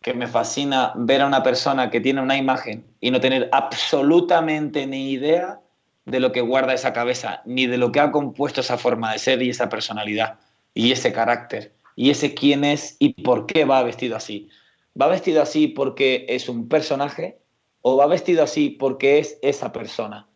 que 0.06 0.14
me 0.14 0.28
fascina 0.28 0.92
ver 0.94 1.20
a 1.20 1.26
una 1.26 1.42
persona 1.42 1.90
que 1.90 2.00
tiene 2.00 2.22
una 2.22 2.36
imagen 2.36 2.86
y 3.00 3.10
no 3.10 3.18
tener 3.18 3.48
absolutamente 3.50 4.86
ni 4.86 5.10
idea 5.10 5.58
de 6.04 6.20
lo 6.20 6.30
que 6.30 6.42
guarda 6.42 6.74
esa 6.74 6.92
cabeza, 6.92 7.42
ni 7.44 7.66
de 7.66 7.76
lo 7.76 7.90
que 7.90 7.98
ha 7.98 8.12
compuesto 8.12 8.60
esa 8.60 8.78
forma 8.78 9.12
de 9.12 9.18
ser 9.18 9.42
y 9.42 9.50
esa 9.50 9.68
personalidad, 9.68 10.38
y 10.74 10.92
ese 10.92 11.12
carácter, 11.12 11.72
y 11.96 12.10
ese 12.10 12.34
quién 12.34 12.62
es 12.62 12.94
y 13.00 13.20
por 13.20 13.46
qué 13.46 13.64
va 13.64 13.82
vestido 13.82 14.14
así. 14.14 14.48
¿Va 14.98 15.08
vestido 15.08 15.42
así 15.42 15.66
porque 15.66 16.24
es 16.28 16.48
un 16.48 16.68
personaje 16.68 17.40
o 17.82 17.96
va 17.96 18.06
vestido 18.06 18.44
así 18.44 18.70
porque 18.70 19.18
es 19.18 19.40
esa 19.42 19.72
persona? 19.72 20.28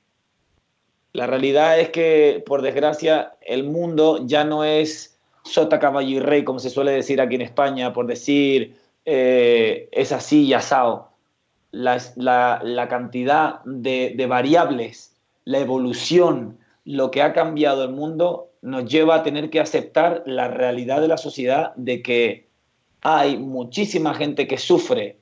La 1.12 1.28
realidad 1.28 1.78
es 1.78 1.90
que, 1.90 2.42
por 2.44 2.62
desgracia, 2.62 3.34
el 3.40 3.62
mundo 3.62 4.26
ya 4.26 4.42
no 4.42 4.64
es 4.64 5.20
sota, 5.44 5.78
caballo 5.78 6.08
y 6.08 6.18
rey, 6.18 6.42
como 6.42 6.58
se 6.58 6.70
suele 6.70 6.90
decir 6.90 7.20
aquí 7.20 7.36
en 7.36 7.42
España, 7.42 7.92
por 7.92 8.08
decir 8.08 8.79
eh, 9.12 9.88
es 9.90 10.12
así 10.12 10.44
y 10.44 10.52
asado. 10.52 11.10
La, 11.72 12.86
cantidad 12.88 13.60
de, 13.64 14.14
de 14.16 14.26
variables, 14.26 15.16
la 15.44 15.58
evolución, 15.58 16.58
lo 16.84 17.10
que 17.10 17.22
ha 17.22 17.32
cambiado 17.32 17.82
el 17.82 17.90
mundo, 17.90 18.50
nos 18.62 18.84
lleva 18.84 19.16
a 19.16 19.22
tener 19.24 19.50
que 19.50 19.58
aceptar 19.58 20.22
la 20.26 20.46
realidad 20.46 21.00
de 21.00 21.08
la 21.08 21.16
sociedad 21.16 21.74
de 21.74 22.02
que 22.02 22.46
hay 23.00 23.36
muchísima 23.36 24.14
gente 24.14 24.46
que 24.46 24.58
sufre 24.58 25.18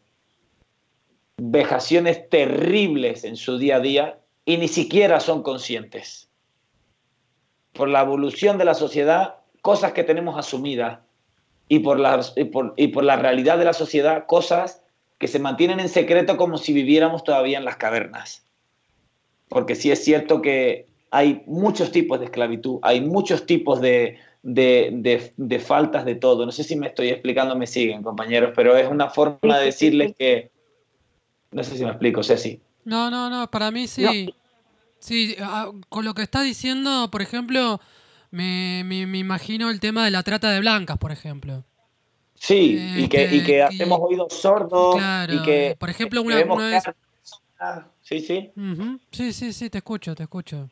vejaciones 1.38 2.28
terribles 2.28 3.24
en 3.24 3.36
su 3.36 3.56
día 3.56 3.76
a 3.76 3.80
día 3.80 4.18
y 4.44 4.58
ni 4.58 4.68
siquiera 4.68 5.20
son 5.20 5.42
conscientes. 5.42 6.28
Por 7.72 7.88
la 7.88 8.02
evolución 8.02 8.58
de 8.58 8.66
la 8.66 8.74
sociedad, 8.74 9.36
cosas 9.62 9.92
que 9.92 10.04
tenemos 10.04 10.36
asumidas 10.36 10.98
y 11.68 11.80
por, 11.80 12.00
la, 12.00 12.20
y 12.36 12.44
por, 12.44 12.74
y 12.76 12.88
por 12.88 13.04
la 13.04 13.16
realidad 13.16 13.58
de 13.58 13.64
la 13.64 13.72
sociedad, 13.72 14.26
cosas 14.26 14.82
que 15.18 15.28
se 15.28 15.38
mantienen 15.38 15.80
en 15.80 15.88
secreto 15.88 16.36
como 16.36 16.58
si 16.58 16.72
viviéramos 16.72 17.24
todavía 17.24 17.58
en 17.58 17.64
las 17.64 17.76
cavernas. 17.76 18.44
Porque 19.48 19.74
sí 19.74 19.90
es 19.90 20.02
cierto 20.04 20.40
que 20.40 20.86
hay 21.10 21.42
muchos 21.46 21.90
tipos 21.90 22.18
de 22.18 22.26
esclavitud, 22.26 22.78
hay 22.82 23.00
muchos 23.00 23.46
tipos 23.46 23.80
de, 23.80 24.18
de, 24.42 25.62
faltas 25.64 26.04
de 26.04 26.14
todo. 26.14 26.46
No 26.46 26.52
sé 26.52 26.64
si 26.64 26.76
me 26.76 26.86
estoy 26.86 27.08
explicando, 27.08 27.56
me 27.56 27.66
siguen, 27.66 28.02
compañeros, 28.02 28.52
pero 28.54 28.76
es 28.76 28.88
una 28.88 29.10
forma 29.10 29.58
de 29.58 29.66
decirles 29.66 30.14
que... 30.16 30.50
No 31.50 31.64
sé 31.64 31.76
si 31.76 31.84
me 31.84 31.90
explico, 31.90 32.22
Ceci. 32.22 32.60
No, 32.84 33.10
no, 33.10 33.30
no, 33.30 33.50
para 33.50 33.70
mí 33.70 33.86
sí. 33.86 34.34
Sí, 34.98 35.36
ah, 35.40 35.70
con 35.88 36.04
lo 36.04 36.12
que 36.14 36.22
está 36.22 36.42
diciendo, 36.42 37.08
por 37.10 37.22
ejemplo, 37.22 37.80
me, 38.30 38.82
me, 38.84 39.18
imagino 39.18 39.70
el 39.70 39.80
tema 39.80 40.04
de 40.04 40.10
la 40.10 40.22
trata 40.22 40.50
de 40.50 40.60
blancas, 40.60 40.98
por 40.98 41.12
ejemplo. 41.12 41.64
Sí, 42.34 42.78
y, 42.96 43.08
que, 43.08 43.34
y 43.34 43.42
que 43.42 43.62
hacemos 43.62 43.98
oídos 44.00 44.32
sordos. 44.32 44.96
y 45.28 45.42
que, 45.42 45.76
por 45.78 45.90
ejemplo, 45.90 46.22
una, 46.22 46.36
vez... 46.36 46.84
Sí, 48.02 48.20
sí. 48.20 48.52
Sí, 49.10 49.32
sí, 49.32 49.52
sí, 49.52 49.70
te 49.70 49.78
escucho, 49.78 50.14
te 50.14 50.22
escucho 50.22 50.68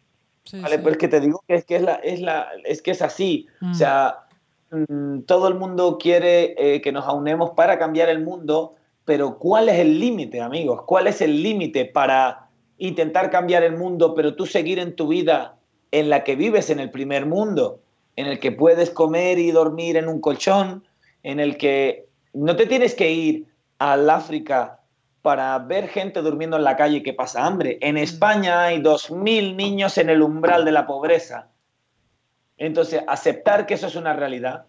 vale, 0.55 0.79
pues 0.79 0.97
que 0.97 1.09
te 1.09 1.21
digo 1.21 1.43
que 1.47 1.55
es 1.55 1.65
que 1.65 1.77
es, 1.77 1.83
la, 1.83 1.95
es, 1.97 2.21
la, 2.21 2.49
es, 2.65 2.83
que 2.83 2.93
es 2.93 3.03
así. 3.03 3.47
O 3.63 3.67
mm. 3.67 3.75
sea, 3.75 4.27
mm, 4.71 5.21
todo 5.21 5.49
el 5.49 5.55
mundo 5.55 5.99
quiere 5.99 6.55
eh, 6.59 6.81
que 6.81 6.93
nos 6.93 7.05
aunemos 7.07 7.51
para 7.51 7.79
cambiar 7.79 8.09
el 8.09 8.23
mundo, 8.23 8.75
pero 9.05 9.39
¿cuál 9.39 9.69
es 9.69 9.79
el 9.79 9.99
límite, 9.99 10.41
amigos? 10.41 10.83
¿Cuál 10.87 11.07
es 11.07 11.21
el 11.21 11.43
límite 11.43 11.85
para 11.87 12.49
intentar 12.79 13.31
cambiar 13.31 13.63
el 13.63 13.77
mundo, 13.77 14.15
pero 14.15 14.35
tú 14.35 14.45
seguir 14.45 14.79
en 14.79 14.95
tu 14.95 15.09
vida 15.09 15.57
en 15.91 16.11
la 16.11 16.25
que 16.25 16.37
vives 16.37 16.71
en 16.71 16.81
el 16.81 16.91
primer 16.91 17.27
mundo, 17.27 17.81
en 18.17 18.27
el 18.27 18.39
que 18.39 18.53
puedes 18.53 18.91
comer 18.91 19.39
y 19.39 19.51
dormir 19.51 19.97
en 19.97 20.09
un 20.09 20.21
colchón, 20.21 20.85
en 21.23 21.41
el 21.41 21.57
que 21.57 22.07
no 22.33 22.57
te 22.57 22.67
tienes 22.67 22.95
que 22.95 23.11
ir 23.11 23.47
al 23.79 24.09
África 24.09 24.81
para 25.23 25.59
ver 25.59 25.89
gente 25.89 26.23
durmiendo 26.23 26.57
en 26.57 26.65
la 26.65 26.77
calle 26.77 27.03
que 27.03 27.13
pasa 27.13 27.45
hambre. 27.45 27.79
En. 27.81 27.97
España 27.97 28.63
hay 28.63 28.79
2.000 28.79 29.57
niños 29.57 29.99
en 29.99 30.09
el 30.09 30.23
umbral 30.23 30.65
de 30.65 30.73
la 30.73 30.87
pobreza. 30.87 31.49
Entonces, 32.59 33.03
aceptar 33.07 33.67
que 33.67 33.75
eso 33.75 33.89
es 33.89 33.97
una 33.97 34.15
realidad 34.15 34.67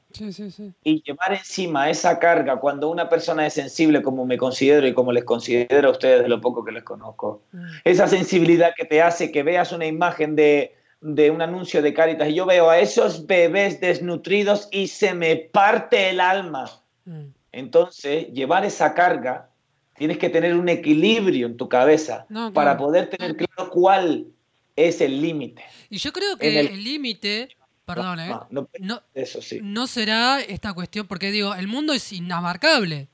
y 0.84 1.04
llevar 1.04 1.34
encima 1.34 1.90
esa 1.90 2.20
carga 2.20 2.58
cuando 2.60 2.90
una 2.90 3.08
persona 3.08 3.46
es 3.46 3.54
sensible, 3.54 4.02
como 4.02 4.26
me 4.26 4.38
considero 4.38 4.88
y 4.88 4.94
como 4.94 5.14
les 5.14 5.24
considero 5.24 5.88
a 5.88 5.92
ustedes 5.92 6.24
de 6.24 6.28
lo 6.28 6.42
poco 6.42 6.66
que 6.66 6.74
les 6.74 6.84
conozco, 6.84 7.44
mm. 7.54 7.66
esa 7.86 8.08
sensibilidad 8.08 8.74
que 8.76 8.84
te 8.84 9.02
hace 9.02 9.32
que 9.32 9.44
veas 9.44 9.72
una 9.72 9.86
imagen 9.86 10.36
de, 10.36 10.76
de 11.02 11.32
un 11.32 11.42
anuncio 11.42 11.82
de 11.82 11.94
Caritas 11.94 12.30
y 12.30 12.36
yo 12.36 12.46
veo 12.46 12.70
a 12.70 12.80
esos 12.80 13.28
bebés 13.28 13.80
desnutridos 13.80 14.68
y 14.72 14.88
se 14.88 15.14
me 15.14 15.36
parte 15.36 16.10
el 16.10 16.20
alma. 16.20 16.70
Mm. 17.06 17.26
Entonces, 17.52 18.28
llevar 18.34 18.66
esa 18.66 18.94
carga 18.94 19.50
Tienes 19.98 20.20
que 20.20 20.30
tener 20.30 20.56
un 20.56 20.70
equilibrio 20.70 21.48
en 21.48 21.58
tu 21.58 21.68
cabeza 21.68 22.28
para 22.54 22.78
poder 22.78 23.10
tener 23.10 23.36
claro 23.36 23.72
cuál 23.72 24.28
es 24.76 25.02
el 25.02 25.22
límite. 25.22 25.64
Y 25.90 25.98
yo 25.98 26.14
creo 26.14 26.38
que 26.38 26.60
el 26.60 26.84
límite, 26.84 27.50
perdón, 27.84 28.20
¿eh? 28.20 28.36
no, 28.52 29.02
eso 29.16 29.42
sí. 29.42 29.60
no 29.64 29.88
será 29.88 30.40
esta 30.40 30.74
cuestión, 30.74 31.08
porque 31.08 31.32
digo, 31.32 31.56
el 31.56 31.68
mundo 31.68 31.94
es 31.94 32.14
inabarcable. 32.14 33.08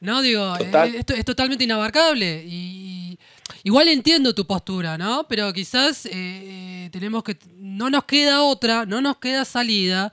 No, 0.00 0.20
digo, 0.20 0.54
eh, 0.58 0.92
esto 0.96 1.14
es 1.14 1.24
totalmente 1.24 1.64
inabarcable. 1.64 2.44
Y, 2.46 3.01
igual 3.64 3.88
entiendo 3.88 4.34
tu 4.34 4.46
postura, 4.46 4.98
¿no? 4.98 5.26
Pero 5.28 5.52
quizás 5.52 6.06
eh, 6.10 6.88
tenemos 6.92 7.22
que. 7.22 7.36
No 7.56 7.90
nos 7.90 8.04
queda 8.04 8.42
otra, 8.42 8.86
no 8.86 9.00
nos 9.00 9.18
queda 9.18 9.44
salida 9.44 10.12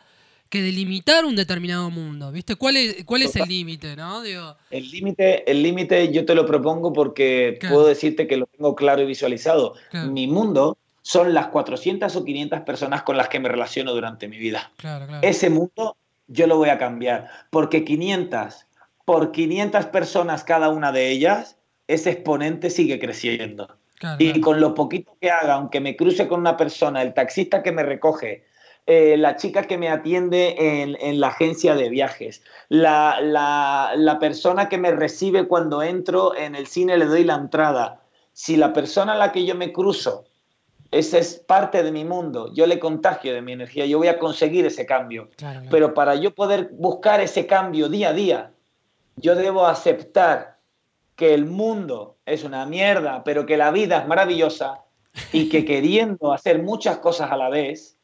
que 0.49 0.61
delimitar 0.63 1.25
un 1.25 1.35
determinado 1.35 1.91
mundo, 1.91 2.31
¿viste? 2.31 2.55
¿Cuál 2.55 2.77
es, 2.77 3.05
cuál 3.05 3.21
es 3.21 3.35
el 3.35 3.47
límite, 3.47 3.95
no? 3.95 4.23
El 4.71 4.89
límite, 4.89 5.49
el 5.49 5.61
límite 5.61 6.11
yo 6.11 6.25
te 6.25 6.33
lo 6.33 6.45
propongo 6.45 6.91
porque 6.91 7.59
puedo 7.69 7.85
decirte 7.85 8.27
que 8.27 8.37
lo 8.37 8.47
tengo 8.47 8.75
claro 8.75 9.03
y 9.03 9.05
visualizado. 9.05 9.75
Mi 9.93 10.25
mundo 10.25 10.77
son 11.03 11.33
las 11.33 11.47
400 11.47 12.15
o 12.15 12.25
500 12.25 12.61
personas 12.61 13.03
con 13.03 13.15
las 13.15 13.29
que 13.29 13.39
me 13.39 13.47
relaciono 13.47 13.93
durante 13.93 14.27
mi 14.27 14.37
vida. 14.37 14.71
Ese 15.21 15.51
mundo 15.51 15.97
yo 16.27 16.47
lo 16.47 16.57
voy 16.57 16.69
a 16.69 16.77
cambiar, 16.77 17.29
porque 17.51 17.83
500 17.83 18.65
por 19.05 19.31
500 19.31 19.85
personas 19.87 20.43
cada 20.43 20.69
una 20.69 20.91
de 20.91 21.09
ellas, 21.09 21.57
ese 21.89 22.11
exponente 22.11 22.69
sigue 22.69 22.99
creciendo. 22.99 23.67
y 24.17 24.39
con 24.39 24.61
lo 24.61 24.73
poquito 24.75 25.17
que 25.19 25.29
haga, 25.29 25.55
aunque 25.55 25.81
me 25.81 25.97
cruce 25.97 26.27
con 26.27 26.39
una 26.39 26.55
persona, 26.55 27.01
el 27.01 27.13
taxista 27.13 27.61
que 27.63 27.73
me 27.73 27.83
recoge, 27.83 28.45
eh, 28.85 29.17
la 29.17 29.35
chica 29.35 29.63
que 29.63 29.77
me 29.77 29.89
atiende 29.89 30.55
en, 30.57 31.19
la 31.19 31.27
agencia 31.27 31.75
de 31.75 31.89
viajes, 31.89 32.41
la, 32.69 34.17
persona 34.21 34.69
que 34.69 34.77
me 34.77 34.91
recibe 34.91 35.47
cuando 35.47 35.81
entro 35.81 36.35
en 36.35 36.55
el 36.55 36.67
cine, 36.67 36.97
le 36.97 37.05
doy 37.05 37.23
la 37.23 37.35
entrada. 37.35 38.01
Si 38.33 38.55
la 38.55 38.71
persona 38.71 39.13
a 39.13 39.17
la 39.17 39.31
que 39.31 39.45
yo 39.45 39.55
me 39.55 39.73
cruzo, 39.73 40.25
esa 40.91 41.17
es 41.17 41.35
parte 41.35 41.83
de 41.83 41.91
mi 41.91 42.05
mundo, 42.05 42.53
yo 42.53 42.67
le 42.67 42.79
contagio 42.79 43.33
de 43.33 43.41
mi 43.41 43.51
energía, 43.53 43.85
yo 43.87 43.97
voy 43.97 44.07
a 44.07 44.19
conseguir 44.19 44.65
ese 44.65 44.85
cambio. 44.85 45.27
Pero 45.71 45.93
para 45.93 46.15
yo 46.15 46.33
poder 46.35 46.69
buscar 46.71 47.19
ese 47.19 47.47
cambio 47.47 47.89
día 47.89 48.09
a 48.09 48.13
día, 48.13 48.51
yo 49.17 49.35
debo 49.35 49.65
aceptar 49.65 50.58
que 51.19 51.33
el 51.33 51.45
mundo 51.45 52.15
es 52.25 52.45
una 52.45 52.65
mierda, 52.65 53.25
pero 53.25 53.45
que 53.45 53.57
la 53.57 53.71
vida 53.71 53.97
es 53.97 54.07
maravillosa 54.07 54.85
y 55.33 55.49
que 55.49 55.65
queriendo 55.65 56.31
hacer 56.31 56.63
muchas 56.63 56.99
cosas 56.99 57.29
a 57.29 57.35
la 57.35 57.49
vez, 57.49 57.99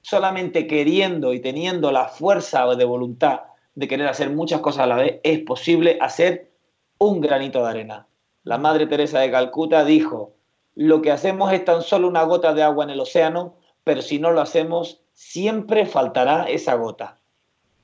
solamente 0.00 0.66
queriendo 0.66 1.34
y 1.34 1.40
teniendo 1.40 1.92
la 1.92 2.08
fuerza 2.08 2.64
de 2.74 2.84
voluntad 2.86 3.40
de 3.74 3.86
querer 3.86 4.08
hacer 4.08 4.30
muchas 4.30 4.62
cosas 4.62 4.84
a 4.84 4.86
la 4.86 4.96
vez, 4.96 5.20
es 5.24 5.40
posible 5.40 5.98
hacer 6.00 6.52
un 6.96 7.20
granito 7.20 7.62
de 7.62 7.68
arena. 7.68 8.06
La 8.44 8.56
Madre 8.56 8.86
Teresa 8.86 9.20
de 9.20 9.30
Calcuta 9.30 9.84
dijo, 9.84 10.32
lo 10.74 11.02
que 11.02 11.12
hacemos 11.12 11.52
es 11.52 11.66
tan 11.66 11.82
solo 11.82 12.08
una 12.08 12.22
gota 12.22 12.54
de 12.54 12.62
agua 12.62 12.84
en 12.84 12.90
el 12.90 13.00
océano, 13.00 13.56
pero 13.84 14.00
si 14.00 14.18
no 14.18 14.30
lo 14.30 14.40
hacemos, 14.40 15.02
siempre 15.12 15.84
faltará 15.84 16.44
esa 16.44 16.76
gota. 16.76 17.18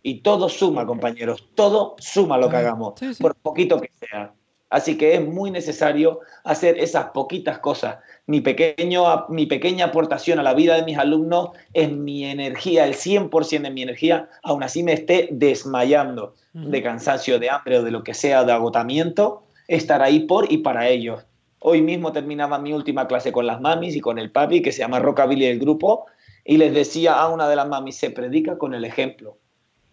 Y 0.03 0.23
todo 0.23 0.49
suma, 0.49 0.87
compañeros, 0.87 1.51
todo 1.55 1.97
suma 1.99 2.39
lo 2.39 2.49
que 2.49 2.57
hagamos, 2.57 2.95
por 3.21 3.35
poquito 3.35 3.79
que 3.79 3.91
sea. 3.99 4.33
Así 4.71 4.97
que 4.97 5.15
es 5.15 5.27
muy 5.27 5.51
necesario 5.51 6.21
hacer 6.45 6.79
esas 6.79 7.07
poquitas 7.07 7.59
cosas. 7.59 7.97
Mi, 8.27 8.41
pequeño, 8.41 9.27
mi 9.29 9.47
pequeña 9.47 9.87
aportación 9.87 10.39
a 10.39 10.45
la 10.45 10.55
vida 10.55 10.77
de 10.77 10.85
mis 10.85 10.97
alumnos 10.97 11.51
es 11.75 11.91
mi 11.91 12.25
energía, 12.25 12.87
el 12.87 12.95
100% 12.95 13.63
de 13.63 13.71
mi 13.71 13.83
energía, 13.83 14.29
aún 14.45 14.63
así 14.63 14.85
me 14.85 14.93
esté 14.93 15.29
desmayando 15.33 16.35
de 16.53 16.83
cansancio, 16.83 17.41
de 17.41 17.51
hambre 17.51 17.79
o 17.79 17.83
de 17.83 17.91
lo 17.91 18.05
que 18.05 18.15
sea, 18.15 18.45
de 18.45 18.53
agotamiento, 18.53 19.43
estar 19.67 20.03
ahí 20.03 20.21
por 20.21 20.51
y 20.53 20.59
para 20.59 20.89
ellos. 20.89 21.25
Hoy 21.59 21.83
mismo 21.83 22.13
terminaba 22.13 22.59
mi 22.59 22.73
última 22.73 23.09
clase 23.09 23.33
con 23.33 23.47
las 23.47 23.61
mamis 23.61 23.97
y 23.97 24.01
con 24.01 24.19
el 24.19 24.31
papi, 24.31 24.63
que 24.63 24.73
se 24.73 24.79
llama 24.79 25.01
Rockabilly 25.01 25.47
del 25.47 25.59
grupo, 25.59 26.07
y 26.45 26.57
les 26.57 26.73
decía 26.73 27.21
a 27.21 27.29
una 27.29 27.49
de 27.49 27.57
las 27.57 27.69
mamis, 27.69 27.97
se 27.97 28.11
predica 28.11 28.57
con 28.57 28.75
el 28.75 28.85
ejemplo 28.85 29.37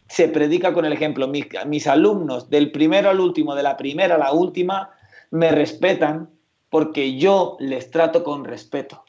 se 0.09 0.27
predica 0.27 0.73
con 0.73 0.85
el 0.85 0.93
ejemplo. 0.93 1.27
Mis, 1.27 1.87
alumnos, 1.87 2.49
del 2.49 2.71
primero 2.71 3.09
al 3.09 3.19
último, 3.19 3.55
de 3.55 3.63
la 3.63 3.77
primera 3.77 4.15
a 4.15 4.19
la 4.19 4.31
última, 4.31 4.91
me 5.31 5.51
respetan 5.51 6.29
porque 6.69 7.17
yo 7.17 7.57
les 7.59 7.91
trato 7.91 8.23
con 8.23 8.45
respeto. 8.45 9.03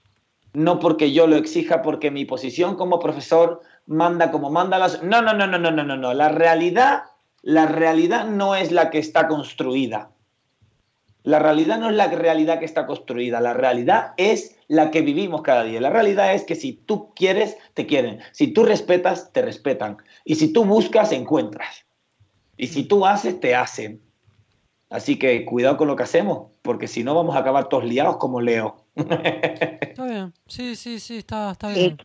No 0.52 0.78
porque 0.78 1.12
yo 1.12 1.26
lo 1.26 1.36
exija, 1.36 1.82
porque 1.82 2.10
mi 2.10 2.24
posición 2.24 2.76
como 2.76 2.98
profesor 2.98 3.60
manda 3.86 4.30
como 4.30 4.50
manda 4.50 4.78
las... 4.78 5.02
No, 5.02 5.22
no, 5.22 5.34
no, 5.34 5.46
no, 5.46 5.58
no, 5.58 5.70
no, 5.70 5.84
no, 5.84 5.96
no. 5.96 6.14
La 6.14 6.28
realidad, 6.28 7.04
la 7.42 7.66
realidad 7.66 8.26
no 8.26 8.54
es 8.54 8.72
la 8.72 8.90
que 8.90 8.98
está 8.98 9.28
construida. 9.28 10.10
La 11.28 11.38
realidad 11.38 11.78
no 11.78 11.90
es 11.90 11.96
la 11.96 12.06
realidad 12.06 12.58
que 12.58 12.64
está 12.64 12.86
construida, 12.86 13.40
la 13.40 13.52
realidad 13.52 14.14
es 14.16 14.56
la 14.66 14.90
que 14.90 15.02
vivimos 15.02 15.42
cada 15.42 15.64
día. 15.64 15.80
La 15.80 15.90
realidad 15.90 16.32
es 16.32 16.44
que 16.44 16.54
si 16.54 16.72
tú 16.72 17.12
quieres, 17.14 17.58
te 17.74 17.86
quieren. 17.86 18.20
Si 18.32 18.48
tú 18.48 18.64
respetas, 18.64 19.32
te 19.32 19.42
respetan. 19.42 19.98
Y 20.28 20.34
si 20.34 20.52
tú 20.52 20.66
buscas, 20.66 21.10
encuentras. 21.12 21.86
Y 22.58 22.66
si 22.66 22.84
tú 22.84 23.06
haces, 23.06 23.40
te 23.40 23.54
hacen. 23.54 24.02
Así 24.90 25.18
que 25.18 25.46
cuidado 25.46 25.78
con 25.78 25.88
lo 25.88 25.96
que 25.96 26.02
hacemos, 26.02 26.48
porque 26.60 26.86
si 26.86 27.02
no 27.02 27.14
vamos 27.14 27.34
a 27.34 27.38
acabar 27.38 27.70
todos 27.70 27.86
liados 27.86 28.18
como 28.18 28.42
Leo. 28.42 28.76
está 28.94 30.04
bien, 30.04 30.34
sí, 30.46 30.76
sí, 30.76 31.00
sí, 31.00 31.16
está, 31.16 31.52
está 31.52 31.72
bien. 31.72 31.96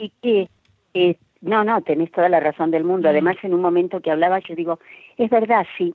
Eh, 0.94 1.18
no, 1.42 1.66
no, 1.66 1.82
tenés 1.82 2.14
toda 2.14 2.30
la 2.30 2.40
razón 2.40 2.72
del 2.72 2.86
mundo. 2.86 3.10
Mm. 3.10 3.12
Además, 3.12 3.36
en 3.44 3.54
un 3.54 3.62
momento 3.62 4.00
que 4.00 4.12
hablaba, 4.12 4.40
yo 4.40 4.56
digo, 4.56 4.80
es 5.18 5.30
verdad, 5.30 5.66
sí, 5.78 5.94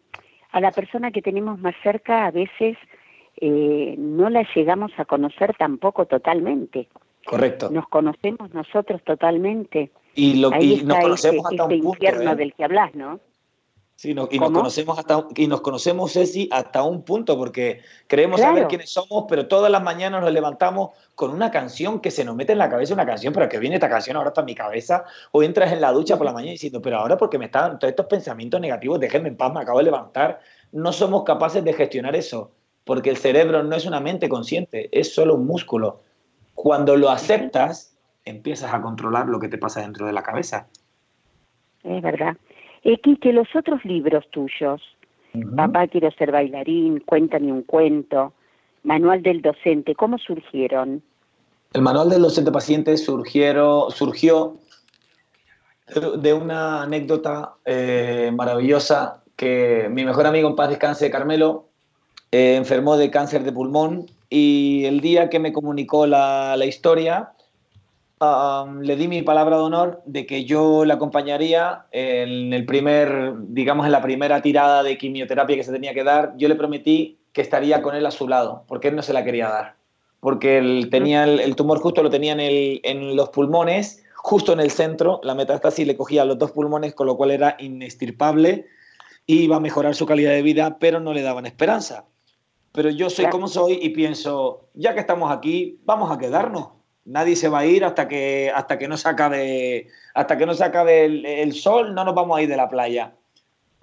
a 0.53 0.61
la 0.61 0.71
persona 0.71 1.11
que 1.11 1.23
tenemos 1.23 1.59
más 1.59 1.77
cerca 1.83 2.27
a 2.27 2.31
veces 2.31 2.77
eh, 3.41 3.95
no 3.97 4.29
la 4.29 4.47
llegamos 4.55 4.93
a 4.99 5.07
conocer 5.07 5.57
tampoco 5.57 6.05
totalmente. 6.05 6.89
Correcto. 7.25 7.71
Nos 7.71 7.89
conocemos 7.89 8.53
nosotros 8.53 9.03
totalmente. 9.03 9.93
Y, 10.15 10.35
lo, 10.35 10.53
Ahí 10.53 10.83
nos 10.85 10.99
conocemos 10.99 11.45
este, 11.45 11.63
hasta 11.63 11.75
este 11.75 11.87
un 11.87 11.93
infierno 11.93 12.33
¿eh? 12.33 12.37
del 12.37 12.55
que 12.55 12.65
hablas, 12.65 12.95
¿no? 12.95 13.21
Sí, 13.99 14.11
y 14.13 14.15
nos 14.15 14.29
conocemos 14.53 14.97
hasta 14.97 15.27
y 15.35 15.49
nos 15.49 15.61
conocemos 15.61 16.13
Ceci 16.13 16.49
hasta 16.53 16.85
un 16.85 17.03
punto 17.03 17.37
porque 17.37 17.81
creemos 18.07 18.41
saber 18.41 18.69
quiénes 18.69 18.93
somos, 18.93 19.25
pero 19.29 19.49
todas 19.49 19.73
las 19.73 19.83
mañanas 19.83 20.21
nos 20.21 20.33
levantamos 20.33 20.91
con 21.17 21.33
una 21.33 21.51
canción 21.51 21.99
que 21.99 22.13
se 22.13 22.25
nos 22.25 22.37
mete 22.37 22.53
en 22.53 22.59
la 22.59 22.71
cabeza 22.71 22.95
una 22.95 23.05
canción, 23.05 23.33
pero 23.33 23.49
que 23.49 23.59
viene 23.59 23.75
esta 23.75 23.89
canción 23.89 24.17
ahora 24.17 24.29
está 24.29 24.43
en 24.43 24.47
mi 24.47 24.55
cabeza 24.55 25.05
o 25.33 25.43
entras 25.43 25.73
en 25.73 25.81
la 25.81 25.91
ducha 25.91 26.17
por 26.17 26.27
la 26.27 26.33
mañana 26.33 26.53
diciendo, 26.53 26.81
pero 26.81 26.99
ahora 26.99 27.17
porque 27.17 27.39
me 27.39 27.47
están 27.47 27.81
todos 27.81 27.91
estos 27.91 28.07
pensamientos 28.07 28.61
negativos, 28.61 29.01
déjenme 29.01 29.31
en 29.31 29.37
paz, 29.37 29.53
me 29.53 29.63
acabo 29.63 29.79
de 29.79 29.87
levantar, 29.87 30.39
no 30.71 30.93
somos 30.93 31.25
capaces 31.25 31.65
de 31.65 31.73
gestionar 31.73 32.15
eso, 32.15 32.53
porque 32.85 33.11
el 33.11 33.17
cerebro 33.17 33.65
no 33.65 33.75
es 33.75 33.85
una 33.85 33.99
mente 33.99 34.29
consciente, 34.29 34.89
es 34.93 35.13
solo 35.13 35.35
un 35.35 35.45
músculo. 35.45 36.03
Cuando 36.55 36.97
lo 36.97 37.11
aceptas, 37.11 37.88
empiezas 38.29 38.73
a 38.73 38.81
controlar 38.81 39.29
lo 39.29 39.39
que 39.41 39.49
te 39.49 39.59
pasa 39.59 39.81
dentro 39.81 40.07
de 40.07 40.13
la 40.13 40.23
cabeza. 40.23 40.69
Es 41.83 42.03
verdad. 42.03 42.37
Eh, 42.85 43.01
que 43.01 43.33
los 43.33 43.49
otros 43.57 43.85
libros 43.85 44.25
tuyos, 44.31 44.83
Papá 45.57 45.87
quiero 45.87 46.11
ser 46.13 46.33
bailarín, 46.33 47.01
Cuéntame 47.01 47.53
un 47.53 47.63
cuento, 47.63 48.33
Manual 48.83 49.23
del 49.23 49.43
docente, 49.43 49.95
¿cómo 49.95 50.19
surgieron? 50.19 51.03
El 51.73 51.83
Manual 51.83 52.09
del 52.09 52.23
docente 52.23 52.51
paciente 52.51 52.97
surgieron, 52.97 53.91
surgió 53.91 54.57
de 56.19 56.33
una 56.33 56.83
anécdota 56.83 57.55
eh, 57.65 58.31
maravillosa 58.35 59.23
que 59.37 59.89
mi 59.91 60.05
mejor 60.05 60.27
amigo 60.27 60.49
en 60.49 60.57
paz 60.57 60.71
descanse, 60.71 61.11
Carmelo, 61.11 61.69
eh, 62.33 62.57
enfermó 62.57 62.97
de 62.97 63.11
cáncer 63.11 63.45
de 63.45 63.53
pulmón 63.53 64.07
y 64.29 64.85
el 64.85 65.01
día 65.01 65.31
que 65.31 65.39
me 65.39 65.53
comunicó 65.53 66.07
la, 66.07 66.57
la 66.57 66.67
historia, 66.67 67.33
le 68.21 68.97
di 68.97 69.09
mi 69.09 69.23
palabra 69.23 69.57
de 69.57 69.63
honor 69.63 70.03
de 70.05 70.27
que 70.27 70.45
yo 70.45 70.85
le 70.85 70.93
acompañaría 70.93 71.87
en 71.93 72.53
el 72.53 72.65
primer, 72.67 73.35
digamos, 73.49 73.87
en 73.87 73.93
la 73.93 74.03
primera 74.03 74.43
tirada 74.43 74.83
de 74.83 74.99
quimioterapia 74.99 75.57
que 75.57 75.65
se 75.65 75.73
tenía 75.73 75.95
que 75.95 76.05
dar. 76.05 76.35
Yo 76.37 76.49
le 76.49 76.57
prometí 76.57 77.19
que 77.33 77.43
estaría 77.43 77.83
con 77.83 77.95
él 77.95 78.07
a 78.07 78.11
su 78.11 78.27
lado, 78.27 78.65
porque 78.67 78.89
él 78.89 78.97
no 78.97 79.03
se 79.03 79.13
la 79.13 79.25
quería 79.25 79.49
dar. 79.49 79.77
Porque 80.21 80.59
él 80.59 80.89
tenía 80.91 81.25
el, 81.25 81.55
tumor 81.55 81.79
justo 81.79 82.03
lo 82.03 82.11
tenía 82.11 82.33
en, 82.33 82.41
el, 82.41 82.81
en, 82.83 83.15
los 83.15 83.29
pulmones, 83.29 84.03
justo 84.17 84.53
en 84.53 84.59
el 84.59 84.73
centro. 84.73 85.21
La 85.23 85.37
metástasis 85.37 85.87
le 85.87 85.97
cogía 85.97 86.25
los 86.25 86.39
dos 86.39 86.51
pulmones, 86.51 86.95
con 86.95 87.07
lo 87.07 87.17
cual 87.17 87.31
era 87.31 87.57
inestirpable. 87.61 88.67
Iba 89.27 89.57
a 89.57 89.61
mejorar 89.61 89.95
su 89.95 90.07
calidad 90.07 90.33
de 90.33 90.43
vida, 90.43 90.79
pero 90.81 90.99
no 90.99 91.13
le 91.13 91.23
daban 91.23 91.47
esperanza. 91.47 92.07
Pero 92.73 92.91
yo 92.91 93.11
soy 93.11 93.27
como 93.27 93.47
soy 93.47 93.79
y 93.81 93.91
pienso, 93.91 94.69
ya 94.75 94.95
que 94.95 95.01
estamos 95.01 95.31
aquí, 95.31 95.79
vamos 95.85 96.11
a 96.11 96.19
quedarnos 96.19 96.78
Nadie 97.09 97.37
se 97.37 97.49
va 97.49 97.61
a 97.61 97.67
ir 97.67 97.87
hasta 97.87 98.07
que, 98.07 98.53
hasta 98.55 98.77
que 98.77 98.87
no 98.87 98.99
se 98.99 99.09
acabe, 99.09 99.89
hasta 100.13 100.37
que 100.37 100.45
no 100.45 100.53
se 100.53 100.63
acabe 100.63 101.07
el, 101.43 101.55
sol, 101.55 101.95
no 101.95 102.05
nos 102.05 102.15
vamos 102.15 102.37
a 102.37 102.43
ir 102.43 102.51
de 102.51 102.57
la 102.57 102.69
playa. 102.69 103.15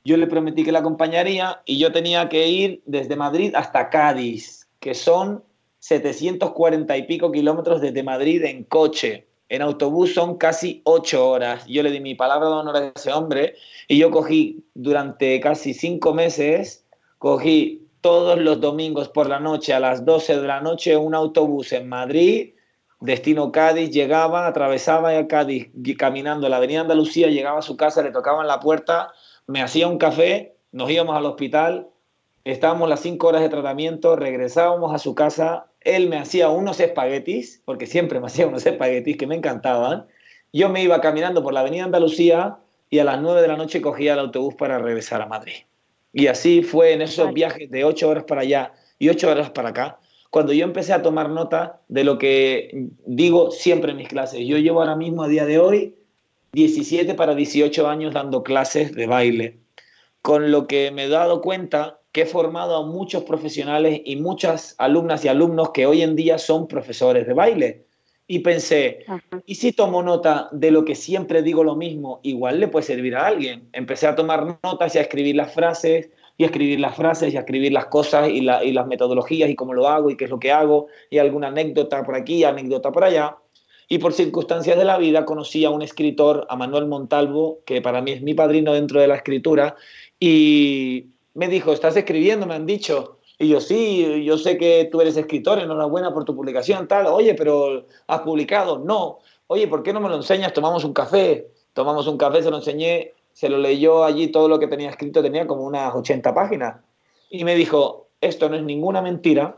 Yo 0.04 0.16
le 0.16 0.28
prometí 0.28 0.64
que 0.64 0.72
la 0.72 0.80
acompañaría 0.80 1.60
y 1.66 1.80
yo 1.80 1.92
tenía 1.92 2.30
que 2.30 2.48
ir 2.48 2.84
desde 2.86 3.16
Madrid 3.16 3.56
hasta 3.56 3.90
Cádiz, 3.90 4.68
que 4.80 4.94
son 4.94 5.44
740 5.80 6.96
y 6.96 7.04
pico 7.08 7.32
kilómetros 7.32 7.82
desde 7.82 8.04
Madrid 8.04 8.44
en 8.44 8.64
coche. 8.64 9.26
En 9.50 9.64
autobús 9.64 10.14
son 10.14 10.38
casi 10.38 10.82
ocho 10.84 11.28
horas. 11.28 11.66
Yo 11.66 11.82
le 11.82 11.90
di 11.90 12.02
mi 12.02 12.14
palabra 12.14 12.48
de 12.48 12.54
honor 12.54 12.78
a 12.78 12.94
ese 12.96 13.12
hombre 13.12 13.56
y 13.88 13.98
yo 13.98 14.12
cogí 14.12 14.64
durante 14.76 15.40
casi 15.40 15.74
cinco 15.74 16.14
meses, 16.14 16.86
cogí 17.18 17.88
todos 18.02 18.38
los 18.38 18.62
domingos 18.62 19.10
por 19.10 19.28
la 19.28 19.40
noche 19.40 19.74
a 19.74 19.80
las 19.80 20.06
12 20.06 20.42
de 20.42 20.48
la 20.48 20.62
noche 20.62 20.96
un 20.96 21.16
autobús 21.16 21.74
en 21.74 21.90
Madrid 21.90 22.55
destino 23.00 23.52
Cádiz, 23.52 23.92
llegaba, 23.92 24.48
atravesaba 24.48 25.18
a 25.18 25.28
Cádiz 25.28 25.70
caminando 25.98 26.50
la 26.50 26.58
avenida 26.58 26.82
Andalucía, 26.82 27.28
llegaba 27.28 27.60
a 27.60 27.64
su 27.64 27.78
casa, 27.78 28.02
le 28.02 28.12
tocaban 28.12 28.48
la 28.48 28.60
puerta, 28.60 29.14
me 29.48 29.62
hacía 29.62 29.88
un 29.88 29.98
café, 29.98 30.56
nos 30.72 30.90
íbamos 30.90 31.16
al 31.16 31.26
hospital, 31.26 31.90
estábamos 32.44 32.90
las 32.90 33.02
cinco 33.02 33.28
horas 33.28 33.42
de 33.42 33.50
tratamiento, 33.50 34.16
regresábamos 34.16 34.94
a 34.94 35.00
su 35.00 35.16
casa, 35.16 35.68
él 35.82 36.10
me 36.10 36.18
hacía 36.18 36.50
unos 36.50 36.80
espaguetis, 36.80 37.62
porque 37.66 37.88
siempre 37.88 38.20
me 38.20 38.26
hacía 38.28 38.48
unos 38.48 38.66
espaguetis 38.66 39.18
que 39.18 39.28
me 39.28 39.36
encantaban, 39.36 40.08
yo 40.54 40.70
me 40.70 40.82
iba 40.82 41.02
caminando 41.02 41.44
por 41.44 41.54
la 41.54 41.62
avenida 41.62 41.84
Andalucía 41.84 42.58
y 42.90 43.00
a 43.00 43.04
las 43.04 43.22
nueve 43.22 43.42
de 43.42 43.48
la 43.48 43.58
noche 43.58 43.82
cogía 43.82 44.14
el 44.14 44.20
autobús 44.20 44.56
para 44.56 44.80
regresar 44.80 45.22
a 45.22 45.26
Madrid. 45.26 45.64
Y 46.14 46.28
así 46.28 46.62
fue 46.62 46.94
en 46.94 47.02
esos 47.02 47.34
viajes 47.34 47.70
de 47.70 47.84
ocho 47.84 48.08
horas 48.08 48.24
para 48.24 48.42
allá 48.42 48.72
y 48.98 49.10
ocho 49.10 49.30
horas 49.30 49.50
para 49.50 49.70
acá, 49.70 50.00
cuando 50.30 50.54
yo 50.54 50.66
empecé 50.66 50.94
a 50.94 51.02
tomar 51.02 51.30
nota 51.30 51.82
de 51.88 52.04
lo 52.04 52.18
que 52.18 52.90
digo 53.06 53.52
siempre 53.52 53.92
en 53.92 53.98
mis 53.98 54.08
clases. 54.08 54.46
Yo 54.46 54.58
llevo 54.58 54.82
ahora 54.82 54.96
mismo, 54.96 55.24
a 55.24 55.28
día 55.28 55.46
de 55.46 55.60
hoy, 55.60 55.96
17 56.54 57.14
para 57.16 57.36
18 57.36 57.88
años 57.88 58.14
dando 58.14 58.44
clases 58.44 58.94
de 58.94 59.08
baile, 59.08 59.60
con 60.22 60.52
lo 60.52 60.68
que 60.68 60.92
me 60.92 61.06
he 61.06 61.10
dado 61.10 61.42
cuenta 61.42 62.00
que 62.12 62.22
he 62.22 62.26
formado 62.26 62.78
a 62.78 62.86
muchos 62.86 63.24
profesionales 63.24 64.02
y 64.06 64.16
muchas 64.16 64.74
alumnas 64.78 65.26
y 65.26 65.28
alumnos 65.28 65.72
que 65.72 65.86
hoy 65.86 66.02
en 66.02 66.16
día 66.16 66.38
son 66.38 66.68
profesores 66.68 67.28
de 67.28 67.34
baile. 67.34 67.86
Y 68.28 68.40
pensé, 68.40 69.06
¿y 69.46 69.56
si 69.56 69.74
tomo 69.74 70.02
nota 70.02 70.48
de 70.52 70.72
lo 70.72 70.86
que 70.86 70.96
siempre 70.96 71.44
digo 71.44 71.64
lo 71.64 71.76
mismo? 71.76 72.22
Igual 72.24 72.60
le 72.60 72.70
puede 72.70 72.86
servir 72.86 73.16
a 73.16 73.28
alguien. 73.28 73.68
Empecé 73.74 74.08
a 74.08 74.16
tomar 74.16 74.58
notas 74.64 74.96
y 74.96 74.98
a 74.98 75.02
escribir 75.02 75.36
las 75.36 75.54
frases, 75.54 76.10
y 76.38 76.44
escribir 76.44 76.80
las 76.80 76.96
frases 76.96 77.34
y 77.34 77.38
escribir 77.38 77.72
las 77.72 77.86
cosas 77.86 78.30
y, 78.30 78.42
las 78.42 78.88
metodologías 78.88 79.50
y 79.50 79.56
cómo 79.56 79.74
lo 79.74 79.88
hago 79.88 80.10
y 80.10 80.18
qué 80.18 80.26
es 80.26 80.30
lo 80.30 80.40
que 80.40 80.52
hago 80.52 80.88
y 81.10 81.18
alguna 81.18 81.48
anécdota 81.48 82.04
por 82.04 82.16
aquí, 82.16 82.44
anécdota 82.44 82.92
por 82.92 83.04
allá. 83.04 83.38
Y 83.88 84.00
por 84.00 84.14
circunstancias 84.14 84.78
de 84.78 84.84
la 84.84 84.98
vida 84.98 85.26
conocí 85.26 85.64
a 85.64 85.70
un 85.70 85.84
escritor, 85.84 86.48
a 86.50 86.56
Manuel 86.56 86.88
Montalvo, 86.88 87.60
que 87.66 87.82
para 87.82 88.02
mí 88.02 88.12
es 88.12 88.22
mi 88.22 88.34
padrino 88.34 88.74
dentro 88.74 89.00
de 89.00 89.08
la 89.08 89.16
escritura, 89.16 89.76
y 90.20 91.06
me 91.36 91.48
dijo, 91.48 91.72
¿estás 91.72 91.96
escribiendo? 91.96 92.48
Me 92.48 92.56
han 92.56 92.66
dicho. 92.66 93.20
Y 93.38 93.50
yo, 93.50 93.62
sí, 93.62 94.24
yo 94.24 94.38
sé 94.38 94.58
que 94.58 94.90
tú 94.92 95.02
eres 95.02 95.18
escritor, 95.18 95.60
enhorabuena 95.60 96.14
por 96.14 96.26
tu 96.26 96.36
publicación, 96.36 96.88
tal. 96.88 97.06
Oye, 97.08 97.36
pero 97.36 97.86
¿has 98.08 98.22
publicado? 98.22 98.80
No. 98.80 99.20
Oye, 99.48 99.68
¿por 99.68 99.84
qué 99.84 99.94
no 99.94 100.00
me 100.00 100.10
lo 100.10 100.16
enseñas? 100.16 100.54
Tomamos 100.54 100.84
un 100.84 100.94
café. 100.94 101.48
Tomamos 101.74 102.08
un 102.08 102.18
café, 102.18 102.42
se 102.42 102.50
lo 102.50 102.58
enseñé 102.58 103.14
se 103.36 103.50
lo 103.50 103.58
leyó 103.58 104.06
allí 104.06 104.30
todo 104.30 104.48
lo 104.48 104.60
que 104.60 104.68
tenía 104.68 104.90
escrito, 104.90 105.22
tenía 105.22 105.46
como 105.46 105.64
unas 105.66 105.94
80 105.94 106.34
páginas. 106.34 106.78
Y 107.30 107.44
me 107.44 107.56
dijo, 107.56 108.08
esto 108.22 108.48
no 108.48 108.56
es 108.56 108.64
ninguna 108.64 109.02
mentira, 109.02 109.58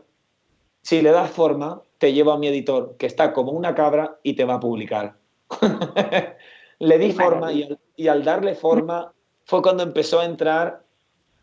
si 0.82 1.00
le 1.00 1.12
das 1.12 1.30
forma, 1.30 1.80
te 1.98 2.12
llevo 2.12 2.32
a 2.32 2.38
mi 2.38 2.48
editor, 2.48 2.96
que 2.98 3.06
está 3.06 3.32
como 3.32 3.52
una 3.52 3.76
cabra 3.76 4.18
y 4.24 4.32
te 4.34 4.44
va 4.44 4.54
a 4.54 4.60
publicar. 4.60 5.14
le 6.80 6.98
di 6.98 7.12
forma 7.12 7.52
y 7.52 8.08
al, 8.08 8.24
darle 8.24 8.56
forma 8.56 9.12
fue 9.44 9.62
cuando 9.62 9.84
empezó 9.84 10.18
a 10.18 10.24
entrar 10.24 10.82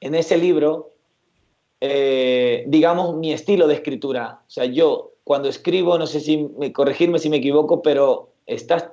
en 0.01 0.13
ese 0.13 0.37
libro, 0.37 0.91
eh, 1.79 2.65
digamos, 2.67 3.15
mi 3.15 3.31
estilo 3.31 3.65
de 3.67 3.75
escritura. 3.75 4.41
O 4.45 4.49
sea, 4.49 4.65
yo 4.65 5.13
cuando 5.23 5.47
escribo, 5.47 5.97
no 5.97 6.05
sé 6.05 6.19
si 6.19 6.49
corregirme 6.73 7.17
si 7.17 7.29
me 7.29 7.37
equivoco, 7.37 7.81
pero 7.81 8.33
estás 8.45 8.89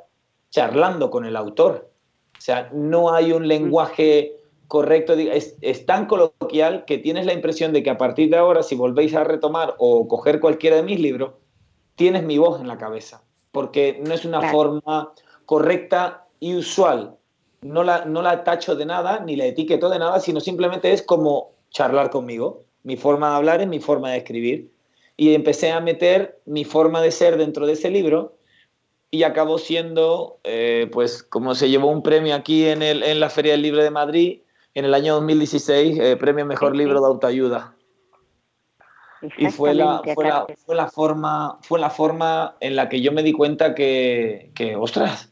charlando 0.51 1.11
con 1.11 1.25
el 1.25 1.35
autor. 1.35 1.92
O 2.43 2.45
sea, 2.45 2.69
no 2.73 3.15
hay 3.15 3.31
un 3.31 3.47
lenguaje 3.47 4.37
correcto, 4.67 5.13
es, 5.13 5.87
tan 5.87 6.07
coloquial 6.07 6.85
que 6.87 6.99
tienes 6.99 7.25
la 7.25 7.35
impresión 7.35 7.73
de 7.73 7.85
que 7.85 7.91
a 7.91 7.99
partir 7.99 8.31
de 8.31 8.37
ahora, 8.37 8.65
si 8.65 8.75
volvéis 8.75 9.15
a 9.15 9.23
retomar 9.23 9.77
o 9.79 10.09
coger 10.09 10.41
cualquiera 10.41 10.75
de 10.75 10.83
mis 10.83 10.99
libros, 10.99 11.35
tienes 11.95 12.25
mi 12.25 12.39
voz 12.39 12.61
en 12.61 12.67
la 12.67 12.79
cabeza, 12.79 13.23
porque 13.53 14.03
no 14.05 14.13
es 14.13 14.25
una 14.25 14.51
forma 14.51 15.13
correcta 15.47 16.27
y 16.41 16.57
usual. 16.57 17.15
No 17.61 17.85
la, 17.85 18.07
no 18.07 18.23
la 18.23 18.43
tacho 18.43 18.75
de 18.75 18.87
nada, 18.87 19.21
ni 19.21 19.37
la 19.37 19.47
etiqueto 19.47 19.89
de 19.89 20.01
nada, 20.01 20.19
sino 20.19 20.41
simplemente 20.41 20.93
es 20.93 21.01
como 21.01 21.53
charlar 21.71 22.11
conmigo. 22.11 22.65
Mi 22.83 22.97
forma 22.97 23.31
de 23.31 23.37
hablar 23.37 23.61
es 23.61 23.69
mi 23.69 23.79
forma 23.79 24.11
de 24.11 24.17
escribir. 24.17 24.73
Y 25.17 25.33
empecé 25.37 25.71
a 25.71 25.81
meter 25.81 26.41
mi 26.45 26.65
forma 26.65 27.01
de 27.03 27.13
ser 27.13 27.37
dentro 27.37 27.67
de 27.69 27.75
ese 27.75 27.89
libro 27.89 28.35
y 29.15 29.25
acabó 29.25 29.59
siendo, 29.59 30.41
eh, 30.43 30.89
pues, 30.91 31.23
como 31.23 31.55
se 31.55 31.69
llevó 31.69 31.89
un 31.91 32.03
premio 32.03 32.35
aquí 32.35 32.67
en, 32.67 32.83
el, 32.83 33.03
en 33.03 33.21
la 33.21 33.29
Feria 33.29 33.53
del 33.53 33.61
Libro 33.61 33.85
de 33.85 33.91
Madrid 33.91 34.41
en 34.73 34.87
el 34.87 34.95
año 34.95 35.13
2016, 35.17 35.99
eh, 35.99 36.17
premio 36.17 36.47
Mejor 36.47 36.75
Libro 36.75 36.99
de 36.99 37.07
Autoayuda. 37.07 37.77
Y 39.37 39.51
fue 39.51 39.75
la, 39.75 40.01
fue 40.15 40.25
la, 40.25 40.47
fue, 40.65 40.75
la, 40.75 40.89
forma, 40.89 41.59
fue 41.61 41.79
la 41.79 41.91
forma 41.91 42.57
en 42.61 42.75
la 42.75 42.89
que 42.89 43.03
yo 43.03 43.13
me 43.13 43.23
di 43.23 43.33
cuenta 43.33 43.75
que, 43.75 44.51
que, 44.55 44.77
ostras, 44.77 45.31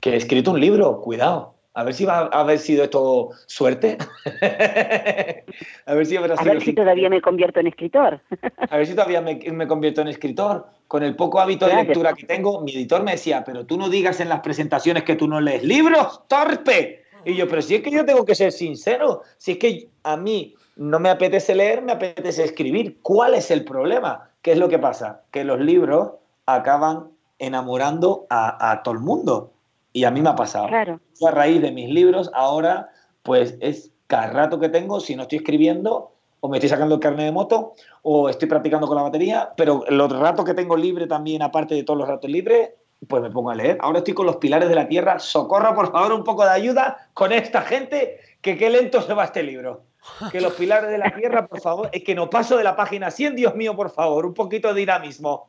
que 0.00 0.10
he 0.10 0.16
escrito 0.16 0.50
un 0.50 0.60
libro, 0.60 1.00
cuidado, 1.00 1.51
A 1.74 1.84
ver 1.84 1.94
si 1.94 2.04
va 2.04 2.28
a 2.32 2.40
haber 2.40 2.58
sido 2.58 2.84
esto 2.84 3.30
suerte. 3.46 3.96
a 5.86 5.94
ver 5.94 6.06
si, 6.06 6.16
a 6.16 6.20
ver 6.20 6.62
si 6.62 6.74
todavía 6.74 7.08
me 7.08 7.22
convierto 7.22 7.60
en 7.60 7.66
escritor. 7.66 8.20
a 8.58 8.76
ver 8.76 8.86
si 8.86 8.94
todavía 8.94 9.22
me, 9.22 9.66
convierto 9.66 10.02
en 10.02 10.08
escritor. 10.08 10.66
Con 10.86 11.02
el 11.02 11.16
poco 11.16 11.40
hábito 11.40 11.66
de 11.66 11.76
lectura 11.76 12.12
que 12.12 12.26
tengo, 12.26 12.60
mi 12.60 12.72
editor 12.72 13.02
me 13.02 13.12
decía, 13.12 13.42
pero 13.44 13.64
tú 13.64 13.78
no 13.78 13.88
digas 13.88 14.20
en 14.20 14.28
las 14.28 14.40
presentaciones 14.40 15.04
que 15.04 15.16
tú 15.16 15.26
no 15.26 15.40
lees 15.40 15.62
libros, 15.62 16.20
torpe. 16.28 17.04
Y 17.24 17.34
yo, 17.34 17.48
pero 17.48 17.62
si 17.62 17.76
es 17.76 17.82
que 17.82 17.90
yo 17.90 18.04
tengo 18.04 18.26
que 18.26 18.34
ser 18.34 18.52
sincero, 18.52 19.22
si 19.38 19.52
es 19.52 19.58
que 19.58 19.88
a 20.02 20.18
mí 20.18 20.54
no 20.76 21.00
me 21.00 21.08
apetece 21.08 21.54
leer, 21.54 21.80
me 21.80 21.92
apetece 21.92 22.44
escribir. 22.44 22.98
¿Cuál 23.00 23.34
es 23.34 23.50
el 23.50 23.64
problema? 23.64 24.28
¿Qué 24.42 24.52
es 24.52 24.58
lo 24.58 24.68
que 24.68 24.78
pasa? 24.78 25.22
Que 25.30 25.44
los 25.44 25.58
libros 25.60 26.10
acaban 26.44 27.12
enamorando 27.38 28.26
a, 28.28 28.72
a 28.72 28.82
todo 28.82 28.92
el 28.94 29.00
mundo. 29.00 29.51
Y 29.92 30.04
a 30.04 30.10
mí 30.10 30.20
me 30.20 30.30
ha 30.30 30.36
pasado. 30.36 30.68
Claro. 30.68 31.00
a 31.26 31.30
raíz 31.30 31.60
de 31.60 31.70
mis 31.70 31.88
libros, 31.90 32.30
ahora, 32.34 32.90
pues 33.22 33.56
es 33.60 33.92
cada 34.06 34.28
rato 34.28 34.58
que 34.58 34.68
tengo, 34.68 35.00
si 35.00 35.16
no 35.16 35.22
estoy 35.22 35.38
escribiendo, 35.38 36.12
o 36.40 36.48
me 36.48 36.56
estoy 36.56 36.70
sacando 36.70 36.96
el 36.96 37.00
carnet 37.00 37.26
de 37.26 37.32
moto, 37.32 37.74
o 38.02 38.28
estoy 38.28 38.48
practicando 38.48 38.86
con 38.86 38.96
la 38.96 39.02
batería, 39.02 39.52
pero 39.56 39.84
los 39.88 40.10
ratos 40.12 40.44
que 40.44 40.54
tengo 40.54 40.76
libre 40.76 41.06
también, 41.06 41.42
aparte 41.42 41.74
de 41.74 41.84
todos 41.84 41.98
los 41.98 42.08
ratos 42.08 42.30
libres, 42.30 42.70
pues 43.06 43.22
me 43.22 43.30
pongo 43.30 43.50
a 43.50 43.54
leer. 43.54 43.78
Ahora 43.80 43.98
estoy 43.98 44.14
con 44.14 44.26
los 44.26 44.36
pilares 44.36 44.68
de 44.68 44.74
la 44.74 44.88
tierra. 44.88 45.18
Socorro, 45.18 45.74
por 45.74 45.90
favor, 45.92 46.12
un 46.12 46.24
poco 46.24 46.44
de 46.44 46.50
ayuda 46.50 47.08
con 47.14 47.32
esta 47.32 47.62
gente, 47.62 48.20
que 48.40 48.56
qué 48.56 48.70
lento 48.70 49.00
se 49.02 49.14
va 49.14 49.24
este 49.24 49.42
libro. 49.42 49.82
Que 50.30 50.40
los 50.40 50.54
pilares 50.54 50.90
de 50.90 50.98
la 50.98 51.14
tierra, 51.14 51.46
por 51.46 51.60
favor, 51.60 51.88
es 51.92 52.02
que 52.02 52.14
no 52.14 52.28
paso 52.28 52.56
de 52.56 52.64
la 52.64 52.74
página 52.74 53.10
100, 53.10 53.36
Dios 53.36 53.54
mío, 53.54 53.76
por 53.76 53.90
favor, 53.90 54.26
un 54.26 54.34
poquito 54.34 54.68
de 54.68 54.80
dinamismo. 54.80 55.48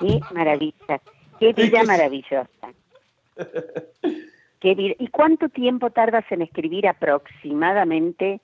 Qué 0.00 0.20
maravilla. 0.32 1.00
Qué 1.40 1.52
vida 1.52 1.82
maravillosa. 1.84 2.48
¿Y 4.62 5.08
cuánto 5.08 5.48
tiempo 5.48 5.90
tardas 5.90 6.24
en 6.30 6.42
escribir 6.42 6.88
aproximadamente? 6.88 8.40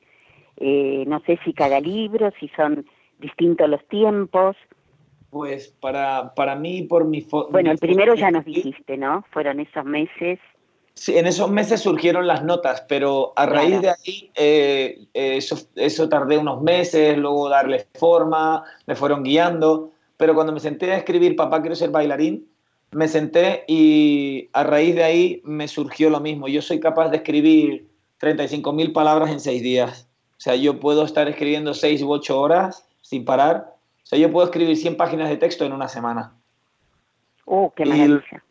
Eh, 0.56 1.04
no 1.06 1.20
sé 1.20 1.38
si 1.44 1.52
cada 1.52 1.80
libro, 1.80 2.30
si 2.38 2.48
son 2.48 2.86
distintos 3.18 3.68
los 3.68 3.86
tiempos. 3.88 4.56
Pues 5.30 5.68
para, 5.80 6.34
para 6.34 6.54
mí, 6.54 6.82
por 6.82 7.06
mi... 7.06 7.26
Bueno, 7.50 7.70
el 7.70 7.78
primero 7.78 8.14
ya 8.14 8.30
nos 8.30 8.44
dijiste, 8.44 8.96
¿no? 8.96 9.24
Fueron 9.30 9.60
esos 9.60 9.84
meses. 9.84 10.38
Sí, 10.94 11.16
en 11.16 11.26
esos 11.26 11.50
meses 11.50 11.80
surgieron 11.80 12.26
las 12.26 12.44
notas, 12.44 12.82
pero 12.86 13.32
a 13.34 13.46
raíz 13.46 13.80
de 13.80 13.88
ahí 13.88 14.30
eh, 14.34 15.06
eso, 15.14 15.56
eso 15.74 16.08
tardé 16.10 16.36
unos 16.36 16.60
meses, 16.60 17.16
luego 17.16 17.48
darle 17.48 17.86
forma, 17.94 18.62
me 18.86 18.94
fueron 18.94 19.22
guiando, 19.22 19.90
pero 20.18 20.34
cuando 20.34 20.52
me 20.52 20.60
senté 20.60 20.92
a 20.92 20.98
escribir 20.98 21.34
Papá 21.34 21.62
quiero 21.62 21.74
ser 21.76 21.90
bailarín, 21.90 22.46
me 22.92 23.08
senté 23.08 23.64
y 23.66 24.50
a 24.52 24.62
raíz 24.62 24.94
de 24.94 25.02
ahí 25.02 25.42
me 25.44 25.66
surgió 25.66 26.10
lo 26.10 26.20
mismo. 26.20 26.46
Yo 26.46 26.62
soy 26.62 26.78
capaz 26.78 27.08
de 27.08 27.16
escribir 27.18 27.88
35.000 28.20 28.92
palabras 28.92 29.30
en 29.30 29.40
seis 29.40 29.62
días. 29.62 30.06
O 30.36 30.40
sea, 30.40 30.56
yo 30.56 30.78
puedo 30.78 31.04
estar 31.04 31.28
escribiendo 31.28 31.74
seis 31.74 32.02
u 32.02 32.10
ocho 32.10 32.38
horas 32.38 32.86
sin 33.00 33.24
parar. 33.24 33.74
O 34.02 34.06
sea, 34.06 34.18
yo 34.18 34.30
puedo 34.30 34.46
escribir 34.46 34.76
100 34.76 34.96
páginas 34.96 35.30
de 35.30 35.36
texto 35.36 35.64
en 35.64 35.72
una 35.72 35.88
semana. 35.88 36.34
¡Oh, 37.46 37.72
qué 37.74 37.86
maravilla! 37.86 38.44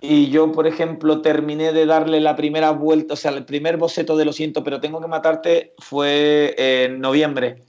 Y, 0.00 0.30
yo, 0.30 0.50
por 0.50 0.66
ejemplo, 0.66 1.20
terminé 1.20 1.72
de 1.72 1.86
darle 1.86 2.20
la 2.20 2.34
primera 2.34 2.72
vuelta, 2.72 3.14
o 3.14 3.16
sea, 3.16 3.30
el 3.30 3.44
primer 3.44 3.76
boceto 3.76 4.16
de 4.16 4.24
Lo 4.24 4.32
siento, 4.32 4.64
pero 4.64 4.80
tengo 4.80 5.00
que 5.00 5.06
matarte 5.06 5.74
fue 5.78 6.56
en 6.56 7.00
noviembre. 7.00 7.62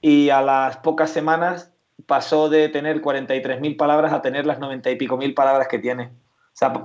Y 0.00 0.30
a 0.30 0.40
las 0.40 0.78
pocas 0.78 1.10
semanas 1.10 1.73
pasó 2.06 2.48
de 2.48 2.68
tener 2.68 3.00
43.000 3.00 3.76
palabras 3.76 4.12
a 4.12 4.22
tener 4.22 4.46
las 4.46 4.58
90 4.58 4.90
y 4.90 4.96
pico 4.96 5.16
mil 5.16 5.34
palabras 5.34 5.68
que 5.68 5.78
tiene. 5.78 6.10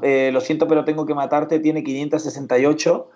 Eh, 0.02 0.32
lo 0.34 0.42
siento, 0.42 0.68
pero 0.68 0.84
tengo 0.84 1.06
que 1.06 1.14
matarte, 1.14 1.60
tiene 1.60 1.84
568, 1.84 3.10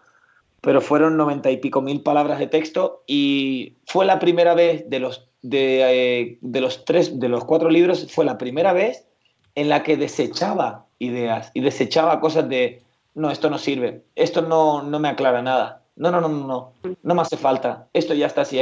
pero 0.61 0.81
fueron 0.81 1.17
90 1.17 1.49
y 1.51 1.57
pico 1.57 1.81
mil 1.81 2.01
palabras 2.01 2.39
de 2.39 2.47
texto 2.47 3.03
y 3.07 3.75
fue 3.85 4.05
la 4.05 4.19
primera 4.19 4.53
vez 4.53 4.89
de 4.89 4.99
los, 4.99 5.27
de, 5.41 6.21
eh, 6.21 6.37
de, 6.41 6.61
los 6.61 6.85
tres, 6.85 7.19
de 7.19 7.29
los 7.29 7.43
cuatro 7.45 7.69
libros, 7.69 8.11
fue 8.11 8.23
la 8.23 8.37
primera 8.37 8.71
vez 8.71 9.07
en 9.55 9.69
la 9.69 9.83
que 9.83 9.97
desechaba 9.97 10.85
ideas 10.99 11.51
y 11.53 11.61
desechaba 11.61 12.19
cosas 12.19 12.47
de, 12.47 12.83
no, 13.15 13.31
esto 13.31 13.49
no 13.49 13.57
sirve, 13.57 14.03
esto 14.15 14.41
no, 14.41 14.83
no 14.83 14.99
me 14.99 15.09
aclara 15.09 15.41
nada, 15.41 15.81
no, 15.95 16.11
no, 16.11 16.21
no, 16.21 16.29
no, 16.29 16.47
no, 16.47 16.93
no 17.01 17.15
me 17.15 17.21
hace 17.21 17.37
falta, 17.37 17.87
esto 17.93 18.13
ya 18.13 18.27
está 18.27 18.41
así, 18.41 18.59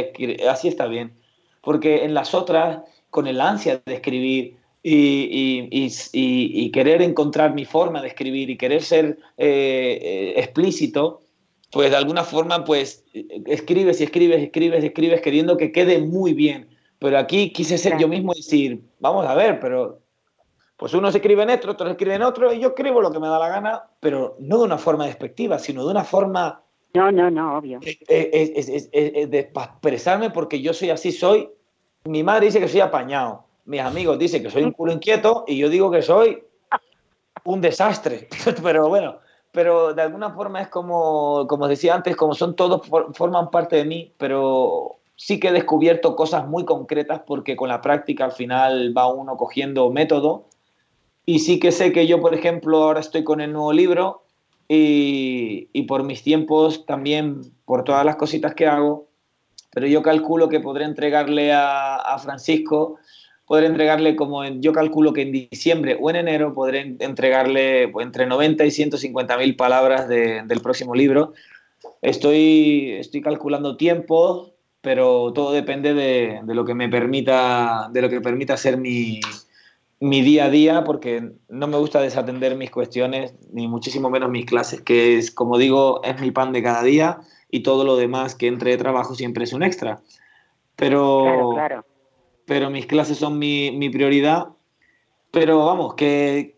así 0.50 0.68
está 0.68 0.88
bien. 0.88 1.14
Porque 1.62 2.04
en 2.06 2.16
las 2.16 2.34
otras 2.34 2.82
con 3.12 3.28
el 3.28 3.40
ansia 3.40 3.82
de 3.86 3.94
escribir 3.94 4.58
y, 4.84 6.72
querer 6.72 7.02
encontrar 7.04 7.54
mi 7.54 7.66
forma 7.66 8.02
de 8.02 8.08
escribir 8.08 8.50
y 8.50 8.58
querer 8.58 8.82
ser 8.82 9.20
eh, 9.38 10.00
eh, 10.02 10.34
explícito, 10.38 11.22
pues 11.72 11.92
de 11.92 11.98
alguna 11.98 12.24
forma, 12.24 12.64
pues 12.64 13.06
escribes 13.46 14.02
y 14.02 14.06
escribes, 14.06 14.42
escribes, 14.42 14.84
escribes, 14.84 15.22
queriendo 15.22 15.58
que 15.58 15.72
quede 15.72 16.00
muy 16.00 16.34
bien. 16.34 16.70
Pero 17.00 17.18
aquí 17.18 17.52
quise 17.52 17.78
ser 17.78 17.98
yo 17.98 18.08
mismo 18.08 18.34
y 18.34 18.38
decir, 18.38 18.82
vamos 19.00 19.26
a 19.26 19.36
ver, 19.36 19.60
pero 19.60 20.00
pues 20.78 20.94
uno 20.94 21.12
se 21.12 21.18
escribe 21.20 21.44
en 21.44 21.52
esto, 21.52 21.70
otro 21.70 21.86
se 21.86 21.92
escribe 21.92 22.16
en 22.16 22.24
otro, 22.24 22.52
y 22.52 22.60
yo 22.60 22.70
escribo 22.70 23.02
lo 23.02 23.12
que 23.12 23.20
me 23.20 23.28
da 23.28 23.38
la 23.38 23.50
gana, 23.50 23.84
pero 24.00 24.36
no 24.40 24.58
de 24.58 24.64
una 24.66 24.78
forma 24.78 25.06
despectiva, 25.06 25.60
sino 25.60 25.86
de 25.86 25.92
una 25.92 26.04
forma... 26.04 26.64
No, 26.94 27.12
no, 27.12 27.32
no, 27.32 27.58
obvio. 27.58 27.80
de 27.80 29.40
expresarme 29.40 30.30
porque 30.32 30.62
yo 30.62 30.74
soy 30.74 30.90
así, 30.90 31.12
soy, 31.12 31.50
mi 32.06 32.24
madre 32.24 32.48
dice 32.48 32.60
que 32.60 32.68
soy 32.68 32.80
apañado, 32.80 33.46
mis 33.66 33.82
amigos 33.82 34.18
dicen 34.18 34.42
que 34.42 34.50
soy 34.50 34.64
un 34.64 34.72
culo 34.72 34.92
inquieto 34.92 35.44
y 35.48 35.58
yo 35.58 35.70
digo 35.70 35.92
que 35.92 36.02
soy 36.02 36.44
un 37.44 37.62
desastre. 37.62 38.28
pero 38.64 38.90
bueno, 38.90 39.20
pero 39.52 39.94
de 39.94 40.02
alguna 40.02 40.32
forma 40.32 40.62
es 40.62 40.68
como, 40.70 41.46
como 41.48 41.68
decía 41.68 41.96
antes, 41.96 42.16
como 42.16 42.34
son 42.34 42.56
todos, 42.56 42.82
forman 43.14 43.52
parte 43.52 43.76
de 43.76 43.86
mí, 43.86 44.14
pero 44.18 44.98
sí 45.16 45.40
que 45.40 45.50
he 45.50 45.52
descubierto 45.52 46.16
cosas 46.16 46.48
muy 46.48 46.66
concretas 46.66 47.22
porque 47.26 47.56
con 47.56 47.70
la 47.70 47.82
práctica 47.82 48.26
al 48.26 48.32
final 48.32 48.98
va 48.98 49.08
uno 49.08 49.38
cogiendo 49.38 49.90
método. 49.92 50.46
Y 51.26 51.40
sí 51.40 51.60
que 51.60 51.72
sé 51.72 51.92
que 51.92 52.08
yo, 52.08 52.20
por 52.20 52.34
ejemplo, 52.34 52.84
ahora 52.84 53.00
estoy 53.00 53.24
con 53.24 53.42
el 53.42 53.54
nuevo 53.54 53.72
libro 53.74 54.24
y, 54.68 55.70
y 55.72 55.84
por 55.84 56.04
mis 56.04 56.24
tiempos 56.24 56.86
también, 56.86 57.42
por 57.66 57.84
todas 57.84 58.04
las 58.04 58.16
cositas 58.16 58.56
que 58.56 58.66
hago, 58.66 59.11
pero 59.72 59.88
yo 59.88 60.02
calculo 60.02 60.50
que 60.50 60.60
podré 60.60 60.86
entregarle 60.86 61.54
a, 61.54 62.18
Francisco, 62.22 63.00
podré 63.46 63.68
entregarle 63.68 64.16
como 64.16 64.44
yo 64.46 64.74
calculo 64.74 65.14
que 65.14 65.22
en 65.22 65.32
diciembre 65.32 65.98
o 66.00 66.10
en 66.10 66.18
enero 66.18 66.54
podré 66.54 66.96
entregarle 67.00 67.92
entre 68.00 68.26
90 68.26 68.66
y 68.66 68.72
150 68.72 69.38
mil 69.38 69.56
palabras 69.56 70.08
del 70.08 70.62
próximo 70.62 70.94
libro. 70.94 71.34
Estoy, 72.02 72.92
estoy 73.00 73.22
calculando 73.22 73.78
tiempo, 73.78 74.54
pero 74.82 75.32
todo 75.34 75.52
depende 75.54 75.94
de, 75.94 76.42
lo 76.46 76.66
que 76.66 76.76
me 76.76 76.90
permita, 76.90 77.90
de 77.94 78.02
lo 78.02 78.10
que 78.10 78.20
permita 78.20 78.58
ser 78.58 78.78
mi, 78.78 79.22
mi 80.00 80.22
día 80.22 80.46
a 80.46 80.50
día, 80.50 80.84
porque 80.84 81.32
no 81.48 81.68
me 81.68 81.78
gusta 81.78 82.02
desatender 82.02 82.56
mis 82.56 82.72
cuestiones, 82.72 83.36
ni 83.54 83.68
muchísimo 83.68 84.10
menos 84.10 84.30
mis 84.30 84.46
clases, 84.46 84.82
que 84.82 85.18
es, 85.18 85.32
como 85.32 85.58
digo, 85.58 86.02
es 86.04 86.20
mi 86.20 86.32
pan 86.32 86.52
de 86.52 86.64
cada 86.64 86.84
día 86.84 87.22
y 87.52 87.62
todo 87.62 87.84
lo 87.84 87.98
demás 87.98 88.34
que 88.36 88.48
entre 88.48 88.72
de 88.72 88.78
trabajo 88.78 89.14
siempre 89.14 89.44
es 89.44 89.54
un 89.54 89.62
extra. 89.62 90.00
Pero, 90.76 91.54
pero 92.46 92.70
mis 92.70 92.86
clases 92.88 93.18
son 93.18 93.38
mi, 93.38 93.72
mi, 93.72 93.90
prioridad. 93.90 94.48
Pero 95.30 95.66
vamos, 95.66 95.94
que, 95.94 96.58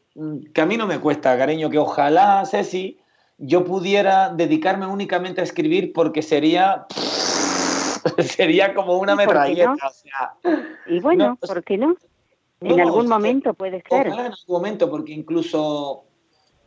que 0.53 0.61
a 0.61 0.65
mí 0.65 0.77
no 0.77 0.87
me 0.87 0.99
cuesta, 0.99 1.37
cariño, 1.37 1.69
que 1.69 1.79
ojalá, 1.79 2.45
Ceci, 2.45 2.99
yo 3.37 3.65
pudiera 3.65 4.29
dedicarme 4.29 4.85
únicamente 4.85 5.41
a 5.41 5.43
escribir 5.43 5.91
porque 5.93 6.21
sería 6.21 6.85
sería 8.19 8.73
como 8.73 8.97
una 8.97 9.15
metralleta. 9.15 9.75
y 10.85 10.99
bueno, 10.99 11.37
¿por 11.45 11.63
qué 11.63 11.77
no? 11.77 11.95
En 12.61 12.79
algún 12.79 13.07
momento 13.07 13.53
puede 13.53 13.83
ser. 13.89 14.07
en 14.07 14.13
algún 14.13 14.37
momento, 14.47 14.89
porque 14.89 15.11
incluso 15.11 16.05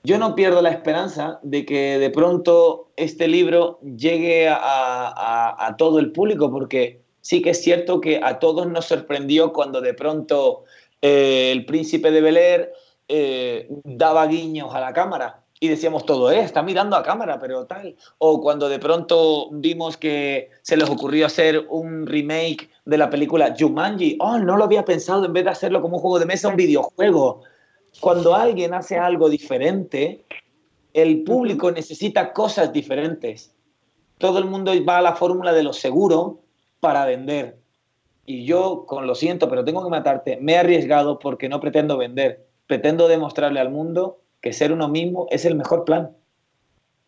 yo 0.07 0.19
no 0.19 0.37
pierdo 0.37 0.63
la 0.63 0.71
esperanza 0.71 1.41
de 1.43 1.67
que 1.67 1.99
de 1.99 2.11
pronto 2.11 2.93
este 2.95 3.27
libro 3.27 3.81
llegue 3.81 4.49
a, 4.49 5.75
todo 5.79 5.99
el 5.99 6.13
público, 6.13 6.49
porque 6.49 7.03
sí 7.23 7.43
que 7.43 7.51
es 7.51 7.61
cierto 7.61 8.01
que 8.01 8.21
a 8.23 8.39
todos 8.39 8.69
nos 8.69 8.85
sorprendió 8.85 9.53
cuando 9.53 9.81
de 9.81 9.95
pronto 9.95 10.63
eh, 11.03 11.51
el 11.51 11.67
príncipe 11.67 12.13
de 12.13 12.21
Bel 12.21 12.37
Air 12.37 12.73
eh, 13.09 13.69
daba 13.83 14.29
guiños 14.29 14.73
a 14.73 14.81
la 14.81 14.93
cámara 14.93 15.43
y 15.59 15.67
decíamos 15.67 16.07
todo, 16.07 16.31
eh, 16.31 16.39
está 16.39 16.63
mirando 16.63 16.95
a 16.95 17.03
cámara, 17.03 17.41
pero 17.41 17.67
tal. 17.67 17.97
O 18.19 18.41
cuando 18.41 18.69
de 18.69 18.79
pronto 18.79 19.49
vimos 19.51 19.97
que 19.97 20.51
se 20.63 20.77
les 20.77 20.89
ocurrió 20.89 21.27
hacer 21.27 21.67
un 21.69 22.07
remake 22.07 22.71
de 22.85 22.99
la 22.99 23.11
película 23.11 23.57
Jumanji, 23.59 24.19
oh, 24.21 24.39
no 24.39 24.57
lo 24.57 24.63
había 24.63 24.85
pensado, 24.85 25.25
en 25.25 25.33
vez 25.33 25.43
de 25.43 25.51
hacerlo 25.51 25.83
como 25.83 25.97
un 25.97 26.03
juego 26.03 26.21
de 26.21 26.27
mesa, 26.27 26.47
un 26.47 26.55
videojuego 26.55 27.43
cuando 28.01 28.35
alguien 28.35 28.75
hace 28.75 28.99
algo 28.99 29.29
diferente, 29.29 30.25
el 30.93 31.25
público 31.25 31.71
necesita 31.71 32.33
cosas 32.33 32.73
diferentes. 32.73 33.55
Todo 34.19 34.39
el 34.39 34.47
mundo 34.47 34.73
va 34.87 34.99
a 34.99 35.03
la 35.03 35.15
fórmula 35.15 35.53
de 35.53 35.63
lo 35.63 35.73
seguro 35.73 36.41
para 36.81 37.05
vender. 37.05 37.59
Y 38.25 38.45
yo, 38.45 38.87
con 38.87 39.07
lo 39.07 39.15
siento, 39.15 39.49
pero 39.49 39.65
tengo 39.65 39.85
que 39.85 39.91
matarte, 39.91 40.39
me 40.41 40.53
he 40.53 40.59
arriesgado 40.59 41.19
porque 41.19 41.49
no 41.49 41.61
pretendo 41.61 41.97
vender. 41.97 42.47
Pretendo 42.67 43.09
demostrarle 43.09 43.61
al 43.61 43.71
mundo 43.71 44.21
que 44.41 44.53
ser 44.53 44.73
uno 44.73 44.89
mismo 44.89 45.27
es 45.31 45.45
el 45.45 45.55
mejor 45.55 45.85
plan. 45.85 46.11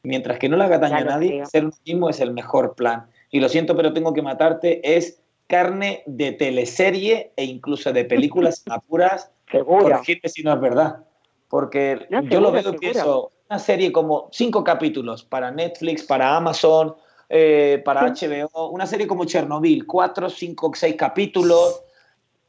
Mientras 0.03 0.39
que 0.39 0.49
no 0.49 0.57
le 0.57 0.65
haga 0.65 0.79
daño 0.79 0.97
a 0.97 1.05
nadie, 1.05 1.45
ser 1.47 1.65
uno 1.65 1.75
mismo 1.85 2.09
es 2.09 2.21
el 2.21 2.33
mejor 2.33 2.75
plan. 2.77 3.07
Y 3.31 3.41
lo 3.41 3.49
siento, 3.49 3.77
pero 3.77 3.93
tengo 3.93 4.13
que 4.13 4.23
matarte, 4.23 4.97
es 4.97 5.21
carne 5.49 6.03
de 6.07 6.33
teleserie 6.33 7.33
e 7.37 7.45
incluso 7.45 7.93
de 7.93 8.05
películas 8.05 8.63
apuras. 8.71 9.31
Seguro. 9.51 10.01
si 10.05 10.43
no 10.43 10.55
es 10.55 10.61
verdad. 10.61 11.05
Porque 11.49 12.07
yo 12.31 12.41
lo 12.41 12.53
veo 12.53 12.75
y 12.75 12.79
pienso, 12.79 13.33
una 13.49 13.59
serie 13.59 13.91
como 13.91 14.29
cinco 14.33 14.63
capítulos 14.63 15.25
para 15.25 15.51
Netflix, 15.51 16.03
para 16.03 16.37
Amazon, 16.37 16.95
eh, 17.31 17.81
para 17.85 18.03
HBO, 18.03 18.69
una 18.71 18.87
serie 18.87 19.07
como 19.07 19.25
Chernobyl, 19.25 19.87
cuatro, 19.87 20.29
cinco, 20.29 20.71
seis 20.75 20.97
capítulos, 20.97 21.83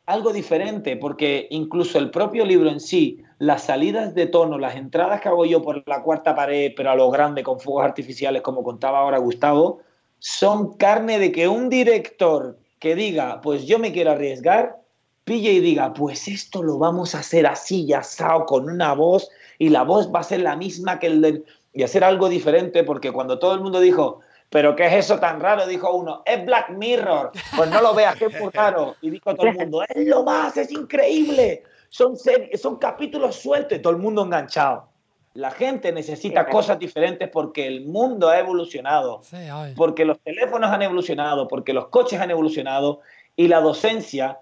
algo 0.05 0.33
diferente, 0.33 0.97
porque 0.97 1.47
incluso 1.51 1.99
el 1.99 2.11
propio 2.11 2.45
libro 2.45 2.69
en 2.69 2.79
sí, 2.79 3.23
las 3.37 3.63
salidas 3.63 4.15
de 4.15 4.25
tono, 4.25 4.57
las 4.57 4.75
entradas 4.75 5.21
que 5.21 5.29
hago 5.29 5.45
yo 5.45 5.61
por 5.61 5.87
la 5.87 6.01
cuarta 6.01 6.35
pared, 6.35 6.73
pero 6.75 6.91
a 6.91 6.95
lo 6.95 7.09
grande 7.11 7.43
con 7.43 7.59
fuegos 7.59 7.85
artificiales, 7.85 8.41
como 8.41 8.63
contaba 8.63 8.99
ahora 8.99 9.19
Gustavo, 9.19 9.79
son 10.17 10.75
carne 10.75 11.19
de 11.19 11.31
que 11.31 11.47
un 11.47 11.69
director 11.69 12.57
que 12.79 12.95
diga, 12.95 13.39
pues 13.41 13.65
yo 13.65 13.79
me 13.79 13.91
quiero 13.93 14.11
arriesgar, 14.11 14.78
pille 15.29 15.51
y 15.51 15.59
diga, 15.59 15.93
pues 15.93 16.27
esto 16.27 16.63
lo 16.63 16.79
vamos 16.79 17.13
a 17.13 17.19
hacer 17.19 17.45
así 17.45 17.85
y 17.85 17.93
asado 17.93 18.47
con 18.47 18.67
una 18.67 18.93
voz 18.93 19.29
y 19.59 19.69
la 19.69 19.83
voz 19.83 20.11
va 20.11 20.21
a 20.21 20.23
ser 20.23 20.39
la 20.39 20.55
misma 20.55 20.97
que 20.97 21.05
el 21.05 21.21
de... 21.21 21.43
y 21.71 21.83
hacer 21.83 22.03
algo 22.03 22.29
diferente, 22.29 22.83
porque 22.83 23.11
cuando 23.11 23.37
todo 23.37 23.53
el 23.53 23.61
mundo 23.61 23.79
dijo, 23.79 24.21
pero 24.49 24.75
¿qué 24.75 24.87
es 24.87 25.05
eso 25.05 25.19
tan 25.19 25.39
raro? 25.39 25.67
Dijo 25.67 25.95
uno, 25.95 26.23
es 26.25 26.43
Black 26.43 26.71
Mirror. 26.71 27.31
Pues 27.55 27.69
no 27.69 27.79
lo 27.79 27.93
veas, 27.93 28.15
qué 28.15 28.27
muy 28.27 28.49
raro. 28.53 28.95
Y 29.03 29.11
dijo 29.11 29.35
todo 29.35 29.45
el 29.45 29.55
mundo, 29.55 29.83
es 29.87 30.07
lo 30.07 30.23
más, 30.23 30.57
es 30.57 30.71
increíble. 30.71 31.61
Son, 31.89 32.15
son 32.59 32.77
capítulos 32.77 33.35
sueltos 33.35 33.77
y 33.77 33.81
todo 33.83 33.93
el 33.93 33.99
mundo 33.99 34.23
enganchado. 34.23 34.89
La 35.35 35.51
gente 35.51 35.91
necesita 35.91 36.47
cosas 36.47 36.79
diferentes 36.79 37.29
porque 37.29 37.67
el 37.67 37.85
mundo 37.85 38.29
ha 38.29 38.39
evolucionado, 38.39 39.21
porque 39.75 40.05
los 40.05 40.19
teléfonos 40.21 40.71
han 40.71 40.81
evolucionado, 40.81 41.47
porque 41.47 41.71
los 41.71 41.89
coches 41.89 42.19
han 42.19 42.31
evolucionado 42.31 43.01
y 43.35 43.47
la 43.47 43.61
docencia 43.61 44.39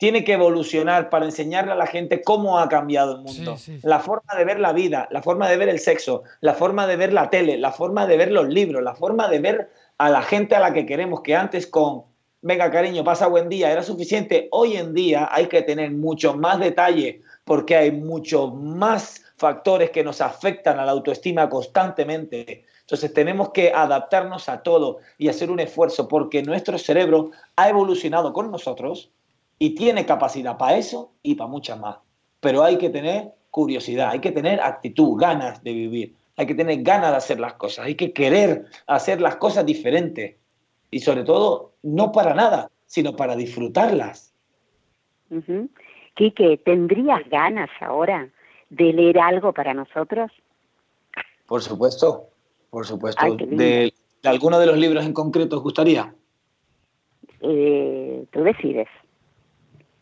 tiene 0.00 0.24
que 0.24 0.32
evolucionar 0.32 1.10
para 1.10 1.26
enseñarle 1.26 1.72
a 1.72 1.74
la 1.74 1.86
gente 1.86 2.22
cómo 2.22 2.58
ha 2.58 2.70
cambiado 2.70 3.16
el 3.16 3.20
mundo. 3.20 3.58
La 3.82 4.00
forma 4.00 4.34
de 4.34 4.46
ver 4.46 4.58
la 4.58 4.72
vida, 4.72 5.06
la 5.10 5.20
forma 5.20 5.46
de 5.46 5.58
ver 5.58 5.68
el 5.68 5.78
sexo, 5.78 6.22
la 6.40 6.54
forma 6.54 6.86
de 6.86 6.96
ver 6.96 7.12
la 7.12 7.28
tele, 7.28 7.58
la 7.58 7.70
forma 7.70 8.06
de 8.06 8.16
ver 8.16 8.32
los 8.32 8.48
libros, 8.48 8.82
la 8.82 8.94
forma 8.94 9.28
de 9.28 9.40
ver 9.40 9.70
a 9.98 10.08
la 10.08 10.22
gente 10.22 10.56
a 10.56 10.60
la 10.60 10.72
que 10.72 10.86
queremos, 10.86 11.20
que 11.20 11.36
antes 11.36 11.66
con, 11.66 12.04
venga 12.40 12.70
cariño, 12.70 13.04
pasa 13.04 13.26
buen 13.26 13.50
día, 13.50 13.70
era 13.70 13.82
suficiente. 13.82 14.48
Hoy 14.52 14.78
en 14.78 14.94
día 14.94 15.28
hay 15.30 15.48
que 15.48 15.60
tener 15.60 15.90
mucho 15.90 16.34
más 16.34 16.58
detalle 16.58 17.20
porque 17.44 17.76
hay 17.76 17.90
muchos 17.90 18.54
más 18.54 19.22
factores 19.36 19.90
que 19.90 20.02
nos 20.02 20.22
afectan 20.22 20.78
a 20.78 20.86
la 20.86 20.92
autoestima 20.92 21.50
constantemente. 21.50 22.64
Entonces 22.80 23.12
tenemos 23.12 23.50
que 23.50 23.70
adaptarnos 23.74 24.48
a 24.48 24.62
todo 24.62 25.00
y 25.18 25.28
hacer 25.28 25.50
un 25.50 25.60
esfuerzo 25.60 26.08
porque 26.08 26.42
nuestro 26.42 26.78
cerebro 26.78 27.32
ha 27.54 27.68
evolucionado 27.68 28.32
con 28.32 28.50
nosotros 28.50 29.10
y 29.62 29.74
tiene 29.74 30.06
capacidad 30.06 30.56
para 30.56 30.78
eso 30.78 31.12
y 31.22 31.34
para 31.34 31.50
muchas 31.50 31.78
más. 31.78 31.98
Pero 32.40 32.64
hay 32.64 32.78
que 32.78 32.88
tener 32.88 33.34
curiosidad, 33.50 34.08
hay 34.10 34.20
que 34.20 34.32
tener 34.32 34.58
actitud, 34.60 35.20
ganas 35.20 35.62
de 35.62 35.72
vivir, 35.74 36.16
hay 36.36 36.46
que 36.46 36.54
tener 36.54 36.82
ganas 36.82 37.10
de 37.10 37.16
hacer 37.18 37.38
las 37.38 37.52
cosas, 37.54 37.84
hay 37.84 37.94
que 37.94 38.12
querer 38.12 38.64
hacer 38.86 39.20
las 39.20 39.36
cosas 39.36 39.66
diferentes 39.66 40.36
y 40.90 41.00
sobre 41.00 41.24
todo 41.24 41.74
no 41.82 42.10
para 42.10 42.34
nada, 42.34 42.70
sino 42.86 43.14
para 43.14 43.36
disfrutarlas. 43.36 44.32
Quique, 46.14 46.56
¿tendrías 46.64 47.28
ganas 47.28 47.68
ahora 47.80 48.30
de 48.70 48.92
leer 48.94 49.18
algo 49.18 49.52
para 49.52 49.74
nosotros? 49.74 50.32
Por 51.46 51.60
supuesto, 51.60 52.30
por 52.70 52.86
supuesto. 52.86 53.36
de, 53.36 53.92
alguno 54.24 54.58
de 54.58 54.66
los 54.66 54.78
libros 54.78 55.04
en 55.04 55.12
concreto 55.12 55.58
os 55.58 55.62
gustaría? 55.62 56.14
Eh, 57.42 58.24
tú 58.32 58.42
decides. 58.42 58.88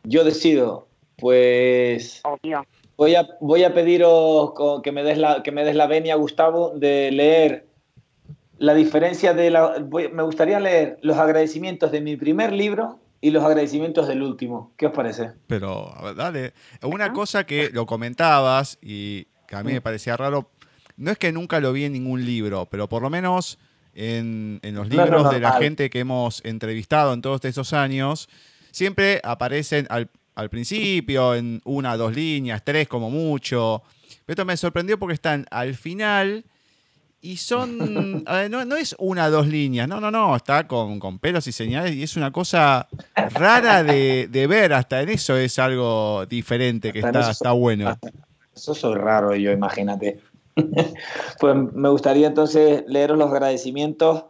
Yo 0.04 0.24
decido, 0.24 0.88
pues. 1.16 2.22
Voy 2.96 3.14
a, 3.14 3.28
voy 3.40 3.62
a 3.62 3.74
pediros 3.74 4.52
que 4.82 4.90
me, 4.90 5.04
des 5.04 5.18
la, 5.18 5.42
que 5.42 5.52
me 5.52 5.64
des 5.64 5.76
la 5.76 5.86
venia, 5.86 6.16
Gustavo, 6.16 6.72
de 6.74 7.12
leer 7.12 7.66
la 8.58 8.74
diferencia 8.74 9.34
de 9.34 9.50
la. 9.50 9.84
me 10.12 10.22
gustaría 10.22 10.58
leer 10.58 10.98
los 11.02 11.16
agradecimientos 11.16 11.92
de 11.92 12.00
mi 12.00 12.16
primer 12.16 12.52
libro 12.52 12.98
y 13.20 13.30
los 13.30 13.44
agradecimientos 13.44 14.08
del 14.08 14.22
último. 14.22 14.72
¿Qué 14.76 14.86
os 14.86 14.92
parece? 14.92 15.32
Pero, 15.46 15.92
dale. 16.16 16.54
Una 16.82 17.12
cosa 17.12 17.44
que 17.44 17.70
lo 17.70 17.86
comentabas 17.86 18.78
y 18.82 19.26
que 19.46 19.56
a 19.56 19.62
mí 19.62 19.72
me 19.72 19.80
parecía 19.80 20.16
raro, 20.16 20.50
no 20.96 21.10
es 21.10 21.18
que 21.18 21.32
nunca 21.32 21.60
lo 21.60 21.72
vi 21.72 21.84
en 21.84 21.92
ningún 21.92 22.24
libro, 22.24 22.66
pero 22.66 22.88
por 22.88 23.02
lo 23.02 23.10
menos 23.10 23.58
en, 23.94 24.60
los 24.62 24.88
libros 24.88 25.30
de 25.30 25.40
la 25.40 25.52
gente 25.52 25.90
que 25.90 26.00
hemos 26.00 26.44
entrevistado 26.44 27.12
en 27.14 27.22
todos 27.22 27.44
estos 27.44 27.72
años, 27.72 28.28
siempre 28.78 29.20
aparecen 29.24 29.86
al, 29.90 30.08
principio, 30.48 31.34
en 31.34 31.60
una, 31.64 31.96
dos 31.96 32.14
líneas, 32.14 32.62
tres 32.64 32.86
como 32.86 33.10
mucho. 33.10 33.82
Pero 34.24 34.34
esto 34.34 34.44
me 34.44 34.56
sorprendió 34.56 34.98
porque 34.98 35.14
están 35.14 35.46
al 35.50 35.74
final 35.74 36.44
y 37.20 37.38
son. 37.38 38.24
no, 38.50 38.76
es 38.76 38.94
una, 38.98 39.28
dos 39.30 39.48
líneas, 39.48 39.88
no, 39.88 40.00
no, 40.00 40.12
no, 40.12 40.36
está 40.36 40.68
con, 40.68 41.18
pelos 41.18 41.46
y 41.48 41.52
señales 41.52 41.94
y 41.94 42.04
es 42.04 42.16
una 42.16 42.30
cosa 42.30 42.86
rara 43.14 43.82
de, 43.82 44.46
ver, 44.48 44.72
hasta 44.72 45.02
en 45.02 45.08
eso 45.08 45.36
es 45.36 45.58
algo 45.58 46.24
diferente 46.26 46.92
que 46.92 47.00
está, 47.00 47.30
está 47.30 47.50
bueno. 47.50 47.98
Eso 48.54 48.74
soy 48.74 48.94
raro 48.94 49.34
yo, 49.34 49.50
imagínate. 49.50 50.20
pues 51.40 51.56
me 51.74 51.88
gustaría 51.88 52.28
entonces 52.28 52.84
leeros 52.86 53.18
los 53.18 53.30
agradecimientos 53.30 54.24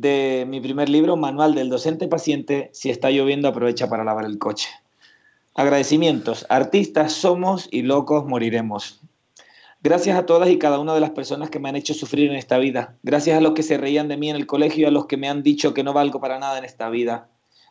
de 0.00 0.44
mi 0.46 0.60
primer 0.60 0.88
libro, 0.88 1.16
Manual 1.16 1.54
del 1.54 1.70
Docente 1.70 2.06
Paciente, 2.08 2.70
si 2.72 2.90
está 2.90 3.10
lloviendo 3.10 3.48
aprovecha 3.48 3.88
para 3.88 4.04
lavar 4.04 4.24
el 4.26 4.38
coche. 4.38 4.68
Agradecimientos. 5.54 6.44
Artistas 6.50 7.12
somos 7.12 7.68
y 7.70 7.82
locos 7.82 8.26
moriremos. 8.26 9.00
Gracias 9.82 10.18
a 10.18 10.26
todas 10.26 10.50
y 10.50 10.58
cada 10.58 10.78
una 10.78 10.94
de 10.94 11.00
las 11.00 11.10
personas 11.10 11.48
que 11.48 11.58
me 11.58 11.68
han 11.68 11.76
hecho 11.76 11.94
sufrir 11.94 12.30
en 12.30 12.36
esta 12.36 12.58
vida. 12.58 12.96
Gracias 13.02 13.38
a 13.38 13.40
los 13.40 13.52
que 13.54 13.62
se 13.62 13.78
reían 13.78 14.08
de 14.08 14.16
mí 14.16 14.28
en 14.28 14.36
el 14.36 14.46
colegio 14.46 14.82
y 14.82 14.86
a 14.86 14.90
los 14.90 15.06
que 15.06 15.16
me 15.16 15.28
han 15.28 15.42
dicho 15.42 15.72
que 15.72 15.82
no 15.82 15.92
valgo 15.92 16.20
para 16.20 16.38
nada 16.38 16.58
en 16.58 16.64
esta 16.64 16.90
vida. 16.90 17.28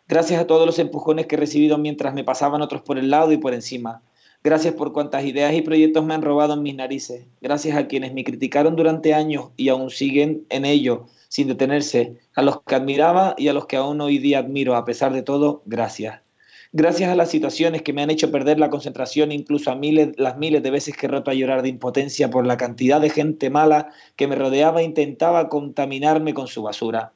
Gracias 0.08 0.42
a 0.42 0.48
todos 0.48 0.66
los 0.66 0.80
empujones 0.80 1.28
que 1.28 1.36
he 1.36 1.40
recibido 1.40 1.78
mientras 1.78 2.14
me 2.14 2.24
pasaban 2.24 2.62
otros 2.62 2.82
por 2.82 2.98
el 2.98 3.10
lado 3.10 3.32
y 3.32 3.38
por 3.38 3.54
encima. 3.54 4.02
Gracias 4.46 4.76
por 4.76 4.94
cuantas 4.94 5.26
ideas 5.26 5.56
y 5.56 5.64
proyectos 5.64 6.06
me 6.06 6.14
han 6.14 6.22
robado 6.22 6.54
en 6.54 6.62
mis 6.62 6.76
narices. 6.76 7.26
Gracias 7.42 7.76
a 7.76 7.88
quienes 7.88 8.14
me 8.14 8.24
criticaron 8.24 8.76
durante 8.76 9.16
años 9.16 9.50
y 9.58 9.70
aún 9.70 9.90
siguen 9.90 10.46
en 10.50 10.66
ello 10.66 11.08
sin 11.30 11.48
detenerse, 11.48 12.20
a 12.36 12.44
los 12.44 12.62
que 12.62 12.76
admiraba 12.76 13.34
y 13.40 13.48
a 13.48 13.54
los 13.54 13.66
que 13.66 13.76
aún 13.76 14.02
hoy 14.02 14.20
día 14.20 14.38
admiro, 14.38 14.76
a 14.76 14.86
pesar 14.86 15.14
de 15.14 15.24
todo, 15.24 15.64
gracias. 15.66 16.22
Gracias 16.74 17.10
a 17.10 17.16
las 17.16 17.32
situaciones 17.32 17.82
que 17.82 17.92
me 17.92 18.04
han 18.04 18.12
hecho 18.12 18.30
perder 18.30 18.60
la 18.60 18.70
concentración, 18.70 19.32
incluso 19.32 19.72
a 19.72 19.76
miles, 19.76 20.10
las 20.18 20.38
miles 20.38 20.62
de 20.62 20.70
veces 20.70 20.96
que 20.96 21.08
he 21.08 21.10
roto 21.10 21.32
a 21.32 21.34
llorar 21.34 21.64
de 21.64 21.70
impotencia 21.70 22.30
por 22.30 22.46
la 22.46 22.56
cantidad 22.56 23.02
de 23.02 23.10
gente 23.10 23.50
mala 23.50 23.94
que 24.16 24.28
me 24.28 24.36
rodeaba 24.36 24.82
e 24.82 24.86
intentaba 24.86 25.50
contaminarme 25.50 26.36
con 26.36 26.46
su 26.46 26.62
basura. 26.62 27.14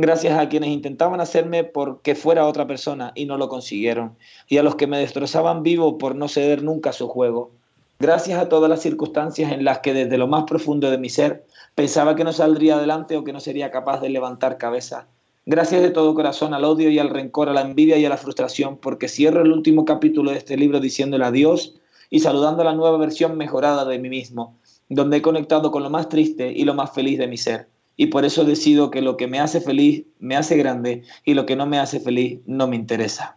Gracias 0.00 0.38
a 0.38 0.48
quienes 0.48 0.70
intentaban 0.70 1.20
hacerme 1.20 1.64
porque 1.64 2.14
fuera 2.14 2.46
otra 2.46 2.66
persona 2.66 3.12
y 3.14 3.26
no 3.26 3.36
lo 3.36 3.48
consiguieron. 3.48 4.16
Y 4.48 4.56
a 4.56 4.62
los 4.62 4.76
que 4.76 4.86
me 4.86 4.98
destrozaban 4.98 5.62
vivo 5.62 5.98
por 5.98 6.14
no 6.14 6.28
ceder 6.28 6.62
nunca 6.62 6.90
a 6.90 6.94
su 6.94 7.08
juego. 7.08 7.50
Gracias 7.98 8.40
a 8.40 8.48
todas 8.48 8.70
las 8.70 8.80
circunstancias 8.80 9.52
en 9.52 9.64
las 9.64 9.80
que 9.80 9.92
desde 9.92 10.16
lo 10.16 10.28
más 10.28 10.44
profundo 10.44 10.90
de 10.90 10.98
mi 10.98 11.10
ser 11.10 11.44
Pensaba 11.78 12.16
que 12.16 12.24
no 12.24 12.32
saldría 12.32 12.74
adelante 12.74 13.16
o 13.16 13.22
que 13.22 13.32
no 13.32 13.38
sería 13.38 13.70
capaz 13.70 14.00
de 14.00 14.08
levantar 14.08 14.58
cabeza. 14.58 15.06
Gracias 15.46 15.80
de 15.80 15.90
todo 15.90 16.12
corazón 16.12 16.52
al 16.52 16.64
odio 16.64 16.90
y 16.90 16.98
al 16.98 17.08
rencor, 17.08 17.48
a 17.48 17.52
la 17.52 17.60
envidia 17.60 17.96
y 17.98 18.04
a 18.04 18.08
la 18.08 18.16
frustración, 18.16 18.78
porque 18.78 19.06
cierro 19.06 19.42
el 19.42 19.52
último 19.52 19.84
capítulo 19.84 20.32
de 20.32 20.38
este 20.38 20.56
libro 20.56 20.80
diciéndole 20.80 21.24
adiós 21.24 21.76
y 22.10 22.18
saludando 22.18 22.62
a 22.62 22.64
la 22.64 22.74
nueva 22.74 22.98
versión 22.98 23.36
mejorada 23.36 23.84
de 23.84 24.00
mí 24.00 24.08
mismo, 24.08 24.56
donde 24.88 25.18
he 25.18 25.22
conectado 25.22 25.70
con 25.70 25.84
lo 25.84 25.88
más 25.88 26.08
triste 26.08 26.50
y 26.50 26.64
lo 26.64 26.74
más 26.74 26.90
feliz 26.90 27.16
de 27.16 27.28
mi 27.28 27.36
ser. 27.36 27.68
Y 27.98 28.06
por 28.06 28.24
eso 28.24 28.44
decido 28.44 28.90
que 28.90 29.02
lo 29.02 29.16
que 29.16 29.26
me 29.26 29.40
hace 29.40 29.60
feliz 29.60 30.04
me 30.20 30.36
hace 30.36 30.56
grande 30.56 31.02
y 31.24 31.34
lo 31.34 31.44
que 31.44 31.56
no 31.56 31.66
me 31.66 31.78
hace 31.78 31.98
feliz 31.98 32.38
no 32.46 32.68
me 32.68 32.76
interesa. 32.76 33.36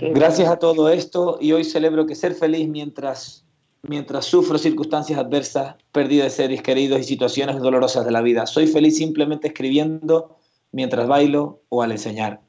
Gracias 0.00 0.48
a 0.48 0.58
todo 0.58 0.90
esto 0.90 1.38
y 1.40 1.52
hoy 1.52 1.64
celebro 1.64 2.06
que 2.06 2.14
ser 2.14 2.34
feliz 2.34 2.68
mientras 2.68 3.46
mientras 3.82 4.26
sufro 4.26 4.58
circunstancias 4.58 5.18
adversas, 5.18 5.76
pérdida 5.92 6.24
de 6.24 6.30
seres 6.30 6.62
queridos 6.62 7.00
y 7.00 7.04
situaciones 7.04 7.58
dolorosas 7.58 8.04
de 8.04 8.10
la 8.10 8.20
vida. 8.20 8.46
Soy 8.46 8.66
feliz 8.66 8.98
simplemente 8.98 9.48
escribiendo 9.48 10.36
mientras 10.72 11.08
bailo 11.08 11.62
o 11.70 11.82
al 11.82 11.92
enseñar. 11.92 12.42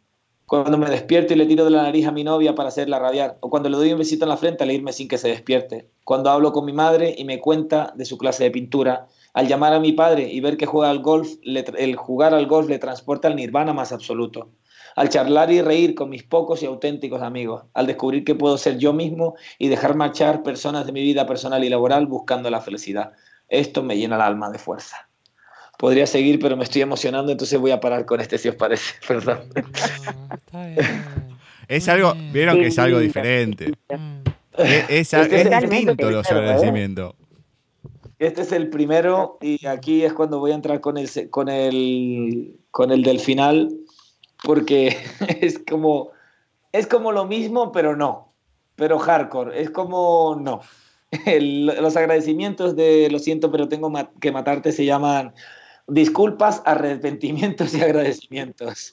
Cuando 0.49 0.79
me 0.79 0.89
despierto 0.89 1.31
y 1.31 1.35
le 1.35 1.45
tiro 1.45 1.63
de 1.63 1.69
la 1.69 1.83
nariz 1.83 2.07
a 2.07 2.11
mi 2.11 2.23
novia 2.23 2.55
para 2.55 2.69
hacerla 2.69 2.97
radiar, 2.97 3.37
o 3.39 3.51
cuando 3.51 3.69
le 3.69 3.77
doy 3.77 3.93
un 3.93 3.99
besito 3.99 4.25
en 4.25 4.29
la 4.29 4.37
frente 4.37 4.63
al 4.63 4.71
irme 4.71 4.93
sin 4.93 5.07
que 5.07 5.19
se 5.19 5.27
despierte. 5.27 5.91
Cuando 6.03 6.31
hablo 6.31 6.51
con 6.53 6.65
mi 6.65 6.73
madre 6.73 7.13
y 7.15 7.23
me 7.23 7.39
cuenta 7.39 7.93
de 7.95 8.03
su 8.03 8.17
clase 8.17 8.45
de 8.45 8.49
pintura, 8.49 9.05
Al 9.35 9.47
llamar 9.47 9.73
a 9.73 9.79
mi 9.79 9.91
padre 9.91 10.27
y 10.27 10.39
ver 10.39 10.57
que 10.57 10.65
juega 10.65 10.89
al 10.89 11.03
golf, 11.03 11.35
el 11.43 11.95
jugar 11.97 12.33
al 12.33 12.47
golf 12.47 12.67
le 12.67 12.79
transporta 12.79 13.27
al 13.27 13.35
nirvana 13.35 13.73
más 13.73 13.91
absoluto. 13.91 14.49
Al 14.95 15.09
charlar 15.09 15.51
y 15.51 15.61
reír 15.61 15.93
con 15.93 16.09
mis 16.09 16.23
pocos 16.23 16.63
y 16.63 16.65
auténticos 16.65 17.21
amigos. 17.21 17.65
Al 17.75 17.85
descubrir 17.85 18.23
que 18.23 18.33
puedo 18.33 18.57
ser 18.57 18.79
yo 18.79 18.91
mismo 18.91 19.35
y 19.59 19.67
dejar 19.67 19.95
marchar 19.95 20.41
personas 20.41 20.87
de 20.87 20.93
mi 20.93 21.03
vida 21.03 21.27
personal 21.27 21.63
y 21.63 21.69
laboral 21.69 22.07
buscando 22.07 22.49
la 22.49 22.61
felicidad. 22.61 23.11
Esto 23.49 23.83
me 23.83 23.97
llena 23.97 24.15
el 24.15 24.23
alma 24.23 24.49
de 24.49 24.57
fuerza. 24.57 25.08
Podría 25.79 26.05
seguir, 26.05 26.39
pero 26.39 26.57
me 26.57 26.65
estoy 26.65 26.81
emocionando, 26.81 27.31
entonces 27.31 27.57
voy 27.57 27.71
a 27.71 27.79
parar 27.79 28.05
con 28.05 28.19
este 28.19 28.37
si 28.37 28.49
os 28.49 28.55
parece. 28.55 28.95
Perdón. 29.07 29.39
es 31.69 31.87
algo, 31.87 32.13
vieron 32.33 32.57
que 32.57 32.67
es 32.67 32.77
algo 32.77 32.99
diferente. 32.99 33.71
Es, 34.89 35.11
distinto 35.11 36.11
los 36.11 36.29
agradecimientos. 36.29 37.15
Este 38.19 38.41
es 38.41 38.51
el 38.51 38.69
primero 38.69 39.37
y 39.39 39.65
aquí 39.67 40.03
es 40.03 40.11
cuando 40.11 40.39
voy 40.39 40.51
a 40.51 40.55
entrar 40.55 40.81
con 40.81 40.97
el, 40.97 41.09
con 41.29 41.47
el, 41.47 42.59
con 42.71 42.91
el 42.91 43.01
del 43.01 43.21
final, 43.21 43.73
porque 44.43 44.97
es 45.39 45.59
como, 45.59 46.09
es 46.73 46.87
como 46.87 47.13
lo 47.13 47.25
mismo, 47.25 47.71
pero 47.71 47.95
no. 47.95 48.33
Pero 48.75 48.99
hardcore, 48.99 49.61
es 49.61 49.69
como 49.69 50.35
no. 50.37 50.59
los 51.39 51.95
agradecimientos 51.95 52.75
de 52.75 53.07
lo 53.09 53.19
siento, 53.19 53.49
pero 53.49 53.69
tengo 53.69 53.89
que 54.19 54.33
matarte 54.33 54.73
se 54.73 54.83
llaman 54.83 55.33
disculpas, 55.89 56.61
arrepentimientos 56.65 57.73
y 57.75 57.81
agradecimientos. 57.81 58.91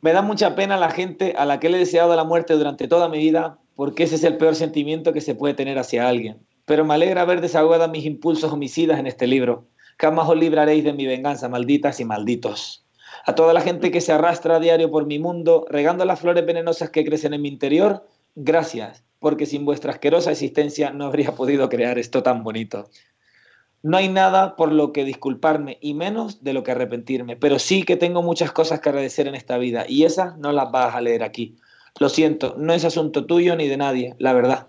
Me 0.00 0.12
da 0.12 0.22
mucha 0.22 0.54
pena 0.54 0.76
la 0.76 0.90
gente 0.90 1.34
a 1.36 1.44
la 1.44 1.60
que 1.60 1.68
le 1.68 1.76
he 1.76 1.80
deseado 1.80 2.14
la 2.16 2.24
muerte 2.24 2.54
durante 2.54 2.88
toda 2.88 3.08
mi 3.08 3.18
vida, 3.18 3.58
porque 3.74 4.04
ese 4.04 4.16
es 4.16 4.24
el 4.24 4.36
peor 4.36 4.54
sentimiento 4.54 5.12
que 5.12 5.20
se 5.20 5.34
puede 5.34 5.54
tener 5.54 5.78
hacia 5.78 6.08
alguien 6.08 6.40
pero 6.66 6.84
me 6.84 6.94
alegra 6.94 7.22
haber 7.22 7.40
desahogado 7.40 7.88
mis 7.88 8.04
impulsos 8.04 8.52
homicidas 8.52 8.98
en 8.98 9.06
este 9.06 9.26
libro. 9.26 9.68
Jamás 9.98 10.28
os 10.28 10.36
libraréis 10.36 10.84
de 10.84 10.92
mi 10.92 11.06
venganza, 11.06 11.48
malditas 11.48 12.00
y 12.00 12.04
malditos. 12.04 12.84
A 13.24 13.34
toda 13.34 13.54
la 13.54 13.60
gente 13.60 13.90
que 13.90 14.00
se 14.00 14.12
arrastra 14.12 14.56
a 14.56 14.60
diario 14.60 14.90
por 14.90 15.06
mi 15.06 15.18
mundo, 15.18 15.64
regando 15.70 16.04
las 16.04 16.20
flores 16.20 16.44
venenosas 16.44 16.90
que 16.90 17.04
crecen 17.04 17.32
en 17.32 17.42
mi 17.42 17.48
interior, 17.48 18.06
gracias, 18.34 19.04
porque 19.20 19.46
sin 19.46 19.64
vuestra 19.64 19.92
asquerosa 19.92 20.32
existencia 20.32 20.90
no 20.90 21.06
habría 21.06 21.34
podido 21.34 21.68
crear 21.68 21.98
esto 21.98 22.22
tan 22.22 22.42
bonito. 22.42 22.90
No 23.86 23.98
hay 23.98 24.08
nada 24.08 24.56
por 24.56 24.72
lo 24.72 24.92
que 24.92 25.04
disculparme 25.04 25.78
y 25.80 25.94
menos 25.94 26.42
de 26.42 26.52
lo 26.52 26.64
que 26.64 26.72
arrepentirme, 26.72 27.36
pero 27.36 27.60
sí 27.60 27.84
que 27.84 27.96
tengo 27.96 28.20
muchas 28.20 28.50
cosas 28.50 28.80
que 28.80 28.88
agradecer 28.88 29.28
en 29.28 29.36
esta 29.36 29.58
vida 29.58 29.84
y 29.88 30.02
esas 30.02 30.36
no 30.38 30.50
las 30.50 30.72
vas 30.72 30.96
a 30.96 31.00
leer 31.00 31.22
aquí. 31.22 31.54
Lo 32.00 32.08
siento, 32.08 32.56
no 32.58 32.72
es 32.72 32.84
asunto 32.84 33.26
tuyo 33.26 33.54
ni 33.54 33.68
de 33.68 33.76
nadie, 33.76 34.16
la 34.18 34.32
verdad 34.32 34.66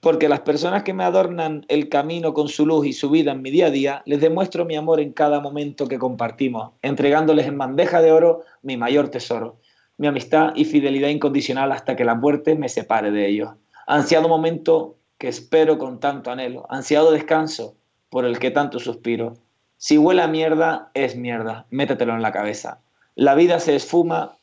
porque 0.00 0.28
las 0.28 0.40
personas 0.40 0.82
que 0.82 0.94
me 0.94 1.04
adornan 1.04 1.64
el 1.68 1.88
camino 1.88 2.34
con 2.34 2.48
su 2.48 2.66
luz 2.66 2.86
y 2.86 2.92
su 2.92 3.08
vida 3.10 3.32
en 3.32 3.42
mi 3.42 3.50
día 3.50 3.66
a 3.66 3.70
día, 3.70 4.02
les 4.06 4.20
demuestro 4.20 4.64
mi 4.64 4.74
amor 4.74 4.98
en 4.98 5.12
cada 5.12 5.40
momento 5.40 5.86
que 5.86 5.98
compartimos, 5.98 6.72
entregándoles 6.82 7.46
en 7.46 7.58
bandeja 7.58 8.00
de 8.00 8.10
oro 8.10 8.42
mi 8.62 8.78
mayor 8.78 9.10
tesoro, 9.10 9.60
mi 9.98 10.06
amistad 10.06 10.54
y 10.56 10.64
fidelidad 10.64 11.10
incondicional 11.10 11.70
hasta 11.70 11.94
que 11.94 12.06
la 12.06 12.14
muerte 12.14 12.56
me 12.56 12.70
separe 12.70 13.10
de 13.10 13.28
ellos. 13.28 13.50
Ansiado 13.86 14.26
momento 14.26 14.96
que 15.18 15.28
espero 15.28 15.76
con 15.76 16.00
tanto 16.00 16.30
anhelo, 16.30 16.66
ansiado 16.70 17.12
descanso 17.12 17.76
por 18.10 18.24
el 18.24 18.38
que 18.38 18.50
tanto 18.50 18.78
suspiro. 18.78 19.38
Si 19.78 19.96
huele 19.96 20.22
a 20.22 20.28
mierda, 20.28 20.90
es 20.94 21.16
mierda, 21.16 21.66
métetelo 21.70 22.14
en 22.14 22.22
la 22.22 22.32
cabeza. 22.32 22.80
La 23.14 23.34
vida 23.34 23.60
se 23.60 23.76
esfuma 23.76 24.36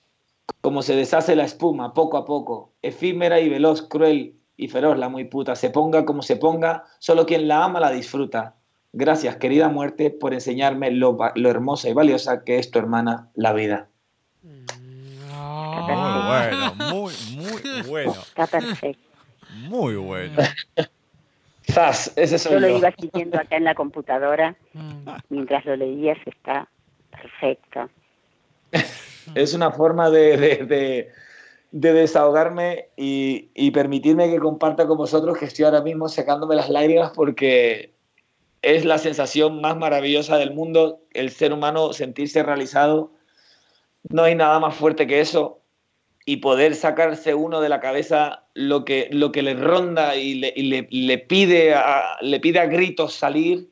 como 0.62 0.82
se 0.82 0.96
deshace 0.96 1.36
la 1.36 1.44
espuma, 1.44 1.94
poco 1.94 2.18
a 2.18 2.26
poco, 2.26 2.74
efímera 2.82 3.40
y 3.40 3.50
veloz, 3.50 3.84
cruel 3.84 4.36
y 4.56 4.68
feroz 4.68 4.98
la 4.98 5.10
muy 5.10 5.26
puta. 5.26 5.56
Se 5.56 5.70
ponga 5.70 6.06
como 6.06 6.22
se 6.22 6.36
ponga, 6.36 6.86
solo 7.00 7.26
quien 7.26 7.48
la 7.48 7.64
ama 7.64 7.80
la 7.80 7.92
disfruta. 7.92 8.56
Gracias, 8.94 9.36
querida 9.36 9.70
muerte, 9.70 10.10
por 10.10 10.34
enseñarme 10.34 10.92
lo, 10.92 11.18
hermosa 11.36 11.90
y 11.90 11.94
valiosa 11.94 12.44
que 12.44 12.58
es 12.58 12.72
tu 12.72 12.80
hermana, 12.80 13.30
la 13.36 13.54
vida. 13.54 13.90
Muy 14.42 14.66
bueno, 16.28 16.76
muy, 16.76 17.14
muy 17.36 17.82
bueno. 17.88 18.12
Está 18.14 18.48
perfecto. 18.48 19.08
Muy 19.70 19.96
bueno. 19.96 20.42
Zas, 21.70 22.14
ese 22.16 22.38
soy 22.40 22.54
yo. 22.54 22.60
lo 22.60 22.78
iba 22.78 22.92
siguiendo 22.98 23.40
acá 23.40 23.58
en 23.58 23.64
la 23.64 23.76
computadora. 23.76 24.56
Mm. 24.74 25.10
Mientras 25.30 25.66
lo 25.66 25.76
leías, 25.76 26.20
está 26.26 26.70
perfecto. 27.10 27.90
es 29.36 29.54
una 29.56 29.72
forma 29.72 30.12
de 30.12 31.10
de 31.72 31.94
desahogarme 31.94 32.90
y, 32.96 33.72
permitirme 33.72 34.30
que 34.30 34.40
comparta 34.40 34.88
con 34.88 34.98
vosotros 34.98 35.38
que 35.38 35.46
estoy 35.46 35.66
ahora 35.66 35.82
mismo 35.82 36.08
secándome 36.08 36.56
las 36.56 36.70
lágrimas 36.70 37.12
porque 37.14 37.94
es 38.62 38.86
la 38.86 38.98
sensación 38.98 39.62
más 39.62 39.78
maravillosa 39.78 40.38
del 40.38 40.54
mundo, 40.54 41.02
el 41.14 41.30
ser 41.30 41.54
humano 41.54 41.94
sentirse 41.94 42.42
realizado. 42.44 43.12
No 44.10 44.24
hay 44.24 44.36
nada 44.36 44.60
más 44.60 44.76
fuerte 44.76 45.08
que 45.08 45.20
eso 45.20 45.62
y 46.30 46.38
poder 46.38 46.76
sacarse 46.76 47.34
uno 47.34 47.62
de 47.62 47.70
la 47.70 47.80
cabeza 47.80 48.44
lo 48.54 48.84
que, 48.84 49.08
lo 49.14 49.32
que 49.32 49.42
le 49.42 49.54
ronda 49.54 50.18
y 50.18 50.36
le, 50.36 51.18
pide 51.20 51.74
a, 51.74 52.18
le 52.20 52.42
pide 52.42 52.60
a 52.60 52.66
gritos 52.66 53.14
salir 53.14 53.70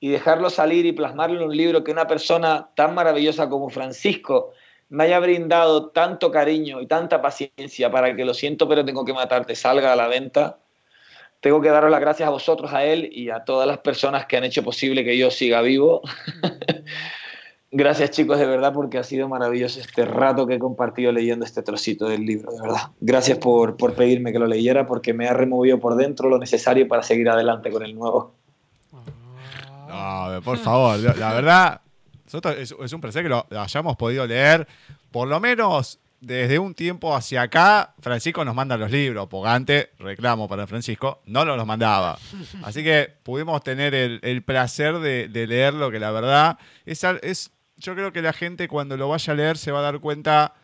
y 0.00 0.08
dejarlo 0.08 0.48
salir 0.48 0.86
y 0.86 0.92
plasmarlo 0.92 1.38
en 1.38 1.48
un 1.48 1.54
libro 1.54 1.84
que 1.84 1.90
una 1.90 2.06
persona 2.06 2.70
tan 2.74 2.94
maravillosa 2.94 3.50
como 3.50 3.68
Francisco 3.68 4.54
me 4.88 5.04
haya 5.04 5.20
brindado 5.20 5.90
tanto 5.90 6.30
cariño 6.30 6.80
y 6.80 6.86
tanta 6.86 7.20
paciencia 7.20 7.90
para 7.90 8.16
que 8.16 8.24
lo 8.24 8.32
siento, 8.32 8.66
pero 8.66 8.86
tengo 8.86 9.04
que 9.04 9.12
matarte, 9.12 9.54
salga 9.54 9.92
a 9.92 9.96
la 9.96 10.08
venta. 10.08 10.60
Tengo 11.40 11.60
que 11.60 11.68
daros 11.68 11.90
las 11.90 12.00
gracias 12.00 12.26
a 12.26 12.30
vosotros, 12.30 12.72
a 12.72 12.86
él 12.86 13.10
y 13.12 13.28
a 13.28 13.44
todas 13.44 13.68
las 13.68 13.78
personas 13.78 14.24
que 14.24 14.38
han 14.38 14.44
hecho 14.44 14.64
posible 14.64 15.04
que 15.04 15.18
yo 15.18 15.30
siga 15.30 15.60
vivo. 15.60 16.00
Gracias 17.70 18.10
chicos, 18.10 18.38
de 18.38 18.46
verdad, 18.46 18.72
porque 18.72 18.98
ha 18.98 19.04
sido 19.04 19.28
maravilloso 19.28 19.80
este 19.80 20.04
rato 20.04 20.46
que 20.46 20.54
he 20.54 20.58
compartido 20.58 21.12
leyendo 21.12 21.44
este 21.44 21.62
trocito 21.62 22.08
del 22.08 22.24
libro, 22.24 22.52
de 22.52 22.60
verdad. 22.60 22.90
Gracias 23.00 23.38
por, 23.38 23.76
por 23.76 23.94
pedirme 23.94 24.32
que 24.32 24.38
lo 24.38 24.46
leyera, 24.46 24.86
porque 24.86 25.12
me 25.12 25.28
ha 25.28 25.34
removido 25.34 25.78
por 25.78 25.96
dentro 25.96 26.28
lo 26.28 26.38
necesario 26.38 26.86
para 26.88 27.02
seguir 27.02 27.28
adelante 27.28 27.70
con 27.70 27.82
el 27.82 27.94
nuevo. 27.94 28.34
No, 29.88 30.40
por 30.44 30.58
favor, 30.58 30.98
la 30.98 31.32
verdad, 31.32 31.80
es, 32.58 32.92
un 32.92 33.00
placer 33.00 33.22
que 33.22 33.28
lo 33.28 33.46
hayamos 33.50 33.96
podido 33.96 34.26
leer, 34.26 34.68
por 35.10 35.28
lo 35.28 35.40
menos 35.40 35.98
desde 36.20 36.58
un 36.58 36.74
tiempo 36.74 37.14
hacia 37.14 37.42
acá, 37.42 37.94
Francisco 38.00 38.44
nos 38.44 38.54
manda 38.54 38.76
los 38.76 38.90
libros, 38.90 39.28
porque 39.28 39.48
antes, 39.48 39.88
reclamo 39.98 40.48
para 40.48 40.66
Francisco, 40.66 41.22
no 41.26 41.44
nos 41.44 41.56
los 41.56 41.66
mandaba. 41.66 42.18
Así 42.62 42.82
que 42.82 43.08
pudimos 43.22 43.62
tener 43.62 43.94
el, 43.94 44.42
placer 44.42 44.98
de, 44.98 45.46
leerlo, 45.46 45.90
que 45.90 46.00
la 46.00 46.10
verdad 46.10 46.58
es, 46.84 47.04
es, 47.22 47.52
yo 47.78 47.94
creo 47.94 48.12
que 48.12 48.22
la 48.22 48.32
gente 48.32 48.68
cuando 48.68 48.96
lo 48.96 49.08
vaya 49.08 49.32
a 49.32 49.36
leer 49.36 49.56
se 49.56 49.72
va 49.72 49.78
a 49.80 49.82
dar 49.82 50.00
cuenta 50.00 50.54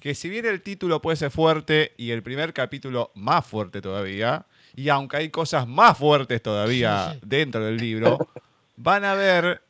que 0.00 0.14
si 0.14 0.28
bien 0.28 0.46
el 0.46 0.62
título 0.62 1.00
puede 1.00 1.16
ser 1.16 1.30
fuerte 1.30 1.92
y 1.96 2.10
el 2.10 2.22
primer 2.22 2.52
capítulo 2.52 3.12
más 3.14 3.46
fuerte 3.46 3.80
todavía, 3.80 4.46
y 4.74 4.88
aunque 4.88 5.18
hay 5.18 5.28
cosas 5.28 5.68
más 5.68 5.98
fuertes 5.98 6.42
todavía 6.42 7.18
dentro 7.24 7.64
del 7.64 7.76
libro, 7.76 8.18
van 8.76 9.04
a 9.04 9.14
ver 9.14 9.62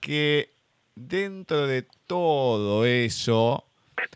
que 0.00 0.50
dentro 0.94 1.66
de 1.66 1.86
todo 2.06 2.84
eso 2.84 3.64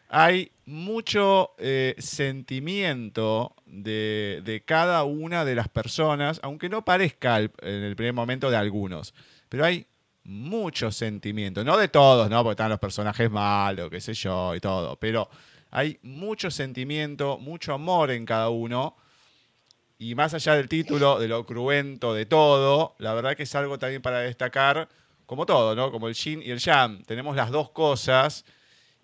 hay 0.08 0.52
mucho 0.66 1.52
eh, 1.58 1.94
sentimiento 1.98 3.54
de, 3.66 4.62
cada 4.66 5.04
una 5.04 5.44
de 5.44 5.54
las 5.54 5.68
personas, 5.68 6.40
aunque 6.42 6.68
no 6.68 6.84
parezca 6.84 7.38
en 7.38 7.50
el 7.62 7.96
primer 7.96 8.12
momento 8.12 8.50
de 8.50 8.56
algunos, 8.56 9.14
pero 9.48 9.64
hay 9.64 9.86
mucho 10.26 10.90
sentimiento, 10.90 11.62
no 11.64 11.76
de 11.76 11.88
todos, 11.88 12.28
¿no? 12.28 12.42
Porque 12.42 12.52
están 12.52 12.70
los 12.70 12.80
personajes 12.80 13.30
malos, 13.30 13.90
qué 13.90 14.00
sé 14.00 14.12
yo, 14.14 14.54
y 14.54 14.60
todo, 14.60 14.96
pero 14.96 15.28
hay 15.70 15.98
mucho 16.02 16.50
sentimiento, 16.50 17.38
mucho 17.38 17.72
amor 17.72 18.10
en 18.10 18.24
cada 18.24 18.48
uno. 18.48 18.96
Y 19.98 20.14
más 20.14 20.34
allá 20.34 20.54
del 20.54 20.68
título, 20.68 21.18
de 21.18 21.28
lo 21.28 21.46
cruento 21.46 22.12
de 22.12 22.26
todo, 22.26 22.96
la 22.98 23.14
verdad 23.14 23.36
que 23.36 23.44
es 23.44 23.54
algo 23.54 23.78
también 23.78 24.02
para 24.02 24.20
destacar 24.20 24.88
como 25.24 25.46
todo, 25.46 25.74
¿no? 25.74 25.90
Como 25.90 26.08
el 26.08 26.14
yin 26.14 26.42
y 26.42 26.50
el 26.50 26.58
yang. 26.58 27.02
Tenemos 27.04 27.34
las 27.34 27.50
dos 27.50 27.70
cosas 27.70 28.44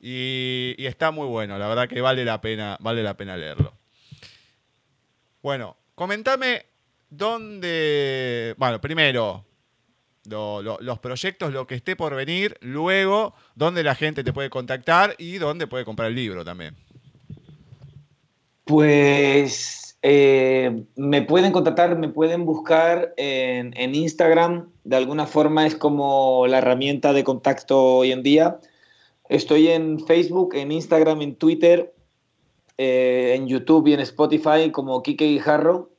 y, 0.01 0.75
está 0.79 1.11
muy 1.11 1.27
bueno. 1.27 1.59
La 1.59 1.68
verdad 1.68 1.89
que 1.89 2.01
vale 2.01 2.25
la 2.25 2.41
pena, 2.41 2.77
vale 2.81 3.03
la 3.03 3.16
pena 3.16 3.37
leerlo. 3.37 3.73
Bueno, 5.43 5.77
comentame 5.95 6.66
dónde. 7.09 8.55
Bueno, 8.59 8.81
primero, 8.81 9.47
los 10.25 10.99
proyectos, 11.01 11.53
lo 11.53 11.66
que 11.66 11.75
esté 11.75 11.97
por 11.97 12.14
venir, 12.14 12.57
luego, 12.61 13.35
dónde 13.55 13.83
la 13.83 13.95
gente 13.95 14.25
te 14.25 14.33
puede 14.33 14.51
contactar 14.51 15.14
y 15.18 15.39
dónde 15.39 15.66
puede 15.66 15.85
comprar 15.85 16.09
el 16.09 16.14
libro 16.14 16.45
también. 16.45 16.77
Pues 18.64 19.83
eh, 20.03 20.85
me 20.97 21.23
pueden 21.23 21.53
contactar, 21.53 21.97
me 21.97 22.09
pueden 22.09 22.45
buscar 22.45 23.14
en, 23.16 23.95
Instagram. 23.95 24.68
De 24.85 24.97
alguna 24.97 25.27
forma 25.27 25.66
es 25.66 25.77
como 25.77 26.47
la 26.49 26.59
herramienta 26.59 27.12
de 27.12 27.25
contacto 27.25 27.99
hoy 27.99 28.12
en 28.12 28.23
día. 28.23 28.59
Estoy 29.29 29.68
en 29.68 30.01
Facebook, 30.01 30.55
en 30.55 30.73
Instagram, 30.73 31.23
en 31.23 31.37
Twitter, 31.37 31.95
eh, 32.79 33.35
en 33.37 33.47
YouTube 33.47 33.87
y 33.87 33.95
en 33.95 34.01
Spotify 34.01 34.70
como 34.73 35.03
Kike 35.03 35.25
Guijarro. 35.25 35.91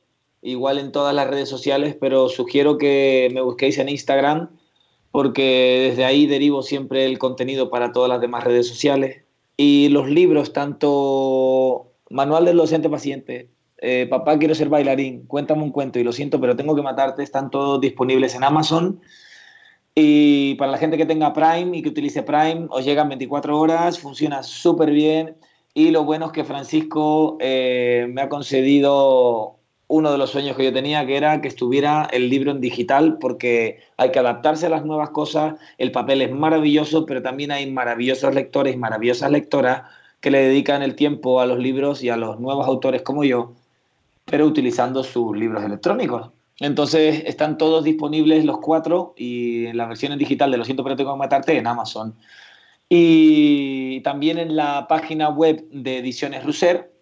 Igual 0.44 0.78
en 0.78 0.92
todas 0.92 1.14
las 1.14 1.28
redes 1.28 1.48
sociales, 1.48 1.96
pero 1.98 2.28
sugiero 2.28 2.78
que 2.78 3.30
me 3.32 3.40
busquéis 3.40 3.78
en 3.78 3.88
Instagram 3.88 4.50
porque 5.10 5.90
desde 5.90 6.04
ahí 6.04 6.26
derivo 6.26 6.62
siempre 6.62 7.06
el 7.06 7.18
contenido 7.18 7.70
para 7.70 7.92
todas 7.92 8.08
las 8.08 8.20
demás 8.20 8.42
redes 8.42 8.66
sociales. 8.66 9.22
Y 9.56 9.88
los 9.90 10.10
libros, 10.10 10.52
tanto 10.52 11.92
Manual 12.10 12.44
del 12.44 12.56
Docente 12.56 12.90
Paciente, 12.90 13.48
eh, 13.78 14.08
Papá 14.10 14.38
quiero 14.38 14.56
ser 14.56 14.68
bailarín, 14.68 15.26
Cuéntame 15.26 15.62
un 15.62 15.70
cuento 15.70 16.00
y 16.00 16.02
lo 16.02 16.10
siento, 16.10 16.40
pero 16.40 16.56
tengo 16.56 16.74
que 16.74 16.82
matarte, 16.82 17.22
están 17.22 17.50
todos 17.50 17.80
disponibles 17.80 18.34
en 18.34 18.42
Amazon. 18.42 19.00
Y 19.94 20.56
para 20.56 20.72
la 20.72 20.78
gente 20.78 20.96
que 20.96 21.06
tenga 21.06 21.32
Prime 21.32 21.78
y 21.78 21.82
que 21.82 21.90
utilice 21.90 22.24
Prime, 22.24 22.66
os 22.70 22.84
llegan 22.84 23.08
24 23.08 23.56
horas, 23.56 24.00
funciona 24.00 24.42
súper 24.42 24.90
bien. 24.90 25.36
Y 25.74 25.92
lo 25.92 26.02
bueno 26.02 26.26
es 26.26 26.32
que 26.32 26.42
Francisco 26.42 27.36
eh, 27.40 28.08
me 28.10 28.22
ha 28.22 28.28
concedido 28.28 29.60
uno 29.94 30.10
de 30.10 30.18
los 30.18 30.30
sueños 30.30 30.56
que 30.56 30.64
yo 30.64 30.72
tenía, 30.72 31.06
que 31.06 31.16
era 31.16 31.40
que 31.40 31.46
estuviera 31.46 32.08
el 32.12 32.28
libro 32.28 32.50
en 32.50 32.60
digital, 32.60 33.16
porque 33.20 33.78
hay 33.96 34.10
que 34.10 34.18
adaptarse 34.18 34.66
a 34.66 34.68
las 34.68 34.84
nuevas 34.84 35.10
cosas, 35.10 35.54
el 35.78 35.92
papel 35.92 36.20
es 36.20 36.32
maravilloso, 36.32 37.06
pero 37.06 37.22
también 37.22 37.52
hay 37.52 37.70
maravillosos 37.70 38.34
lectores 38.34 38.74
y 38.74 38.76
maravillosas 38.76 39.30
lectoras 39.30 39.82
que 40.20 40.32
le 40.32 40.38
dedican 40.38 40.82
el 40.82 40.96
tiempo 40.96 41.40
a 41.40 41.46
los 41.46 41.60
libros 41.60 42.02
y 42.02 42.08
a 42.08 42.16
los 42.16 42.40
nuevos 42.40 42.66
autores 42.66 43.02
como 43.02 43.22
yo, 43.22 43.52
pero 44.24 44.46
utilizando 44.46 45.04
sus 45.04 45.36
libros 45.36 45.62
electrónicos. 45.62 46.30
Entonces 46.58 47.22
están 47.26 47.56
todos 47.56 47.84
disponibles 47.84 48.44
los 48.44 48.58
cuatro 48.58 49.14
y 49.16 49.66
en 49.66 49.76
la 49.76 49.86
versión 49.86 50.10
en 50.10 50.18
digital 50.18 50.50
de 50.50 50.56
Lo 50.56 50.64
siento 50.64 50.82
pero 50.82 50.96
tengo 50.96 51.12
que 51.12 51.18
matarte 51.18 51.56
en 51.56 51.68
Amazon. 51.68 52.16
Y 52.88 54.00
también 54.00 54.38
en 54.38 54.56
la 54.56 54.88
página 54.88 55.28
web 55.28 55.64
de 55.70 55.98
Ediciones 55.98 56.44
Ruser, 56.44 56.93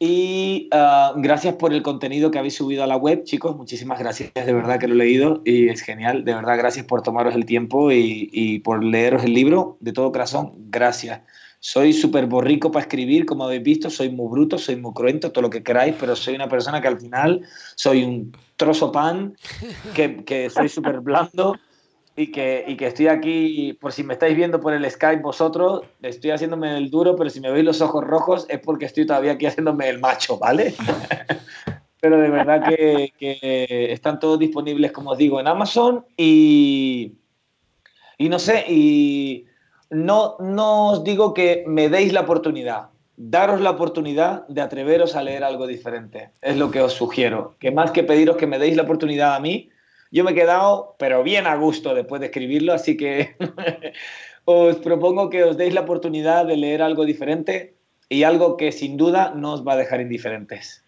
y 0.00 0.68
ah, 0.70 1.12
gracias 1.16 1.56
por 1.56 1.72
el 1.72 1.82
contenido 1.82 2.30
que 2.30 2.38
habéis 2.38 2.54
subido 2.54 2.84
a 2.84 2.86
la 2.86 2.96
web, 2.96 3.24
chicos. 3.24 3.56
Muchísimas 3.56 3.98
gracias, 3.98 4.32
de 4.32 4.52
verdad 4.52 4.78
que 4.78 4.86
lo 4.86 4.94
he 4.94 4.98
leído 4.98 5.42
y 5.44 5.68
es 5.68 5.82
genial. 5.82 6.24
De 6.24 6.34
verdad, 6.34 6.56
gracias 6.56 6.86
por 6.86 7.02
tomaros 7.02 7.34
el 7.34 7.44
tiempo 7.44 7.90
y, 7.90 8.28
y 8.32 8.60
por 8.60 8.84
leeros 8.84 9.24
el 9.24 9.34
libro. 9.34 9.76
De 9.80 9.92
todo 9.92 10.12
corazón, 10.12 10.52
gracias. 10.70 11.22
Soy 11.60 11.92
súper 11.92 12.26
borrico 12.26 12.70
para 12.70 12.84
escribir, 12.84 13.26
como 13.26 13.44
habéis 13.44 13.64
visto. 13.64 13.90
Soy 13.90 14.10
muy 14.10 14.30
bruto, 14.30 14.58
soy 14.58 14.76
muy 14.76 14.92
cruento, 14.92 15.32
todo 15.32 15.42
lo 15.42 15.50
que 15.50 15.64
queráis, 15.64 15.96
pero 15.98 16.14
soy 16.14 16.36
una 16.36 16.48
persona 16.48 16.80
que 16.80 16.88
al 16.88 17.00
final 17.00 17.42
soy 17.74 18.04
un 18.04 18.36
trozo 18.56 18.92
pan, 18.92 19.36
que, 19.94 20.24
que 20.24 20.48
soy 20.48 20.68
súper 20.68 21.00
blando 21.00 21.56
y 22.18 22.32
que, 22.32 22.64
y 22.66 22.76
que 22.76 22.88
estoy 22.88 23.06
aquí, 23.06 23.78
por 23.80 23.92
si 23.92 24.02
me 24.02 24.14
estáis 24.14 24.34
viendo 24.34 24.60
por 24.60 24.72
el 24.72 24.90
Skype 24.90 25.22
vosotros, 25.22 25.82
estoy 26.02 26.32
haciéndome 26.32 26.76
el 26.76 26.90
duro, 26.90 27.14
pero 27.14 27.30
si 27.30 27.40
me 27.40 27.52
veis 27.52 27.64
los 27.64 27.80
ojos 27.80 28.02
rojos 28.02 28.44
es 28.48 28.58
porque 28.58 28.86
estoy 28.86 29.06
todavía 29.06 29.32
aquí 29.32 29.46
haciéndome 29.46 29.88
el 29.88 30.00
macho, 30.00 30.36
¿vale? 30.36 30.74
pero 32.00 32.18
de 32.18 32.28
verdad 32.28 32.68
que, 32.68 33.12
que, 33.16 33.92
están 33.92 34.18
todos 34.18 34.36
disponibles, 34.40 34.90
como 34.90 35.10
os 35.10 35.18
digo, 35.18 35.38
en 35.38 35.46
Amazon 35.46 36.06
y, 36.16 37.12
y 38.18 38.28
no 38.28 38.40
sé, 38.40 38.64
y 38.66 39.46
no, 39.90 40.38
no 40.40 40.88
os 40.88 41.04
digo 41.04 41.32
que 41.32 41.62
me 41.68 41.88
deis 41.88 42.12
la 42.12 42.22
oportunidad, 42.22 42.88
daros 43.16 43.60
la 43.60 43.70
oportunidad 43.70 44.44
de 44.48 44.60
atreveros 44.60 45.14
a 45.14 45.22
leer 45.22 45.44
algo 45.44 45.68
diferente, 45.68 46.32
es 46.42 46.56
lo 46.56 46.72
que 46.72 46.80
os 46.80 46.94
sugiero, 46.94 47.54
que 47.60 47.70
más 47.70 47.92
que 47.92 48.02
pediros 48.02 48.36
que 48.36 48.48
me 48.48 48.58
deis 48.58 48.74
la 48.74 48.82
oportunidad 48.82 49.36
a 49.36 49.40
mí, 49.40 49.70
yo 50.10 50.24
me 50.24 50.32
he 50.32 50.34
quedado, 50.34 50.96
pero 50.98 51.22
bien 51.22 51.46
a 51.46 51.56
gusto 51.56 51.94
después 51.94 52.20
de 52.20 52.26
escribirlo, 52.26 52.72
así 52.72 52.96
que 52.96 53.36
os 54.44 54.76
propongo 54.76 55.30
que 55.30 55.44
os 55.44 55.56
deis 55.56 55.74
la 55.74 55.82
oportunidad 55.82 56.46
de 56.46 56.56
leer 56.56 56.82
algo 56.82 57.04
diferente 57.04 57.74
y 58.08 58.22
algo 58.22 58.56
que 58.56 58.72
sin 58.72 58.96
duda 58.96 59.32
no 59.34 59.52
os 59.52 59.66
va 59.66 59.74
a 59.74 59.76
dejar 59.76 60.00
indiferentes. 60.00 60.82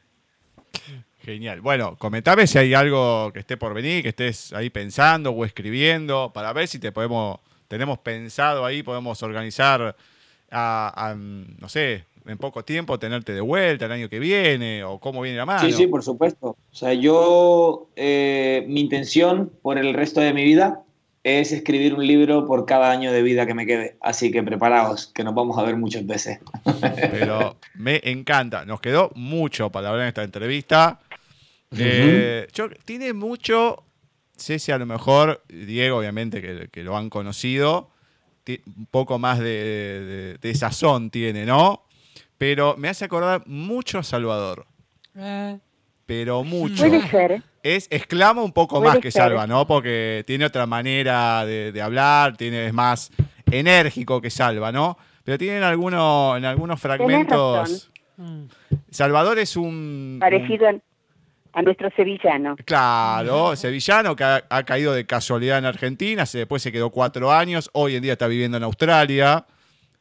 Genial. 1.23 1.61
Bueno, 1.61 1.97
comentame 1.97 2.47
si 2.47 2.59
hay 2.59 2.73
algo 2.73 3.31
que 3.33 3.41
esté 3.41 3.59
por 3.59 3.75
venir, 3.75 4.03
que 4.03 4.09
estés 4.09 4.55
ahí 4.55 4.71
pensando 4.71 5.33
o 5.33 5.45
escribiendo, 5.45 6.33
para 6.33 6.53
ver 6.55 6.67
si 6.67 6.79
te 6.79 6.93
podemos, 6.93 7.41
tenemos 7.69 7.99
pensado 7.99 8.65
ahí, 8.65 8.83
podemos 8.83 9.23
organizar 9.23 9.95
a, 10.51 11.15
no 11.17 11.69
sé, 11.69 12.05
en 12.27 12.39
poco 12.39 12.65
tiempo 12.65 12.99
tenerte 12.99 13.33
de 13.33 13.41
vuelta 13.41 13.87
el 13.87 13.93
año 13.93 14.09
que 14.09 14.19
viene 14.19 14.85
o 14.85 14.99
cómo 14.99 15.23
viene 15.23 15.39
la 15.39 15.47
mano. 15.47 15.67
Sí, 15.67 15.73
sí, 15.73 15.87
por 15.87 16.03
supuesto. 16.03 16.57
O 16.71 16.75
sea, 16.75 16.93
yo, 16.95 17.89
eh, 17.97 18.65
mi 18.69 18.81
intención 18.81 19.51
por 19.63 19.79
el 19.79 19.95
resto 19.95 20.21
de 20.21 20.33
mi 20.33 20.45
vida 20.45 20.83
es 21.23 21.53
escribir 21.53 21.95
un 21.95 22.07
libro 22.07 22.47
por 22.47 22.65
cada 22.65 22.91
año 22.91 23.13
de 23.13 23.23
vida 23.23 23.47
que 23.47 23.55
me 23.55 23.67
quede. 23.67 23.97
Así 24.01 24.31
que 24.31 24.43
preparaos, 24.43 25.09
que 25.09 25.25
nos 25.25 25.35
vamos 25.35 25.59
a 25.59 25.63
ver 25.63 25.77
muchas 25.77 26.07
veces. 26.07 26.39
Pero 27.11 27.57
me 27.75 28.01
encanta. 28.05 28.65
Nos 28.65 28.81
quedó 28.81 29.11
mucho 29.15 29.71
para 29.71 29.91
hablar 29.91 30.05
en 30.05 30.09
esta 30.09 30.23
entrevista. 30.23 31.01
Eh, 31.77 32.49
yo, 32.53 32.69
tiene 32.85 33.13
mucho, 33.13 33.85
sé 34.37 34.59
si 34.59 34.73
a 34.73 34.79
lo 34.79 34.87
mejor, 34.87 35.43
Diego 35.49 35.99
obviamente 35.99 36.43
que, 36.43 36.69
que 36.71 36.83
lo 36.83 36.97
han 36.97 37.11
conocido, 37.11 37.91
un 38.49 38.87
poco 38.91 39.19
más 39.19 39.39
de, 39.39 39.45
de, 39.45 40.39
de, 40.41 40.55
sazón 40.55 41.11
tiene, 41.11 41.47
¿no? 41.47 41.85
Pero 42.41 42.75
me 42.79 42.89
hace 42.89 43.05
acordar 43.05 43.43
mucho 43.45 43.99
a 43.99 44.03
Salvador. 44.03 44.65
Eh. 45.15 45.59
Pero 46.07 46.43
mucho. 46.43 46.89
Puede 46.89 47.07
ser. 47.09 47.43
Es, 47.63 47.87
exclama 47.91 48.41
un 48.41 48.53
poco 48.53 48.81
más 48.81 48.99
que 48.99 49.11
Salva, 49.11 49.47
¿no? 49.47 49.67
Porque 49.67 50.25
tiene 50.27 50.47
otra 50.47 50.65
manera 50.65 51.45
de, 51.45 51.71
de, 51.71 51.83
hablar, 51.83 52.39
tiene, 52.39 52.69
es 52.69 52.73
más 52.73 53.11
enérgico 53.51 54.23
que 54.23 54.31
Salva, 54.31 54.73
¿no? 54.73 54.97
Pero 55.23 55.37
tienen 55.37 55.63
algunos, 55.63 56.39
en 56.39 56.47
algunos 56.47 56.81
fragmentos. 56.81 57.91
Salvador 58.91 59.39
es 59.39 59.55
un. 59.59 60.17
Parecido 60.19 60.67
un, 60.71 60.83
a 61.53 61.61
nuestro 61.61 61.91
sevillano. 61.91 62.57
Claro, 62.65 63.55
sevillano 63.55 64.17
que 64.17 64.25
ha, 64.25 64.45
ha, 64.49 64.63
caído 64.63 64.95
de 64.95 65.05
casualidad 65.05 65.59
en 65.59 65.67
Argentina, 65.67 66.25
después 66.33 66.63
se 66.63 66.73
quedó 66.73 66.89
cuatro 66.89 67.33
años, 67.33 67.69
hoy 67.75 67.97
en 67.97 68.03
día 68.03 68.15
está 68.15 68.29
viviendo 68.29 68.57
en 68.57 68.63
Australia. 68.63 69.45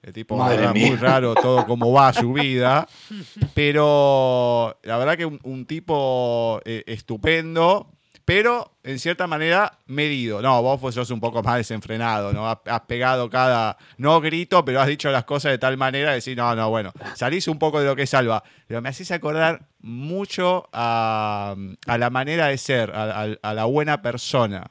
El 0.02 0.14
tipo, 0.14 0.38
muy 0.38 0.96
raro 0.96 1.36
todo 1.36 1.66
cómo 1.66 1.92
va 1.92 2.14
su 2.14 2.32
vida. 2.34 2.88
Pero 3.54 4.78
la 4.84 4.98
verdad 4.98 5.18
que 5.18 5.26
un, 5.26 5.40
un 5.44 5.66
tipo 5.66 6.62
eh, 6.64 6.84
estupendo, 6.88 7.92
pero 8.30 8.76
en 8.84 9.00
cierta 9.00 9.26
manera 9.26 9.80
medido. 9.88 10.40
No, 10.40 10.62
vos 10.62 10.80
pues 10.80 10.94
sos 10.94 11.10
un 11.10 11.20
poco 11.20 11.42
más 11.42 11.58
desenfrenado, 11.58 12.32
¿no? 12.32 12.48
Has, 12.48 12.60
has, 12.66 12.82
pegado 12.82 13.28
cada, 13.28 13.76
no 13.98 14.22
grito, 14.22 14.64
pero 14.64 14.80
has 14.80 14.88
dicho 14.88 15.10
las 15.10 15.24
cosas 15.24 15.52
de 15.52 15.58
tal 15.58 15.78
manera 15.78 16.10
de 16.10 16.18
decir, 16.18 16.38
no, 16.38 16.56
no, 16.56 16.70
bueno, 16.70 16.94
salís 17.16 17.48
un 17.48 17.58
poco 17.58 17.80
de 17.80 17.88
lo 17.88 17.96
que 17.96 18.06
salva. 18.06 18.44
Pero 18.68 18.84
me 18.84 18.90
hacés 18.90 19.10
acordar 19.10 19.68
mucho 19.80 20.70
a, 20.72 21.56
a 21.88 21.98
la 21.98 22.10
manera 22.12 22.50
de 22.50 22.60
ser, 22.60 22.92
a, 22.92 23.24
a, 23.24 23.28
a 23.42 23.54
la 23.56 23.66
buena 23.66 24.04
persona 24.04 24.70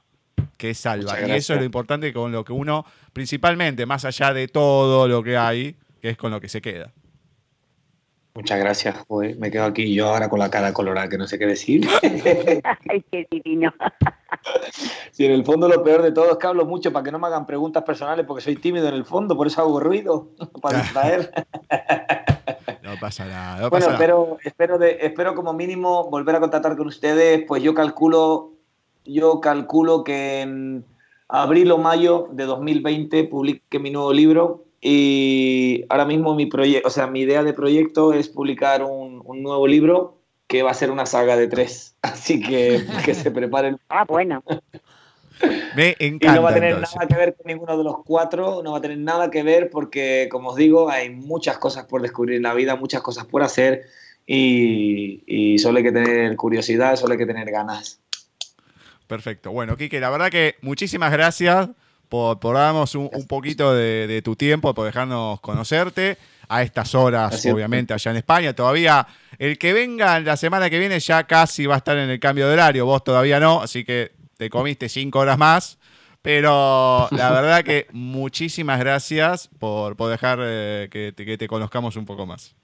que 0.59 0.74
salva. 0.74 1.18
Y 1.26 1.30
eso 1.30 1.54
es 1.54 1.61
lo 1.61 1.64
importante 1.64 2.12
con 2.12 2.32
lo 2.32 2.44
que 2.44 2.52
uno, 2.52 2.84
principalmente, 3.14 3.86
más 3.86 4.04
allá 4.04 4.34
de 4.34 4.48
todo 4.48 5.09
lo 5.09 5.22
que 5.22 5.38
hay, 5.38 5.76
que 6.02 6.11
es 6.11 6.16
con 6.18 6.30
lo 6.30 6.40
que 6.40 6.48
se 6.48 6.61
queda. 6.61 6.92
Muchas 8.34 8.59
gracias, 8.59 8.96
joder. 9.09 9.36
Me 9.36 9.50
quedo 9.50 9.64
aquí 9.64 9.92
yo 9.94 10.09
ahora 10.09 10.28
con 10.28 10.38
la 10.38 10.50
cara 10.50 10.72
colorada, 10.72 11.09
que 11.09 11.18
no 11.18 11.26
sé 11.26 11.38
qué 11.38 11.46
decir. 11.46 11.88
Ay, 12.02 13.04
qué 13.11 13.26
divino. 13.30 13.72
Sí, 15.11 15.24
en 15.24 15.32
el 15.32 15.44
fondo 15.44 15.68
lo 15.68 15.82
peor 15.82 16.02
de 16.02 16.12
todo 16.12 16.30
es 16.30 16.36
que 16.36 16.46
hablo 16.46 16.64
mucho 16.64 16.92
para 16.92 17.02
que 17.02 17.11
no 17.11 17.18
me 17.18 17.26
hagan 17.26 17.46
preguntas 17.46 17.82
personales 17.82 18.24
porque 18.26 18.42
soy 18.42 18.56
tímido 18.56 18.86
en 18.86 18.94
el 18.94 19.04
fondo, 19.04 19.36
por 19.36 19.46
eso 19.46 19.62
hago 19.62 19.80
ruido, 19.80 20.30
para 20.62 20.80
distraer. 20.80 21.32
No 22.82 22.94
pasa 23.00 23.24
nada. 23.24 23.62
No 23.62 23.70
bueno, 23.70 23.86
pasa 23.86 24.38
espero, 24.44 24.78
de, 24.78 24.98
espero 25.00 25.34
como 25.34 25.52
mínimo 25.54 26.09
volver 26.09 26.36
a 26.36 26.40
contactar 26.40 26.76
con 26.76 26.86
ustedes, 26.86 27.44
pues 27.48 27.62
yo 27.62 27.74
calculo 27.74 28.57
yo 29.09 29.40
calculo 29.40 30.04
que 30.04 30.42
en 30.42 30.84
abril 31.28 31.72
o 31.72 31.78
mayo 31.78 32.28
de 32.32 32.44
2020 32.44 33.24
publique 33.24 33.78
mi 33.78 33.90
nuevo 33.90 34.12
libro 34.12 34.64
y 34.80 35.85
ahora 35.89 36.05
mismo 36.05 36.35
mi 36.35 36.47
proyecto, 36.47 36.86
o 36.86 36.90
sea, 36.90 37.06
mi 37.06 37.20
idea 37.20 37.43
de 37.43 37.52
proyecto 37.52 38.12
es 38.12 38.28
publicar 38.28 38.85
un, 38.85 39.22
un, 39.24 39.43
nuevo 39.43 39.66
libro 39.66 40.18
que 40.47 40.62
va 40.62 40.70
a 40.70 40.74
ser 40.74 40.90
una 40.90 41.05
saga 41.05 41.36
de 41.36 41.48
tres, 41.48 41.97
así 42.02 42.40
que 42.40 42.85
que 43.05 43.14
se 43.14 43.30
preparen. 43.30 43.78
Ah, 43.89 44.05
bueno. 44.06 44.43
Me 45.76 45.94
encanta. 46.01 46.32
Y 46.32 46.36
no 46.36 46.43
va 46.43 46.51
a 46.51 46.55
tener 46.55 46.70
entonces. 46.70 46.97
nada 46.97 47.06
que 47.06 47.14
ver 47.14 47.36
con 47.36 47.47
ninguno 47.47 47.78
de 47.78 47.85
los 47.85 47.98
cuatro, 48.05 48.60
no 48.62 48.72
va 48.72 48.78
a 48.78 48.80
tener 48.80 48.98
nada 48.98 49.30
que 49.30 49.44
ver 49.44 49.70
porque, 49.70 50.28
como 50.30 50.51
os 50.51 50.56
digo, 50.56 50.90
hay 50.90 51.10
muchas 51.10 51.59
cosas 51.59 51.85
por 51.85 52.02
descubrir 52.02 52.36
en 52.36 52.43
la 52.43 52.55
vida, 52.55 52.74
muchas 52.74 53.02
cosas 53.02 53.24
por 53.26 53.43
hacer 53.43 53.85
y, 54.26 55.22
y 55.26 55.59
solo 55.59 55.78
hay 55.78 55.85
que 55.85 55.93
tener 55.93 56.35
curiosidad, 56.36 56.97
solo 56.97 57.12
hay 57.12 57.18
que 57.18 57.26
tener 57.26 57.48
ganas. 57.51 58.01
Perfecto. 59.09 59.51
Bueno, 59.51 59.76
Quique, 59.76 59.98
la 59.98 60.10
verdad 60.10 60.30
que 60.30 60.56
muchísimas 60.60 61.10
gracias 61.10 61.70
por, 62.10 62.39
por 62.39 62.56
darnos 62.56 62.94
un, 62.94 63.10
un 63.12 63.26
poquito 63.26 63.74
de, 63.74 64.06
de, 64.06 64.22
tu 64.22 64.36
tiempo, 64.36 64.74
por 64.74 64.85
dejarnos 64.85 65.40
conocerte 65.40 66.18
a 66.47 66.62
estas 66.62 66.94
horas, 66.94 67.30
gracias. 67.30 67.52
obviamente, 67.52 67.94
allá 67.94 68.10
en 68.10 68.18
España. 68.18 68.52
Todavía 68.52 69.06
el 69.39 69.59
que 69.59 69.72
venga 69.72 70.20
la 70.20 70.36
semana 70.36 70.68
que 70.70 70.78
viene 70.78 71.01
ya 71.01 71.24
casi 71.24 71.66
va 71.66 71.74
a 71.74 71.78
estar 71.78 71.97
en 71.97 72.10
el 72.10 72.20
cambio 72.20 72.47
de 72.47 72.52
horario, 72.52 72.85
vos 72.85 73.02
todavía 73.02 73.40
no, 73.40 73.62
así 73.62 73.85
que 73.85 74.12
te 74.36 74.51
comiste 74.51 74.89
cinco 74.89 75.20
horas 75.20 75.39
más. 75.39 75.78
Pero 76.20 77.09
la 77.10 77.30
verdad 77.32 77.64
que 77.64 77.86
muchísimas 77.93 78.78
gracias 78.78 79.48
por, 79.59 79.97
por 79.97 80.10
dejar 80.10 80.39
eh, 80.43 80.89
que, 80.90 81.12
te, 81.12 81.24
que 81.24 81.39
te 81.39 81.48
conozcamos 81.48 81.97
un 81.97 82.05
poco 82.05 82.26
más. 82.26 82.55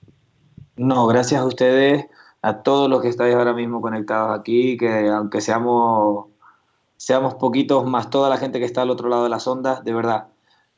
No, 0.77 1.07
gracias 1.07 1.41
a 1.41 1.47
ustedes 1.47 2.05
a 2.45 2.63
todos 2.63 2.91
los 2.91 3.01
que 3.01 3.09
estáis 3.09 3.35
ahora 3.35 3.55
mismo 3.55 3.81
conectados 3.81 4.39
aquí, 4.39 4.77
que 4.77 5.09
aunque 5.09 5.41
seamos, 5.41 6.27
seamos 6.97 7.35
poquitos 7.35 7.85
más 7.87 8.11
toda 8.11 8.31
la 8.31 8.37
gente 8.37 8.59
que 8.59 8.65
está 8.65 8.83
al 8.83 8.91
otro 8.91 9.09
lado 9.09 9.25
de 9.25 9.31
las 9.31 9.47
ondas, 9.47 9.85
de 9.85 9.93
verdad, 9.95 10.29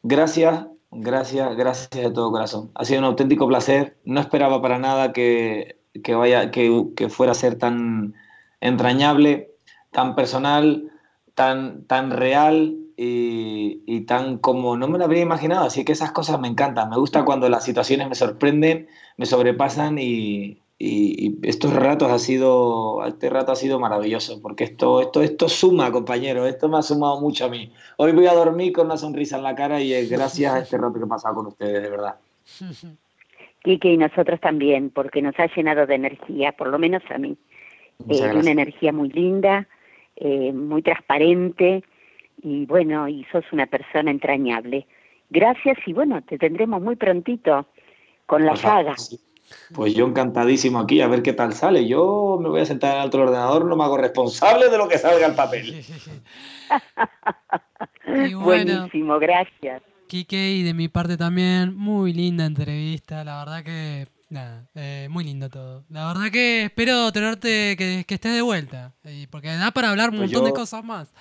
gracias, 0.03 0.67
gracias, 0.91 1.57
gracias 1.57 1.91
de 1.91 2.11
todo 2.11 2.31
corazón. 2.31 2.71
Ha 2.75 2.85
sido 2.85 3.01
un 3.01 3.07
auténtico 3.07 3.47
placer. 3.47 3.97
No 4.05 4.21
esperaba 4.21 4.63
para 4.63 4.79
nada 4.79 5.13
que, 5.13 5.79
que 6.03 6.15
vaya, 6.15 6.51
que, 6.51 6.87
que 6.97 7.09
fuera 7.09 7.33
a 7.33 7.35
ser 7.35 7.59
tan 7.59 8.15
entrañable, 8.61 9.51
tan 9.91 10.15
personal, 10.15 10.91
tan, 11.35 11.85
tan 11.85 12.11
real 12.11 12.77
y, 12.97 13.83
y, 13.87 14.03
tan 14.03 14.39
como 14.39 14.77
no 14.77 14.89
me 14.89 14.99
lo 14.99 15.05
habría 15.05 15.23
imaginado. 15.23 15.67
Así 15.67 15.85
que 15.85 15.93
esas 15.93 16.13
cosas 16.13 16.41
me 16.41 16.49
encantan. 16.49 16.91
Me 16.91 16.97
gusta 16.97 17.25
cuando 17.25 17.49
las 17.49 17.65
situaciones 17.65 18.09
me 18.09 18.15
sorprenden, 18.15 18.89
me 19.17 19.27
sobrepasan 19.27 19.99
y, 19.99 20.63
y, 20.79 21.39
estos 21.43 21.75
ratos 21.75 22.11
ha 22.11 22.19
sido, 22.19 23.05
este 23.07 23.31
rato 23.31 23.53
ha 23.53 23.57
sido 23.57 23.81
maravilloso, 23.81 24.41
porque 24.43 24.65
esto, 24.65 25.01
esto, 25.01 25.23
esto 25.23 25.49
suma, 25.49 25.91
compañero, 25.91 26.47
esto 26.47 26.69
me 26.69 26.79
ha 26.79 26.83
sumado 26.83 27.21
mucho 27.21 27.47
a 27.47 27.49
mí. 27.49 27.73
Hoy 27.97 28.13
voy 28.13 28.27
a 28.27 28.35
dormir 28.35 28.73
con 28.73 28.87
una 28.87 28.97
sonrisa 28.97 29.37
en 29.37 29.43
la 29.43 29.55
cara 29.55 29.81
y 29.81 29.93
es 29.95 30.11
gracias 30.11 30.53
a 30.53 30.59
este 30.61 30.77
rato 30.77 30.99
que 30.99 31.05
he 31.05 31.09
pasado 31.09 31.37
con 31.37 31.47
ustedes, 31.47 31.83
de 31.83 31.91
verdad. 31.91 32.17
Quique 33.63 33.93
y 33.93 33.97
nosotros 33.97 34.41
también, 34.41 34.91
porque 34.91 35.23
nos 35.23 35.39
ha 35.39 35.47
llenado 35.47 35.87
de 35.87 35.95
energía, 35.95 36.53
por 36.53 36.69
lo 36.69 36.79
menos 36.79 37.03
a 37.11 37.19
mí. 37.19 37.37
Eh, 38.09 38.33
una 38.35 38.51
energía 38.51 38.93
muy 38.93 39.09
linda, 39.09 39.67
eh, 40.17 40.53
muy 40.53 40.83
transparente 40.83 41.83
y 42.43 42.67
bueno, 42.67 43.09
y 43.09 43.25
sos 43.33 43.45
una 43.53 43.67
persona 43.67 44.11
entrañable. 44.11 44.87
Gracias 45.31 45.79
y 45.87 45.93
bueno, 45.95 46.23
te 46.23 46.39
tendremos 46.39 46.83
muy 46.83 46.97
prontito 46.97 47.67
con 48.27 48.45
la 48.45 48.55
saga. 48.55 48.95
Pues 49.75 49.95
yo 49.95 50.07
encantadísimo 50.07 50.79
aquí, 50.79 51.01
a 51.01 51.09
ver 51.09 51.23
qué 51.23 51.33
tal 51.33 51.53
sale. 51.53 51.87
Yo 51.87 52.39
me 52.41 52.49
voy 52.49 52.61
a 52.61 52.67
sentar 52.67 52.95
en 52.95 53.03
el 53.03 53.07
otro 53.09 53.23
ordenador, 53.23 53.65
no 53.65 53.77
me 53.77 53.85
hago 53.85 53.97
responsable 53.97 54.69
de 54.69 54.79
lo 54.79 54.89
que 54.89 54.99
salga 54.99 55.27
al 55.27 55.35
papel. 55.35 55.85
Buenísimo, 58.35 59.19
gracias. 59.19 59.83
Quique, 60.07 60.53
y 60.53 60.63
de 60.63 60.73
mi 60.73 60.89
parte 60.89 61.17
también, 61.17 61.77
muy 61.77 62.13
linda 62.13 62.47
entrevista, 62.47 63.25
la 63.25 63.39
verdad 63.41 63.65
que, 63.65 64.07
nada, 64.31 64.69
eh, 64.77 65.09
muy 65.11 65.25
lindo 65.25 65.49
todo. 65.51 65.85
La 65.91 66.07
verdad 66.07 66.31
que 66.31 66.65
espero 66.65 67.11
tenerte, 67.11 67.77
que, 67.77 68.05
estés 68.07 68.35
de 68.35 68.43
vuelta, 68.43 68.95
porque 69.31 69.49
da 69.49 69.73
para 69.73 69.91
hablar 69.91 70.11
un 70.11 70.19
pues 70.19 70.31
montón 70.31 70.49
de 70.49 70.57
cosas 70.57 70.85
más. 70.85 71.13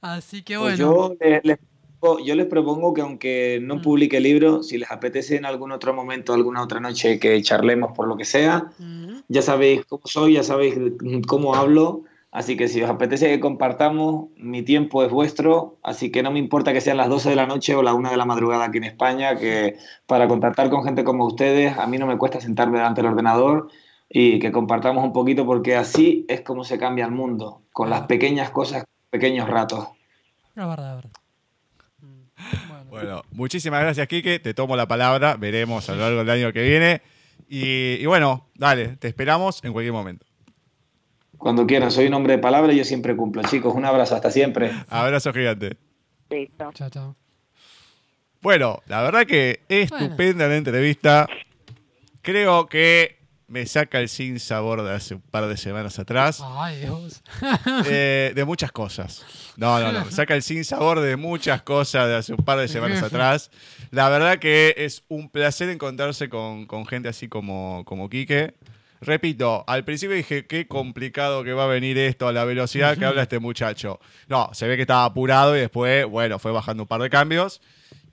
Así 0.00 0.42
que 0.42 0.56
pues 0.56 0.78
bueno. 0.78 1.16
yo 1.18 1.40
les 1.42 1.58
yo 2.24 2.34
les 2.34 2.46
propongo 2.46 2.94
que 2.94 3.00
aunque 3.00 3.58
no 3.62 3.76
mm. 3.76 3.82
publique 3.82 4.20
libro, 4.20 4.62
si 4.62 4.78
les 4.78 4.90
apetece 4.90 5.36
en 5.36 5.44
algún 5.44 5.72
otro 5.72 5.92
momento, 5.94 6.32
alguna 6.32 6.62
otra 6.62 6.80
noche 6.80 7.18
que 7.18 7.40
charlemos 7.42 7.92
por 7.94 8.08
lo 8.08 8.16
que 8.16 8.24
sea, 8.24 8.70
mm. 8.78 9.20
ya 9.28 9.42
sabéis 9.42 9.84
cómo 9.86 10.02
soy, 10.04 10.34
ya 10.34 10.42
sabéis 10.42 10.74
cómo 11.26 11.54
hablo, 11.54 12.04
así 12.30 12.56
que 12.56 12.68
si 12.68 12.82
os 12.82 12.90
apetece 12.90 13.28
que 13.28 13.40
compartamos, 13.40 14.26
mi 14.36 14.62
tiempo 14.62 15.02
es 15.02 15.10
vuestro, 15.10 15.78
así 15.82 16.10
que 16.10 16.22
no 16.22 16.30
me 16.30 16.38
importa 16.38 16.72
que 16.72 16.80
sean 16.80 16.96
las 16.96 17.08
12 17.08 17.30
de 17.30 17.36
la 17.36 17.46
noche 17.46 17.74
o 17.74 17.82
la 17.82 17.94
1 17.94 18.10
de 18.10 18.16
la 18.16 18.24
madrugada 18.24 18.66
aquí 18.66 18.78
en 18.78 18.84
España, 18.84 19.36
que 19.36 19.76
para 20.06 20.28
contactar 20.28 20.70
con 20.70 20.84
gente 20.84 21.04
como 21.04 21.26
ustedes, 21.26 21.76
a 21.76 21.86
mí 21.86 21.98
no 21.98 22.06
me 22.06 22.18
cuesta 22.18 22.40
sentarme 22.40 22.78
delante 22.78 23.02
del 23.02 23.10
ordenador 23.10 23.68
y 24.08 24.38
que 24.38 24.52
compartamos 24.52 25.04
un 25.04 25.12
poquito 25.12 25.44
porque 25.44 25.76
así 25.76 26.24
es 26.28 26.40
como 26.40 26.64
se 26.64 26.78
cambia 26.78 27.04
el 27.04 27.12
mundo, 27.12 27.62
con 27.72 27.90
las 27.90 28.02
pequeñas 28.02 28.50
cosas, 28.50 28.84
pequeños 29.10 29.48
ratos. 29.48 29.88
La 30.54 30.66
verdad, 30.66 30.84
la 30.84 30.94
verdad. 30.96 31.10
Bueno. 33.02 33.22
muchísimas 33.32 33.80
gracias, 33.80 34.06
Quique. 34.08 34.38
Te 34.38 34.54
tomo 34.54 34.76
la 34.76 34.86
palabra. 34.86 35.36
Veremos 35.36 35.88
a 35.88 35.94
lo 35.94 36.00
largo 36.00 36.18
del 36.18 36.30
año 36.30 36.52
que 36.52 36.62
viene. 36.62 37.02
Y, 37.48 38.04
bueno, 38.06 38.48
dale, 38.54 38.96
te 38.96 39.08
esperamos 39.08 39.62
en 39.64 39.72
cualquier 39.72 39.92
momento. 39.92 40.26
Cuando 41.36 41.66
quieran, 41.66 41.90
soy 41.90 42.06
un 42.06 42.14
hombre 42.14 42.34
de 42.34 42.38
palabra 42.38 42.72
y 42.72 42.76
yo 42.76 42.84
siempre 42.84 43.16
cumplo. 43.16 43.42
Chicos, 43.42 43.74
un 43.74 43.84
abrazo, 43.84 44.16
hasta 44.16 44.30
siempre. 44.30 44.72
Abrazo 44.88 45.32
gigante. 45.32 45.76
Listo. 46.30 46.70
Chao, 46.74 46.90
chao. 46.90 47.16
Bueno, 48.40 48.82
la 48.86 49.02
verdad 49.02 49.26
que 49.26 49.60
estupenda 49.68 50.48
la 50.48 50.56
entrevista. 50.56 51.26
Creo 52.22 52.66
que 52.66 53.17
me 53.48 53.64
saca 53.64 53.98
el 53.98 54.10
sin 54.10 54.38
sabor 54.38 54.82
de 54.82 54.92
hace 54.92 55.14
un 55.14 55.22
par 55.22 55.46
de 55.46 55.56
semanas 55.56 55.98
atrás. 55.98 56.42
Ay, 56.44 56.80
Dios. 56.80 57.22
de 57.86 58.44
muchas 58.46 58.70
cosas. 58.70 59.24
No, 59.56 59.80
no, 59.80 59.90
no. 59.90 60.04
Me 60.04 60.12
saca 60.12 60.34
el 60.34 60.42
sin 60.42 60.64
sabor 60.64 61.00
de 61.00 61.16
muchas 61.16 61.62
cosas 61.62 62.06
de 62.08 62.16
hace 62.16 62.34
un 62.34 62.44
par 62.44 62.58
de 62.58 62.68
semanas 62.68 63.02
atrás. 63.02 63.50
La 63.90 64.10
verdad 64.10 64.38
que 64.38 64.74
es 64.76 65.02
un 65.08 65.30
placer 65.30 65.70
encontrarse 65.70 66.28
con, 66.28 66.68
gente 66.86 67.08
así 67.08 67.28
como, 67.28 67.82
como 67.86 68.10
Quique. 68.10 68.54
Repito, 69.00 69.64
al 69.66 69.84
principio 69.84 70.16
dije, 70.16 70.46
qué 70.46 70.66
complicado 70.66 71.42
que 71.42 71.52
va 71.52 71.64
a 71.64 71.68
venir 71.68 71.96
esto 71.96 72.28
a 72.28 72.32
la 72.32 72.44
velocidad 72.44 72.98
que 72.98 73.06
habla 73.06 73.22
este 73.22 73.38
muchacho. 73.38 73.98
No, 74.28 74.50
se 74.52 74.68
ve 74.68 74.76
que 74.76 74.82
estaba 74.82 75.04
apurado 75.04 75.56
y 75.56 75.60
después, 75.60 76.04
bueno, 76.06 76.38
fue 76.38 76.52
bajando 76.52 76.82
un 76.82 76.88
par 76.88 77.00
de 77.00 77.08
cambios. 77.08 77.62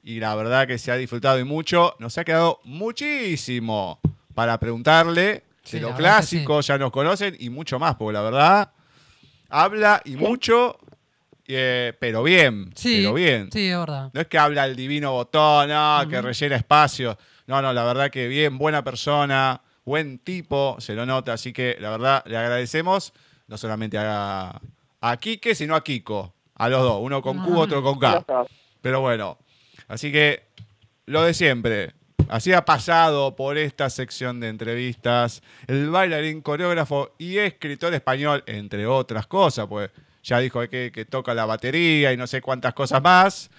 Y 0.02 0.20
la 0.20 0.36
verdad 0.36 0.68
que 0.68 0.78
se 0.78 0.92
ha 0.92 0.96
disfrutado 0.96 1.40
y 1.40 1.44
mucho. 1.44 1.96
Nos 2.00 2.18
ha 2.18 2.24
quedado 2.24 2.62
muchísimo 2.64 4.00
para 4.36 4.60
preguntarle. 4.60 5.44
de 5.72 5.80
lo 5.80 5.96
clásico 5.96 6.62
ya 6.62 6.78
nos 6.78 6.92
conocen 6.92 7.36
y 7.40 7.50
mucho 7.50 7.80
más, 7.80 7.96
porque 7.96 8.14
la 8.14 8.22
verdad 8.22 8.72
habla 9.50 10.02
y 10.06 10.16
mucho, 10.16 10.78
eh, 11.48 11.94
pero 12.00 12.22
bien. 12.22 12.72
Sí, 12.76 12.98
pero 12.98 13.14
bien. 13.16 13.50
Sí, 13.52 13.70
es 13.70 13.78
verdad. 13.78 14.12
No 14.14 14.22
es 14.22 14.28
que 14.28 14.38
habla 14.38 14.66
el 14.66 14.76
divino 14.76 15.14
botón, 15.14 15.70
no, 15.70 16.06
que 16.08 16.22
rellena 16.22 16.58
espacio. 16.58 17.18
No, 17.48 17.62
no, 17.62 17.74
la 17.74 17.84
verdad 17.84 18.12
que 18.12 18.28
bien, 18.28 18.58
buena 18.58 18.84
persona, 18.84 19.62
buen 19.86 20.20
tipo, 20.20 20.76
se 20.80 20.94
lo 20.94 21.06
nota. 21.06 21.34
Así 21.34 21.54
que 21.54 21.78
la 21.80 21.90
verdad 21.90 22.24
le 22.28 22.38
agradecemos 22.38 23.14
no 23.48 23.58
solamente 23.58 23.98
a, 23.98 24.60
a 25.02 25.18
Quique, 25.18 25.56
sino 25.56 25.76
a 25.76 25.84
Kiko. 25.84 26.34
A 26.56 26.70
los 26.70 26.82
dos, 26.82 27.00
uno 27.02 27.22
con 27.22 27.40
Q, 27.40 27.58
otro 27.58 27.84
con 27.84 28.00
K. 28.00 28.24
Pero 28.82 29.02
bueno, 29.02 29.38
así 29.88 30.12
que 30.12 30.44
lo 31.06 31.24
de 31.24 31.34
siempre. 31.34 31.94
Así 32.28 32.54
ha 32.54 32.66
pasado 32.66 33.36
por 33.36 33.58
esta 33.58 33.90
sección 33.90 34.40
de 34.40 34.50
entrevistas 34.50 35.44
el 35.68 35.90
bailarín, 35.90 36.42
coreógrafo 36.42 37.14
y 37.20 37.38
escritor 37.38 37.94
español, 37.94 38.44
entre 38.48 38.88
otras 38.88 39.28
cosas, 39.28 39.68
pues 39.68 39.92
ya 40.24 40.40
dijo 40.40 40.68
que, 40.68 41.08
toca 41.08 41.36
la 41.36 41.46
batería 41.46 42.12
y 42.12 42.18
no 42.18 42.26
sé 42.26 42.42
cuántas 42.42 42.74
cosas 42.74 43.02
más. 43.02 43.52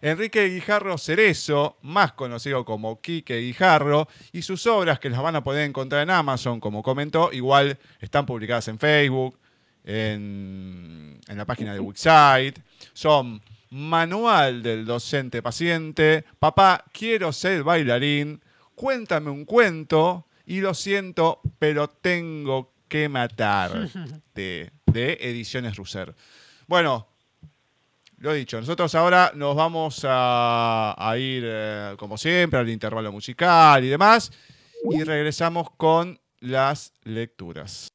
Enrique 0.00 0.48
Guijarro 0.48 0.96
Cerezo, 0.96 1.76
más 1.82 2.12
conocido 2.12 2.64
como 2.64 3.00
Quique 3.02 3.40
Guijarro, 3.40 4.08
y 4.32 4.40
sus 4.40 4.66
obras 4.66 4.98
que 4.98 5.10
las 5.10 5.20
van 5.20 5.36
a 5.36 5.44
poder 5.44 5.68
encontrar 5.68 6.02
en 6.02 6.10
Amazon, 6.10 6.60
como 6.60 6.82
comentó, 6.82 7.30
igual 7.30 7.78
están 8.00 8.24
publicadas 8.24 8.68
en 8.68 8.78
Facebook, 8.78 9.38
en, 9.84 11.20
en 11.28 11.36
la 11.36 11.44
página 11.44 11.74
de 11.74 11.80
Wixsite. 11.80 12.58
Son 12.94 13.42
Manual 13.74 14.62
del 14.62 14.84
docente 14.84 15.42
paciente, 15.42 16.24
Papá, 16.38 16.84
quiero 16.92 17.32
ser 17.32 17.64
bailarín, 17.64 18.40
Cuéntame 18.76 19.30
un 19.30 19.44
cuento 19.44 20.28
y 20.46 20.60
lo 20.60 20.74
siento, 20.74 21.40
pero 21.58 21.88
tengo 21.88 22.72
que 22.86 23.08
matar 23.08 23.72
de, 24.34 24.70
Ediciones 24.94 25.74
Russer. 25.74 26.14
Bueno, 26.68 27.08
lo 28.18 28.32
dicho, 28.32 28.60
nosotros 28.60 28.94
ahora 28.94 29.32
nos 29.34 29.56
vamos 29.56 30.06
a, 30.08 31.14
ir, 31.18 31.42
eh, 31.44 31.94
como 31.98 32.16
siempre, 32.16 32.60
al 32.60 32.68
intervalo 32.68 33.10
musical 33.10 33.82
y 33.82 33.88
demás, 33.88 34.30
y 34.88 35.02
regresamos 35.02 35.68
con 35.76 36.20
las 36.38 36.92
lecturas. 37.02 37.88